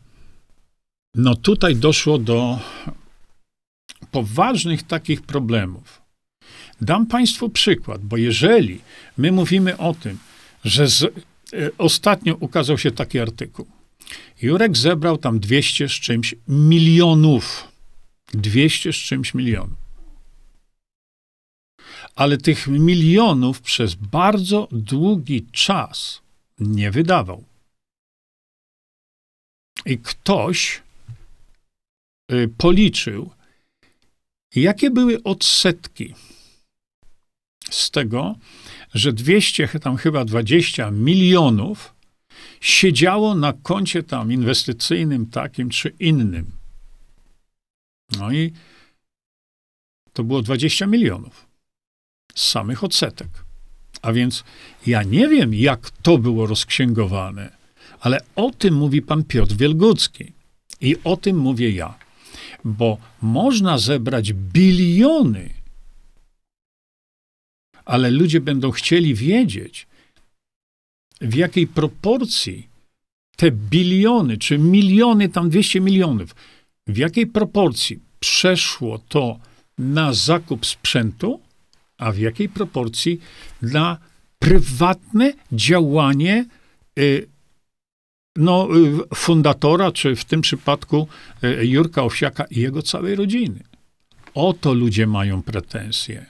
no 1.15 1.35
tutaj 1.35 1.77
doszło 1.77 2.19
do 2.19 2.59
poważnych 4.11 4.83
takich 4.83 5.23
problemów. 5.23 6.03
Dam 6.81 7.07
Państwu 7.07 7.49
przykład, 7.49 8.05
bo 8.05 8.17
jeżeli 8.17 8.81
my 9.19 9.33
mówimy 9.33 9.79
o 9.79 9.95
tym, 9.95 10.19
że 10.65 10.89
z, 10.89 11.03
e, 11.03 11.09
ostatnio 11.79 12.35
ukazał 12.35 12.79
się 12.79 12.91
taki 12.91 13.19
artykuł, 13.19 13.67
Jurek 14.43 14.77
zebrał 14.77 15.19
tam 15.19 15.41
200 15.41 15.89
z 15.89 15.93
czymś 15.93 16.35
milionów. 16.49 17.69
200 18.35 18.93
z 18.93 18.97
czymś 18.97 19.35
milionów. 19.35 19.80
Ale 22.15 22.39
tych 22.39 22.67
milionów 22.67 23.61
przez 23.61 23.95
bardzo 23.95 24.69
długi 24.73 25.47
czas 25.53 26.23
nie 26.59 26.91
wydawał. 26.91 27.45
I 29.87 29.99
ktoś 29.99 30.83
y, 32.33 32.49
policzył, 32.59 33.31
jakie 34.55 34.91
były 34.91 35.23
odsetki 35.23 36.15
z 37.71 37.91
tego, 37.91 38.35
że 38.95 39.13
200, 39.13 39.69
tam 39.69 39.97
chyba 39.97 40.25
20 40.25 40.91
milionów 40.91 41.95
siedziało 42.61 43.35
na 43.35 43.53
koncie 43.53 44.03
tam 44.03 44.33
inwestycyjnym 44.33 45.27
takim 45.27 45.71
czy 45.71 45.89
innym. 45.89 46.51
No 48.19 48.33
i 48.33 48.53
to 50.13 50.25
było 50.25 50.43
20 50.43 50.87
milionów 50.87 51.50
z 52.41 52.49
samych 52.49 52.85
odsetek. 52.85 53.29
A 54.03 54.13
więc 54.13 54.45
ja 54.87 55.03
nie 55.03 55.29
wiem, 55.29 55.55
jak 55.55 55.91
to 55.91 56.19
było 56.19 56.47
rozksięgowane, 56.47 57.57
ale 58.01 58.21
o 58.37 58.51
tym 58.51 58.75
mówi 58.75 59.03
pan 59.03 59.25
Piotr 59.25 59.55
Wielgucki. 59.55 60.33
I 60.81 60.97
o 61.05 61.17
tym 61.17 61.37
mówię 61.39 61.71
ja. 61.71 61.99
Bo 62.65 62.99
można 63.23 63.79
zebrać 63.79 64.33
biliony, 64.33 65.51
ale 67.85 68.11
ludzie 68.11 68.41
będą 68.41 68.71
chcieli 68.71 69.15
wiedzieć, 69.15 69.87
w 71.21 71.35
jakiej 71.35 71.67
proporcji 71.67 72.69
te 73.37 73.51
biliony, 73.51 74.39
czy 74.39 74.59
miliony, 74.59 75.29
tam 75.29 75.51
200 75.51 75.81
milionów, 75.81 76.35
w 76.87 76.97
jakiej 76.97 77.27
proporcji 77.27 77.99
przeszło 78.21 78.99
to 78.99 79.39
na 79.79 80.13
zakup 80.13 80.67
sprzętu, 80.67 81.41
a 82.01 82.13
w 82.13 82.19
jakiej 82.19 82.49
proporcji 82.49 83.21
na 83.63 83.99
prywatne 84.39 85.33
działanie 85.53 86.47
y, 86.99 87.29
no, 88.37 88.69
y, 88.77 89.15
fundatora, 89.15 89.93
czy 89.93 90.17
w 90.17 90.25
tym 90.25 90.41
przypadku 90.41 91.09
y, 91.45 91.67
Jurka 91.67 92.03
Owsiaka 92.03 92.45
i 92.45 92.61
jego 92.61 92.83
całej 92.83 93.15
rodziny. 93.15 93.61
O 94.35 94.53
to 94.53 94.75
ludzie 94.75 95.07
mają 95.07 95.43
pretensje. 95.43 96.27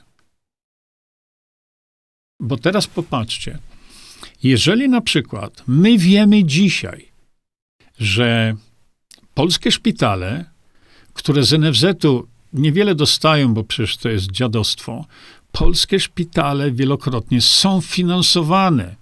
Bo 2.41 2.57
teraz 2.57 2.87
popatrzcie, 2.87 3.59
jeżeli 4.43 4.89
na 4.89 5.01
przykład 5.01 5.63
my 5.67 5.99
wiemy 5.99 6.45
dzisiaj, 6.45 7.09
że 7.99 8.57
polskie 9.35 9.73
szpitale, 9.73 10.45
które 11.15 11.45
z 11.45 11.53
NFZ-u 11.53 12.29
niewiele 12.53 12.95
dostają, 12.95 13.55
bo 13.55 13.65
przecież 13.65 13.97
to 13.97 14.09
jest 14.09 14.31
dziadostwo, 14.31 15.05
polskie 15.53 16.01
szpitale 16.01 16.73
wielokrotnie 16.73 17.41
są 17.41 17.81
finansowane 17.81 18.97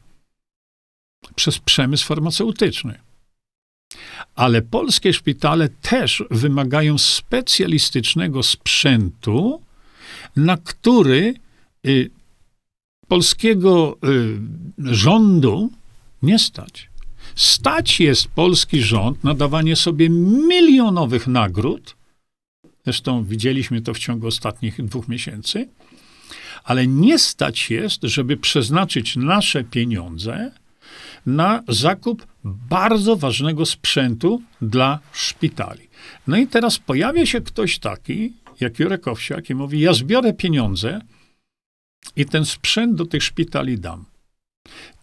przez 1.34 1.58
przemysł 1.58 2.06
farmaceutyczny. 2.06 2.98
Ale 4.34 4.62
polskie 4.62 5.12
szpitale 5.12 5.68
też 5.68 6.24
wymagają 6.30 6.98
specjalistycznego 6.98 8.42
sprzętu, 8.42 9.62
na 10.36 10.56
który 10.56 11.34
y, 11.86 12.10
polskiego 13.08 13.98
y, 14.04 14.94
rządu 14.94 15.70
nie 16.22 16.38
stać. 16.38 16.88
Stać 17.34 18.00
jest 18.00 18.28
polski 18.28 18.82
rząd 18.82 19.24
na 19.24 19.34
dawanie 19.34 19.76
sobie 19.76 20.08
milionowych 20.48 21.26
nagród. 21.26 21.96
Zresztą 22.84 23.24
widzieliśmy 23.24 23.80
to 23.80 23.94
w 23.94 23.98
ciągu 23.98 24.26
ostatnich 24.26 24.84
dwóch 24.84 25.08
miesięcy. 25.08 25.68
Ale 26.68 26.86
nie 26.86 27.18
stać 27.18 27.70
jest, 27.70 28.02
żeby 28.02 28.36
przeznaczyć 28.36 29.16
nasze 29.16 29.64
pieniądze 29.64 30.50
na 31.26 31.62
zakup 31.68 32.26
bardzo 32.44 33.16
ważnego 33.16 33.66
sprzętu 33.66 34.42
dla 34.60 34.98
szpitali. 35.12 35.88
No 36.26 36.36
i 36.36 36.46
teraz 36.46 36.78
pojawia 36.78 37.26
się 37.26 37.40
ktoś 37.40 37.78
taki, 37.78 38.32
jak 38.60 38.78
Jurek 38.78 39.08
Owsiak, 39.08 39.50
i 39.50 39.54
mówi: 39.54 39.80
Ja 39.80 39.92
zbiorę 39.92 40.32
pieniądze 40.32 41.00
i 42.16 42.26
ten 42.26 42.44
sprzęt 42.44 42.94
do 42.94 43.06
tych 43.06 43.22
szpitali 43.22 43.78
dam. 43.78 44.04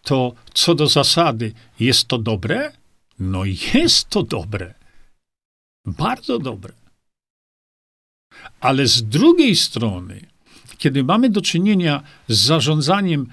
To 0.04 0.34
co 0.54 0.76
do 0.76 0.88
zasady, 0.88 1.54
jest 1.80 2.08
to 2.08 2.18
dobre? 2.18 2.72
No 3.20 3.46
jest 3.74 4.10
to 4.10 4.24
dobre. 4.24 4.74
Bardzo 5.86 6.40
dobre. 6.40 6.74
Ale 8.60 8.88
z 8.88 9.04
drugiej 9.04 9.56
strony, 9.56 10.35
kiedy 10.78 11.04
mamy 11.04 11.30
do 11.30 11.42
czynienia 11.42 12.04
z 12.28 12.40
zarządzaniem 12.40 13.28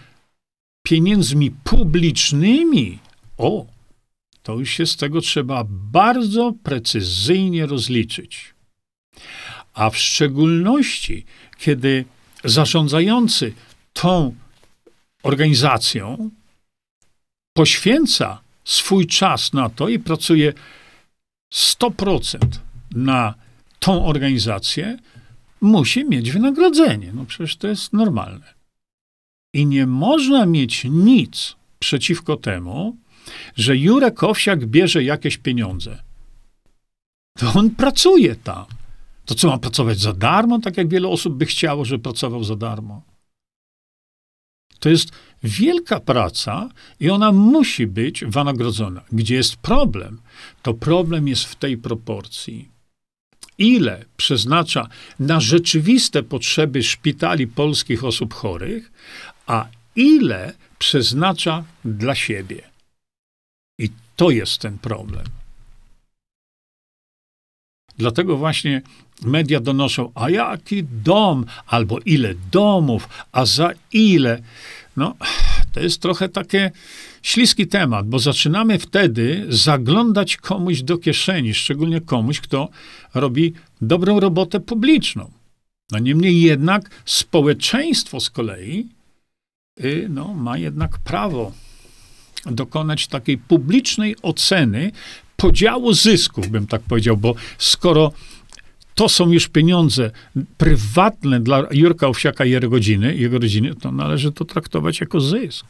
pieniędzmi 0.82 1.50
publicznymi, 1.50 2.98
o, 3.38 3.66
to 4.42 4.54
już 4.54 4.70
się 4.70 4.86
z 4.86 4.96
tego 4.96 5.20
trzeba 5.20 5.64
bardzo 5.68 6.52
precyzyjnie 6.62 7.66
rozliczyć. 7.66 8.54
A 9.74 9.90
w 9.90 9.98
szczególności, 9.98 11.24
kiedy 11.58 12.04
zarządzający 12.44 13.52
tą 13.92 14.34
organizacją 15.22 16.30
poświęca 17.52 18.40
swój 18.64 19.06
czas 19.06 19.52
na 19.52 19.68
to 19.68 19.88
i 19.88 19.98
pracuje 19.98 20.52
100% 21.54 22.38
na 22.94 23.34
tą 23.78 24.06
organizację, 24.06 24.98
musi 25.62 26.04
mieć 26.04 26.30
wynagrodzenie. 26.30 27.12
No 27.14 27.24
przecież 27.24 27.56
to 27.56 27.68
jest 27.68 27.92
normalne. 27.92 28.54
I 29.54 29.66
nie 29.66 29.86
można 29.86 30.46
mieć 30.46 30.84
nic 30.84 31.56
przeciwko 31.78 32.36
temu, 32.36 32.96
że 33.56 33.76
Jurek 33.76 34.22
Owsiak 34.22 34.66
bierze 34.66 35.04
jakieś 35.04 35.36
pieniądze. 35.38 36.02
To 37.38 37.52
on 37.52 37.70
pracuje 37.70 38.36
tam. 38.36 38.64
To 39.24 39.34
co, 39.34 39.48
ma 39.48 39.58
pracować 39.58 40.00
za 40.00 40.12
darmo, 40.12 40.58
tak 40.58 40.76
jak 40.76 40.88
wiele 40.88 41.08
osób 41.08 41.34
by 41.34 41.46
chciało, 41.46 41.84
żeby 41.84 42.02
pracował 42.02 42.44
za 42.44 42.56
darmo? 42.56 43.02
To 44.78 44.88
jest 44.88 45.12
wielka 45.42 46.00
praca 46.00 46.68
i 47.00 47.10
ona 47.10 47.32
musi 47.32 47.86
być 47.86 48.24
wynagrodzona. 48.24 49.00
Gdzie 49.12 49.34
jest 49.34 49.56
problem? 49.56 50.20
To 50.62 50.74
problem 50.74 51.28
jest 51.28 51.44
w 51.44 51.56
tej 51.56 51.78
proporcji. 51.78 52.71
Ile 53.58 54.04
przeznacza 54.16 54.88
na 55.18 55.40
rzeczywiste 55.40 56.22
potrzeby 56.22 56.82
szpitali 56.82 57.46
polskich 57.46 58.04
osób 58.04 58.34
chorych, 58.34 58.92
a 59.46 59.66
ile 59.96 60.52
przeznacza 60.78 61.64
dla 61.84 62.14
siebie. 62.14 62.62
I 63.78 63.90
to 64.16 64.30
jest 64.30 64.58
ten 64.58 64.78
problem. 64.78 65.24
Dlatego 67.98 68.36
właśnie 68.36 68.82
media 69.22 69.60
donoszą, 69.60 70.12
a 70.14 70.30
jaki 70.30 70.84
dom, 70.84 71.44
albo 71.66 71.98
ile 71.98 72.34
domów, 72.52 73.08
a 73.32 73.44
za 73.46 73.70
ile. 73.92 74.42
No, 74.96 75.14
to 75.72 75.80
jest 75.80 76.02
trochę 76.02 76.28
takie 76.28 76.70
śliski 77.22 77.66
temat, 77.66 78.08
bo 78.08 78.18
zaczynamy 78.18 78.78
wtedy 78.78 79.46
zaglądać 79.48 80.36
komuś 80.36 80.82
do 80.82 80.98
kieszeni, 80.98 81.54
szczególnie 81.54 82.00
komuś, 82.00 82.40
kto 82.40 82.68
robi 83.14 83.52
dobrą 83.80 84.20
robotę 84.20 84.60
publiczną. 84.60 85.30
No 85.90 85.98
niemniej 85.98 86.42
jednak 86.42 86.90
społeczeństwo 87.04 88.20
z 88.20 88.30
kolei 88.30 88.88
y, 89.84 90.06
no, 90.10 90.34
ma 90.34 90.58
jednak 90.58 90.98
prawo 90.98 91.52
dokonać 92.46 93.06
takiej 93.06 93.38
publicznej 93.38 94.16
oceny 94.22 94.92
podziału 95.36 95.92
zysków, 95.92 96.48
bym 96.48 96.66
tak 96.66 96.82
powiedział, 96.82 97.16
bo 97.16 97.34
skoro 97.58 98.12
to 98.94 99.08
są 99.08 99.32
już 99.32 99.48
pieniądze 99.48 100.10
prywatne 100.58 101.40
dla 101.40 101.66
Jurka 101.70 102.08
Owsiaka 102.08 102.44
i 102.44 102.50
jego 102.50 102.70
rodziny, 102.70 103.16
jego 103.16 103.38
rodziny, 103.38 103.74
to 103.74 103.92
należy 103.92 104.32
to 104.32 104.44
traktować 104.44 105.00
jako 105.00 105.20
zysk. 105.20 105.66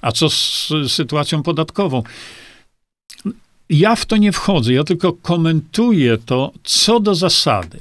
A 0.00 0.12
co 0.12 0.30
z 0.30 0.68
sytuacją 0.88 1.42
podatkową? 1.42 2.02
Ja 3.70 3.96
w 3.96 4.06
to 4.06 4.16
nie 4.16 4.32
wchodzę, 4.32 4.72
ja 4.72 4.84
tylko 4.84 5.12
komentuję 5.12 6.18
to 6.18 6.52
co 6.64 7.00
do 7.00 7.14
zasady. 7.14 7.78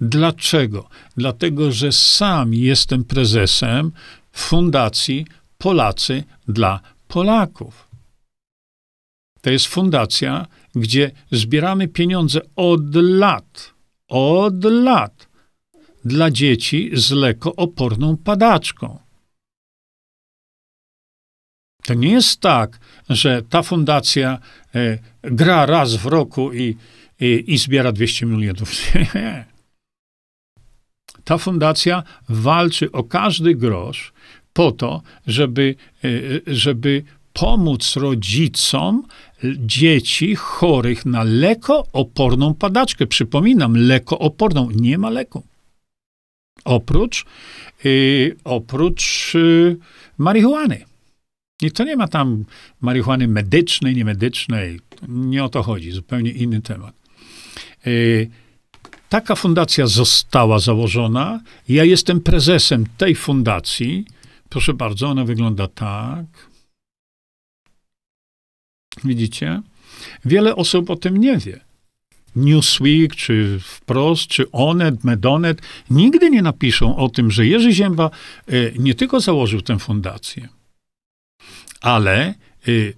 Dlaczego? 0.00 0.88
Dlatego, 1.16 1.72
że 1.72 1.92
sam 1.92 2.54
jestem 2.54 3.04
prezesem 3.04 3.92
Fundacji 4.32 5.26
Polacy 5.58 6.24
dla 6.48 6.80
Polaków. 7.08 7.88
To 9.40 9.50
jest 9.50 9.66
fundacja, 9.66 10.46
gdzie 10.74 11.10
zbieramy 11.32 11.88
pieniądze 11.88 12.40
od 12.56 12.94
lat, 12.94 13.74
od 14.08 14.64
lat 14.64 15.28
dla 16.04 16.30
dzieci 16.30 16.90
z 16.92 17.10
lekooporną 17.10 18.16
padaczką. 18.16 19.05
To 21.86 21.94
nie 21.94 22.10
jest 22.10 22.40
tak, 22.40 22.78
że 23.08 23.42
ta 23.42 23.62
fundacja 23.62 24.38
e, 24.74 24.98
gra 25.22 25.66
raz 25.66 25.94
w 25.94 26.06
roku 26.06 26.52
i, 26.52 26.76
i, 27.20 27.44
i 27.46 27.58
zbiera 27.58 27.92
200 27.92 28.26
milionów. 28.26 28.72
Ta 31.24 31.38
fundacja 31.38 32.02
walczy 32.28 32.92
o 32.92 33.04
każdy 33.04 33.54
grosz 33.54 34.12
po 34.52 34.72
to, 34.72 35.02
żeby, 35.26 35.74
e, 36.04 36.08
żeby 36.46 37.02
pomóc 37.32 37.96
rodzicom 37.96 39.02
dzieci 39.56 40.34
chorych 40.34 41.06
na 41.06 41.22
lekooporną 41.22 42.54
padaczkę. 42.54 43.06
Przypominam, 43.06 43.76
lekooporną. 43.76 44.70
Nie 44.70 44.98
ma 44.98 45.10
leku. 45.10 45.42
Oprócz, 46.64 47.24
yy, 47.84 48.36
oprócz 48.44 49.34
yy, 49.34 49.76
marihuany. 50.18 50.84
I 51.62 51.70
to 51.70 51.84
nie 51.84 51.96
ma 51.96 52.08
tam 52.08 52.44
marihuany 52.80 53.28
medycznej, 53.28 53.96
niemedycznej. 53.96 54.80
Nie 55.08 55.44
o 55.44 55.48
to 55.48 55.62
chodzi. 55.62 55.90
Zupełnie 55.90 56.30
inny 56.30 56.62
temat. 56.62 56.94
Yy, 57.86 58.30
taka 59.08 59.34
fundacja 59.34 59.86
została 59.86 60.58
założona. 60.58 61.40
Ja 61.68 61.84
jestem 61.84 62.20
prezesem 62.20 62.84
tej 62.96 63.14
fundacji. 63.14 64.04
Proszę 64.48 64.74
bardzo, 64.74 65.08
ona 65.08 65.24
wygląda 65.24 65.68
tak. 65.68 66.26
Widzicie? 69.04 69.62
Wiele 70.24 70.56
osób 70.56 70.90
o 70.90 70.96
tym 70.96 71.16
nie 71.16 71.38
wie. 71.38 71.60
Newsweek, 72.36 73.16
czy 73.16 73.58
Wprost, 73.60 74.26
czy 74.26 74.50
Onet, 74.50 75.04
Medonet 75.04 75.62
nigdy 75.90 76.30
nie 76.30 76.42
napiszą 76.42 76.96
o 76.96 77.08
tym, 77.08 77.30
że 77.30 77.46
Jerzy 77.46 77.72
Zięba 77.72 78.10
e, 78.46 78.52
nie 78.78 78.94
tylko 78.94 79.20
założył 79.20 79.60
tę 79.60 79.78
fundację, 79.78 80.48
ale 81.80 82.18
e, 82.26 82.34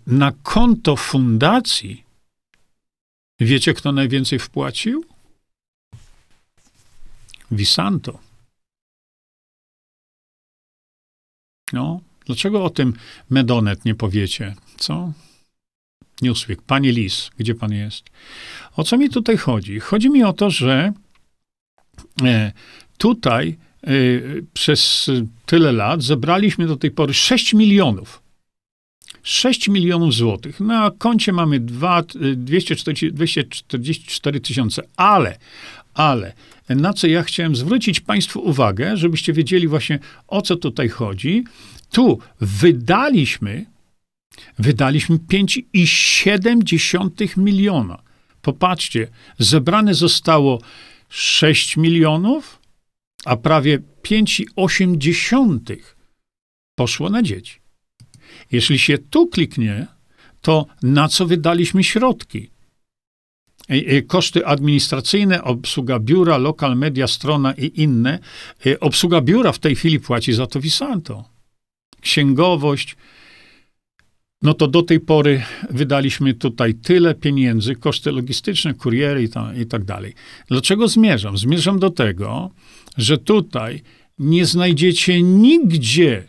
na 0.06 0.32
konto 0.42 0.96
fundacji 0.96 2.04
wiecie, 3.40 3.74
kto 3.74 3.92
najwięcej 3.92 4.38
wpłacił? 4.38 5.04
Visanto. 7.50 8.18
No, 11.72 12.00
dlaczego 12.26 12.64
o 12.64 12.70
tym 12.70 12.94
Medonet 13.30 13.84
nie 13.84 13.94
powiecie? 13.94 14.54
Co? 14.76 15.12
Newsweek. 16.22 16.62
Panie 16.62 16.92
Lis, 16.92 17.30
gdzie 17.38 17.54
pan 17.54 17.72
jest? 17.72 18.10
O 18.76 18.84
co 18.84 18.98
mi 18.98 19.10
tutaj 19.10 19.36
chodzi? 19.36 19.80
Chodzi 19.80 20.10
mi 20.10 20.24
o 20.24 20.32
to, 20.32 20.50
że 20.50 20.92
e, 22.22 22.52
tutaj 22.98 23.58
e, 23.82 23.90
przez 24.54 25.10
tyle 25.46 25.72
lat 25.72 26.02
zebraliśmy 26.02 26.66
do 26.66 26.76
tej 26.76 26.90
pory 26.90 27.14
6 27.14 27.54
milionów. 27.54 28.22
6 29.22 29.68
milionów 29.68 30.14
złotych. 30.14 30.60
Na 30.60 30.90
koncie 30.98 31.32
mamy 31.32 31.60
2, 31.60 32.02
244 32.36 34.40
tysiące, 34.40 34.82
ale, 34.96 35.38
ale 35.94 36.32
na 36.68 36.92
co 36.92 37.06
ja 37.06 37.22
chciałem 37.22 37.56
zwrócić 37.56 38.00
Państwu 38.00 38.40
uwagę, 38.40 38.96
żebyście 38.96 39.32
wiedzieli 39.32 39.68
właśnie 39.68 39.98
o 40.28 40.42
co 40.42 40.56
tutaj 40.56 40.88
chodzi. 40.88 41.44
Tu 41.90 42.18
wydaliśmy 42.40 43.66
wydaliśmy 44.58 45.16
5,7 45.16 47.38
miliona. 47.38 48.02
Popatrzcie, 48.42 49.08
zebrane 49.38 49.94
zostało 49.94 50.60
6 51.08 51.76
milionów, 51.76 52.58
a 53.24 53.36
prawie 53.36 53.78
5,8 54.02 55.76
poszło 56.74 57.10
na 57.10 57.22
dzieci. 57.22 57.60
Jeśli 58.52 58.78
się 58.78 58.98
tu 58.98 59.26
kliknie, 59.26 59.86
to 60.40 60.66
na 60.82 61.08
co 61.08 61.26
wydaliśmy 61.26 61.84
środki? 61.84 62.50
E, 63.70 63.74
e, 63.74 64.02
koszty 64.02 64.46
administracyjne, 64.46 65.44
obsługa 65.44 65.98
biura, 65.98 66.38
lokal 66.38 66.76
media, 66.76 67.06
strona 67.06 67.52
i 67.52 67.82
inne. 67.82 68.18
E, 68.66 68.80
obsługa 68.80 69.20
biura 69.20 69.52
w 69.52 69.58
tej 69.58 69.76
chwili 69.76 70.00
płaci 70.00 70.32
za 70.32 70.46
to 70.46 70.60
Visanto. 70.60 71.24
Księgowość, 72.00 72.96
no 74.42 74.54
to 74.54 74.68
do 74.68 74.82
tej 74.82 75.00
pory 75.00 75.42
wydaliśmy 75.70 76.34
tutaj 76.34 76.74
tyle 76.74 77.14
pieniędzy, 77.14 77.74
koszty 77.74 78.12
logistyczne, 78.12 78.74
kuriery 78.74 79.22
i, 79.22 79.28
ta, 79.28 79.54
i 79.54 79.66
tak 79.66 79.84
dalej. 79.84 80.14
Dlaczego 80.48 80.88
zmierzam? 80.88 81.38
Zmierzam 81.38 81.78
do 81.78 81.90
tego, 81.90 82.50
że 82.96 83.18
tutaj 83.18 83.82
nie 84.18 84.46
znajdziecie 84.46 85.22
nigdzie 85.22 86.24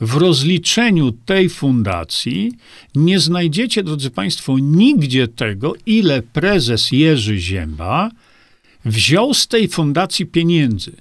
w 0.00 0.14
rozliczeniu 0.14 1.12
tej 1.12 1.48
fundacji, 1.48 2.52
nie 2.94 3.20
znajdziecie, 3.20 3.82
drodzy 3.82 4.10
Państwo, 4.10 4.58
nigdzie 4.58 5.28
tego, 5.28 5.74
ile 5.86 6.22
prezes 6.22 6.92
Jerzy 6.92 7.38
Zięba 7.38 8.10
wziął 8.84 9.34
z 9.34 9.46
tej 9.46 9.68
fundacji 9.68 10.26
pieniędzy. 10.26 10.92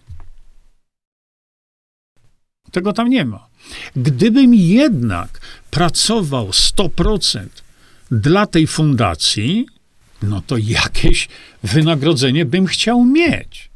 Tego 2.71 2.93
tam 2.93 3.09
nie 3.09 3.25
ma. 3.25 3.47
Gdybym 3.95 4.55
jednak 4.55 5.41
pracował 5.71 6.49
100% 6.49 7.47
dla 8.11 8.45
tej 8.45 8.67
fundacji, 8.67 9.65
no 10.23 10.41
to 10.41 10.57
jakieś 10.57 11.27
wynagrodzenie 11.63 12.45
bym 12.45 12.65
chciał 12.65 13.05
mieć. 13.05 13.69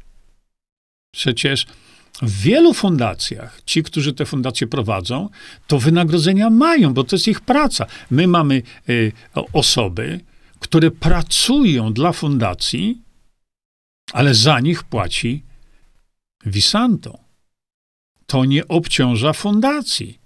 Przecież 1.12 1.66
w 2.22 2.40
wielu 2.42 2.74
fundacjach, 2.74 3.62
ci, 3.64 3.82
którzy 3.82 4.12
te 4.12 4.26
fundacje 4.26 4.66
prowadzą, 4.66 5.28
to 5.66 5.78
wynagrodzenia 5.78 6.50
mają, 6.50 6.94
bo 6.94 7.04
to 7.04 7.16
jest 7.16 7.28
ich 7.28 7.40
praca. 7.40 7.86
My 8.10 8.26
mamy 8.26 8.62
y, 8.88 9.12
osoby, 9.52 10.20
które 10.58 10.90
pracują 10.90 11.92
dla 11.92 12.12
fundacji, 12.12 13.02
ale 14.12 14.34
za 14.34 14.60
nich 14.60 14.84
płaci 14.84 15.42
Visanto. 16.46 17.18
To 18.26 18.44
nie 18.44 18.68
obciąża 18.68 19.32
fundacji. 19.32 20.18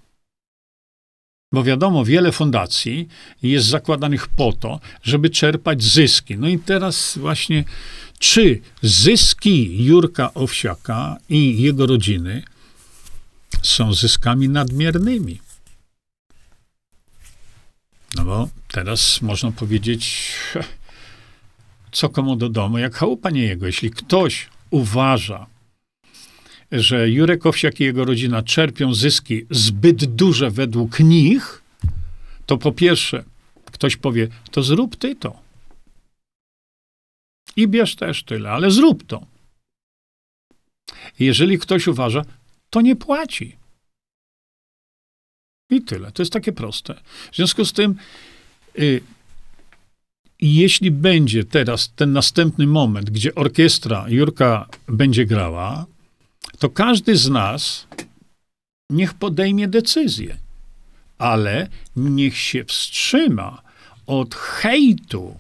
Bo 1.53 1.65
wiadomo, 1.65 2.05
wiele 2.05 2.33
fundacji 2.33 3.09
jest 3.43 3.67
zakładanych 3.67 4.29
po 4.29 4.53
to, 4.53 4.81
żeby 5.03 5.31
czerpać 5.31 5.83
zyski. 5.83 6.39
No 6.39 6.49
i 6.49 6.59
teraz 6.59 7.19
właśnie, 7.19 7.65
czy 8.25 8.61
zyski 8.83 9.85
Jurka 9.85 10.35
Owsiaka 10.35 11.17
i 11.29 11.63
jego 11.63 11.87
rodziny 11.87 12.43
są 13.63 13.95
zyskami 13.95 14.49
nadmiernymi? 14.49 15.41
No 18.17 18.25
bo 18.25 18.49
teraz 18.69 19.23
można 19.23 19.53
powiedzieć, 19.53 20.33
co 21.93 22.09
komu 22.09 22.37
do 22.37 22.49
domu, 22.49 22.79
jak 22.79 22.95
chałupa 22.95 23.31
nie 23.31 23.43
jego. 23.43 23.67
Jeśli 23.67 23.91
ktoś 23.91 24.49
uważa, 24.71 25.47
że 26.73 27.11
Jurek 27.11 27.47
Owsiak 27.47 27.81
i 27.81 27.85
jego 27.85 28.05
rodzina 28.05 28.43
czerpią 28.43 28.95
zyski 28.95 29.47
zbyt 29.51 30.05
duże 30.05 30.51
według 30.51 31.01
nich, 31.01 31.63
to 32.47 32.59
po 32.59 32.73
pierwsze, 32.73 33.25
ktoś 33.65 33.97
powie, 33.97 34.29
to 34.51 34.63
zrób 34.63 34.97
ty 34.97 35.17
to. 35.17 35.44
I 37.57 37.69
bierz 37.69 37.97
też 37.97 38.23
tyle, 38.23 38.51
ale 38.51 38.71
zrób 38.71 39.07
to. 39.07 39.27
Jeżeli 41.19 41.59
ktoś 41.59 41.87
uważa, 41.87 42.23
to 42.71 42.81
nie 42.81 42.97
płaci. 42.97 43.57
I 45.71 45.83
tyle. 45.83 46.13
To 46.13 46.23
jest 46.23 46.33
takie 46.33 46.53
proste. 46.53 46.95
W 47.33 47.37
związku 47.37 47.65
z 47.65 47.73
tym, 47.73 47.95
y, 48.79 49.01
jeśli 50.41 50.91
będzie 50.91 51.45
teraz 51.45 51.93
ten 51.97 52.13
następny 52.13 52.67
moment, 52.67 53.11
gdzie 53.11 53.35
orkiestra 53.35 54.07
Jurka 54.09 54.69
będzie 54.89 55.27
grała, 55.27 55.87
to 56.59 56.71
każdy 56.71 57.17
z 57.17 57.31
nas 57.31 57.87
niech 58.91 59.15
podejmie 59.15 59.69
decyzję, 59.69 60.39
ale 61.19 61.69
niech 61.97 62.39
się 62.39 62.65
wstrzyma 62.65 63.63
od 64.07 64.35
hejtu 64.35 65.37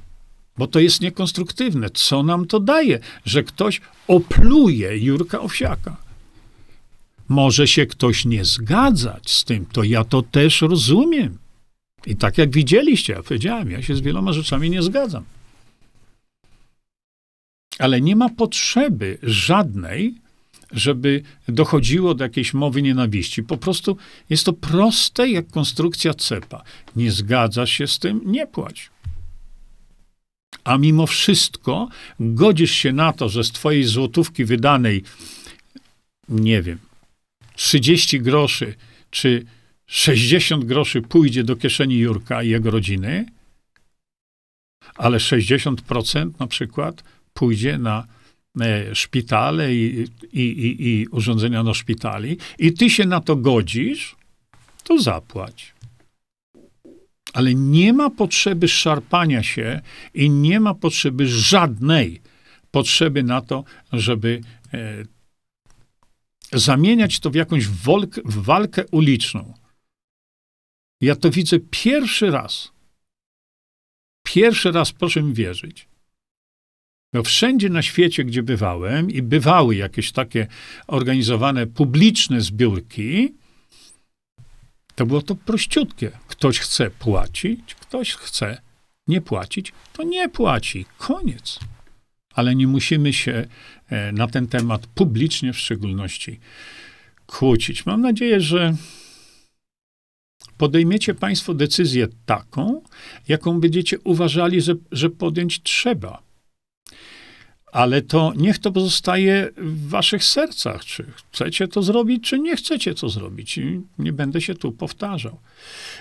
bo 0.58 0.66
to 0.66 0.80
jest 0.80 1.00
niekonstruktywne. 1.00 1.90
Co 1.90 2.22
nam 2.22 2.46
to 2.46 2.60
daje, 2.60 2.98
że 3.24 3.42
ktoś 3.42 3.80
opluje 4.08 4.98
Jurka 4.98 5.40
Owsiaka? 5.40 5.96
Może 7.28 7.68
się 7.68 7.86
ktoś 7.86 8.24
nie 8.24 8.44
zgadzać 8.44 9.30
z 9.30 9.44
tym, 9.44 9.66
to 9.66 9.82
ja 9.82 10.04
to 10.04 10.22
też 10.22 10.62
rozumiem. 10.62 11.38
I 12.06 12.16
tak 12.16 12.38
jak 12.38 12.50
widzieliście, 12.50 13.12
ja 13.12 13.22
powiedziałem, 13.22 13.70
ja 13.70 13.82
się 13.82 13.96
z 13.96 14.00
wieloma 14.00 14.32
rzeczami 14.32 14.70
nie 14.70 14.82
zgadzam. 14.82 15.24
Ale 17.78 18.00
nie 18.00 18.16
ma 18.16 18.28
potrzeby 18.28 19.18
żadnej, 19.22 20.14
żeby 20.72 21.22
dochodziło 21.48 22.14
do 22.14 22.24
jakiejś 22.24 22.54
mowy 22.54 22.82
nienawiści. 22.82 23.42
Po 23.42 23.56
prostu 23.56 23.96
jest 24.30 24.44
to 24.44 24.52
proste 24.52 25.28
jak 25.28 25.50
konstrukcja 25.50 26.14
cepa. 26.14 26.62
Nie 26.96 27.12
zgadzasz 27.12 27.70
się 27.70 27.86
z 27.86 27.98
tym, 27.98 28.20
nie 28.24 28.46
płać. 28.46 28.90
A 30.64 30.78
mimo 30.78 31.06
wszystko 31.06 31.88
godzisz 32.20 32.72
się 32.72 32.92
na 32.92 33.12
to, 33.12 33.28
że 33.28 33.44
z 33.44 33.52
twojej 33.52 33.84
złotówki 33.84 34.44
wydanej, 34.44 35.02
nie 36.28 36.62
wiem, 36.62 36.78
30 37.56 38.20
groszy 38.20 38.74
czy 39.10 39.46
60 39.86 40.64
groszy 40.64 41.02
pójdzie 41.02 41.44
do 41.44 41.56
kieszeni 41.56 41.98
Jurka 41.98 42.42
i 42.42 42.48
jego 42.48 42.70
rodziny, 42.70 43.26
ale 44.94 45.18
60% 45.18 46.30
na 46.40 46.46
przykład 46.46 47.04
pójdzie 47.34 47.78
na 47.78 48.06
e, 48.60 48.94
szpitale 48.94 49.74
i, 49.74 50.06
i, 50.32 50.40
i, 50.40 50.88
i 50.88 51.06
urządzenia 51.06 51.64
do 51.64 51.74
szpitali 51.74 52.38
i 52.58 52.72
ty 52.72 52.90
się 52.90 53.06
na 53.06 53.20
to 53.20 53.36
godzisz, 53.36 54.16
to 54.84 55.00
zapłać. 55.00 55.73
Ale 57.34 57.54
nie 57.54 57.92
ma 57.92 58.10
potrzeby 58.10 58.68
szarpania 58.68 59.42
się 59.42 59.80
i 60.14 60.30
nie 60.30 60.60
ma 60.60 60.74
potrzeby 60.74 61.28
żadnej 61.28 62.22
potrzeby 62.70 63.22
na 63.22 63.40
to, 63.40 63.64
żeby 63.92 64.40
e, 64.74 65.04
zamieniać 66.52 67.20
to 67.20 67.30
w 67.30 67.34
jakąś 67.34 67.66
wolk, 67.68 68.14
w 68.24 68.42
walkę 68.42 68.84
uliczną. 68.90 69.54
Ja 71.00 71.16
to 71.16 71.30
widzę 71.30 71.58
pierwszy 71.70 72.30
raz. 72.30 72.72
Pierwszy 74.26 74.72
raz, 74.72 74.92
proszę 74.92 75.22
mi 75.22 75.34
wierzyć. 75.34 75.88
No 77.12 77.22
wszędzie 77.22 77.68
na 77.70 77.82
świecie, 77.82 78.24
gdzie 78.24 78.42
bywałem 78.42 79.10
i 79.10 79.22
bywały 79.22 79.76
jakieś 79.76 80.12
takie 80.12 80.46
organizowane 80.86 81.66
publiczne 81.66 82.40
zbiórki, 82.40 83.34
to 84.94 85.06
było 85.06 85.22
to 85.22 85.34
prościutkie. 85.34 86.10
Ktoś 86.28 86.58
chce 86.58 86.90
płacić, 86.90 87.74
ktoś 87.74 88.14
chce 88.14 88.60
nie 89.08 89.20
płacić, 89.20 89.72
to 89.92 90.02
nie 90.02 90.28
płaci. 90.28 90.86
Koniec. 90.98 91.58
Ale 92.34 92.54
nie 92.54 92.66
musimy 92.66 93.12
się 93.12 93.46
e, 93.88 94.12
na 94.12 94.26
ten 94.26 94.46
temat 94.46 94.86
publicznie 94.86 95.52
w 95.52 95.58
szczególności 95.58 96.40
kłócić. 97.26 97.86
Mam 97.86 98.00
nadzieję, 98.00 98.40
że 98.40 98.74
podejmiecie 100.58 101.14
Państwo 101.14 101.54
decyzję 101.54 102.08
taką, 102.26 102.82
jaką 103.28 103.60
będziecie 103.60 103.98
uważali, 103.98 104.60
że, 104.60 104.74
że 104.92 105.10
podjąć 105.10 105.62
trzeba. 105.62 106.23
Ale 107.74 108.02
to 108.02 108.32
niech 108.36 108.58
to 108.58 108.72
pozostaje 108.72 109.50
w 109.56 109.88
Waszych 109.88 110.24
sercach, 110.24 110.84
czy 110.84 111.06
chcecie 111.32 111.68
to 111.68 111.82
zrobić, 111.82 112.24
czy 112.24 112.38
nie 112.38 112.56
chcecie 112.56 112.94
to 112.94 113.08
zrobić. 113.08 113.58
I 113.58 113.80
nie 113.98 114.12
będę 114.12 114.40
się 114.40 114.54
tu 114.54 114.72
powtarzał. 114.72 115.40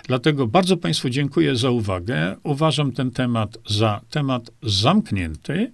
Dlatego 0.07 0.47
bardzo 0.47 0.77
Państwu 0.77 1.09
dziękuję 1.09 1.55
za 1.55 1.69
uwagę. 1.69 2.35
Uważam 2.43 2.91
ten 2.91 3.11
temat 3.11 3.57
za 3.69 4.01
temat 4.09 4.51
zamknięty 4.63 5.71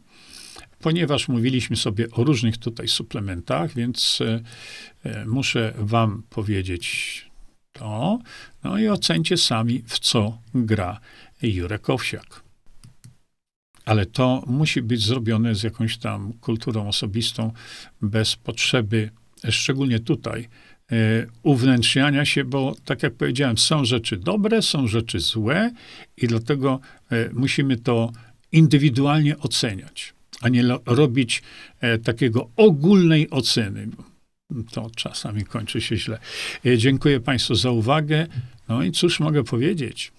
ponieważ 0.82 1.28
mówiliśmy 1.28 1.76
sobie 1.76 2.12
o 2.12 2.24
różnych 2.24 2.58
tutaj 2.58 2.88
suplementach, 2.88 3.74
więc 3.74 4.20
e, 5.06 5.26
muszę 5.26 5.74
Wam 5.78 6.24
powiedzieć 6.30 7.26
to. 7.72 8.20
No 8.64 8.78
i 8.78 8.88
ocencie 8.88 9.38
sami, 9.38 9.84
w 9.88 10.00
co 10.00 10.38
gra 10.54 11.00
Jurek 11.42 11.90
Owsiak. 11.90 12.49
Ale 13.90 14.06
to 14.06 14.44
musi 14.48 14.82
być 14.82 15.06
zrobione 15.06 15.56
z 15.56 15.64
jakąś 15.64 15.98
tam 15.98 16.34
kulturą 16.34 16.88
osobistą, 16.88 17.52
bez 18.02 18.36
potrzeby, 18.36 19.10
szczególnie 19.50 20.00
tutaj, 20.00 20.48
e, 20.92 20.96
uwnętrzniania 21.44 22.26
się, 22.26 22.44
bo 22.44 22.76
tak 22.86 23.04
jak 23.04 23.14
powiedziałem, 23.14 23.58
są 23.58 23.86
rzeczy 23.86 24.18
dobre, 24.18 24.62
są 24.62 24.88
rzeczy 24.88 25.20
złe 25.20 25.72
i 26.18 26.28
dlatego 26.28 26.80
e, 27.12 27.30
musimy 27.34 27.78
to 27.78 28.12
indywidualnie 28.52 29.38
oceniać, 29.38 30.14
a 30.42 30.50
nie 30.50 30.64
robić 30.86 31.44
e, 31.80 31.98
takiego 31.98 32.50
ogólnej 32.56 33.30
oceny 33.30 33.90
to 34.72 34.90
czasami 34.96 35.44
kończy 35.46 35.82
się 35.82 35.98
źle. 35.98 36.20
Dziękuję 36.78 37.20
Państwu 37.20 37.56
za 37.56 37.72
uwagę. 37.72 38.28
No 38.68 38.84
i 38.84 38.92
cóż 38.92 39.20
mogę 39.20 39.44
powiedzieć? 39.44 40.12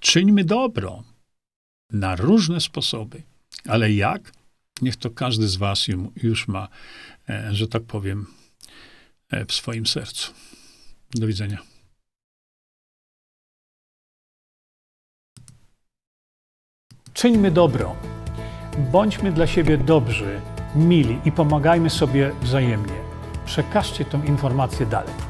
Czyńmy 0.00 0.44
dobro 0.44 1.09
na 1.92 2.16
różne 2.16 2.60
sposoby, 2.60 3.22
ale 3.68 3.92
jak? 3.92 4.32
Niech 4.82 4.96
to 4.96 5.10
każdy 5.10 5.48
z 5.48 5.56
Was 5.56 5.86
już 6.22 6.48
ma, 6.48 6.68
e, 7.28 7.54
że 7.54 7.68
tak 7.68 7.82
powiem, 7.82 8.26
e, 9.30 9.44
w 9.44 9.52
swoim 9.52 9.86
sercu. 9.86 10.32
Do 11.14 11.26
widzenia. 11.26 11.58
Czyńmy 17.12 17.50
dobro. 17.50 17.96
Bądźmy 18.92 19.32
dla 19.32 19.46
siebie 19.46 19.78
dobrzy, 19.78 20.40
mili 20.74 21.18
i 21.24 21.32
pomagajmy 21.32 21.90
sobie 21.90 22.32
wzajemnie 22.42 23.10
przekażcie 23.50 24.04
tę 24.04 24.22
informację 24.26 24.86
dalej. 24.86 25.29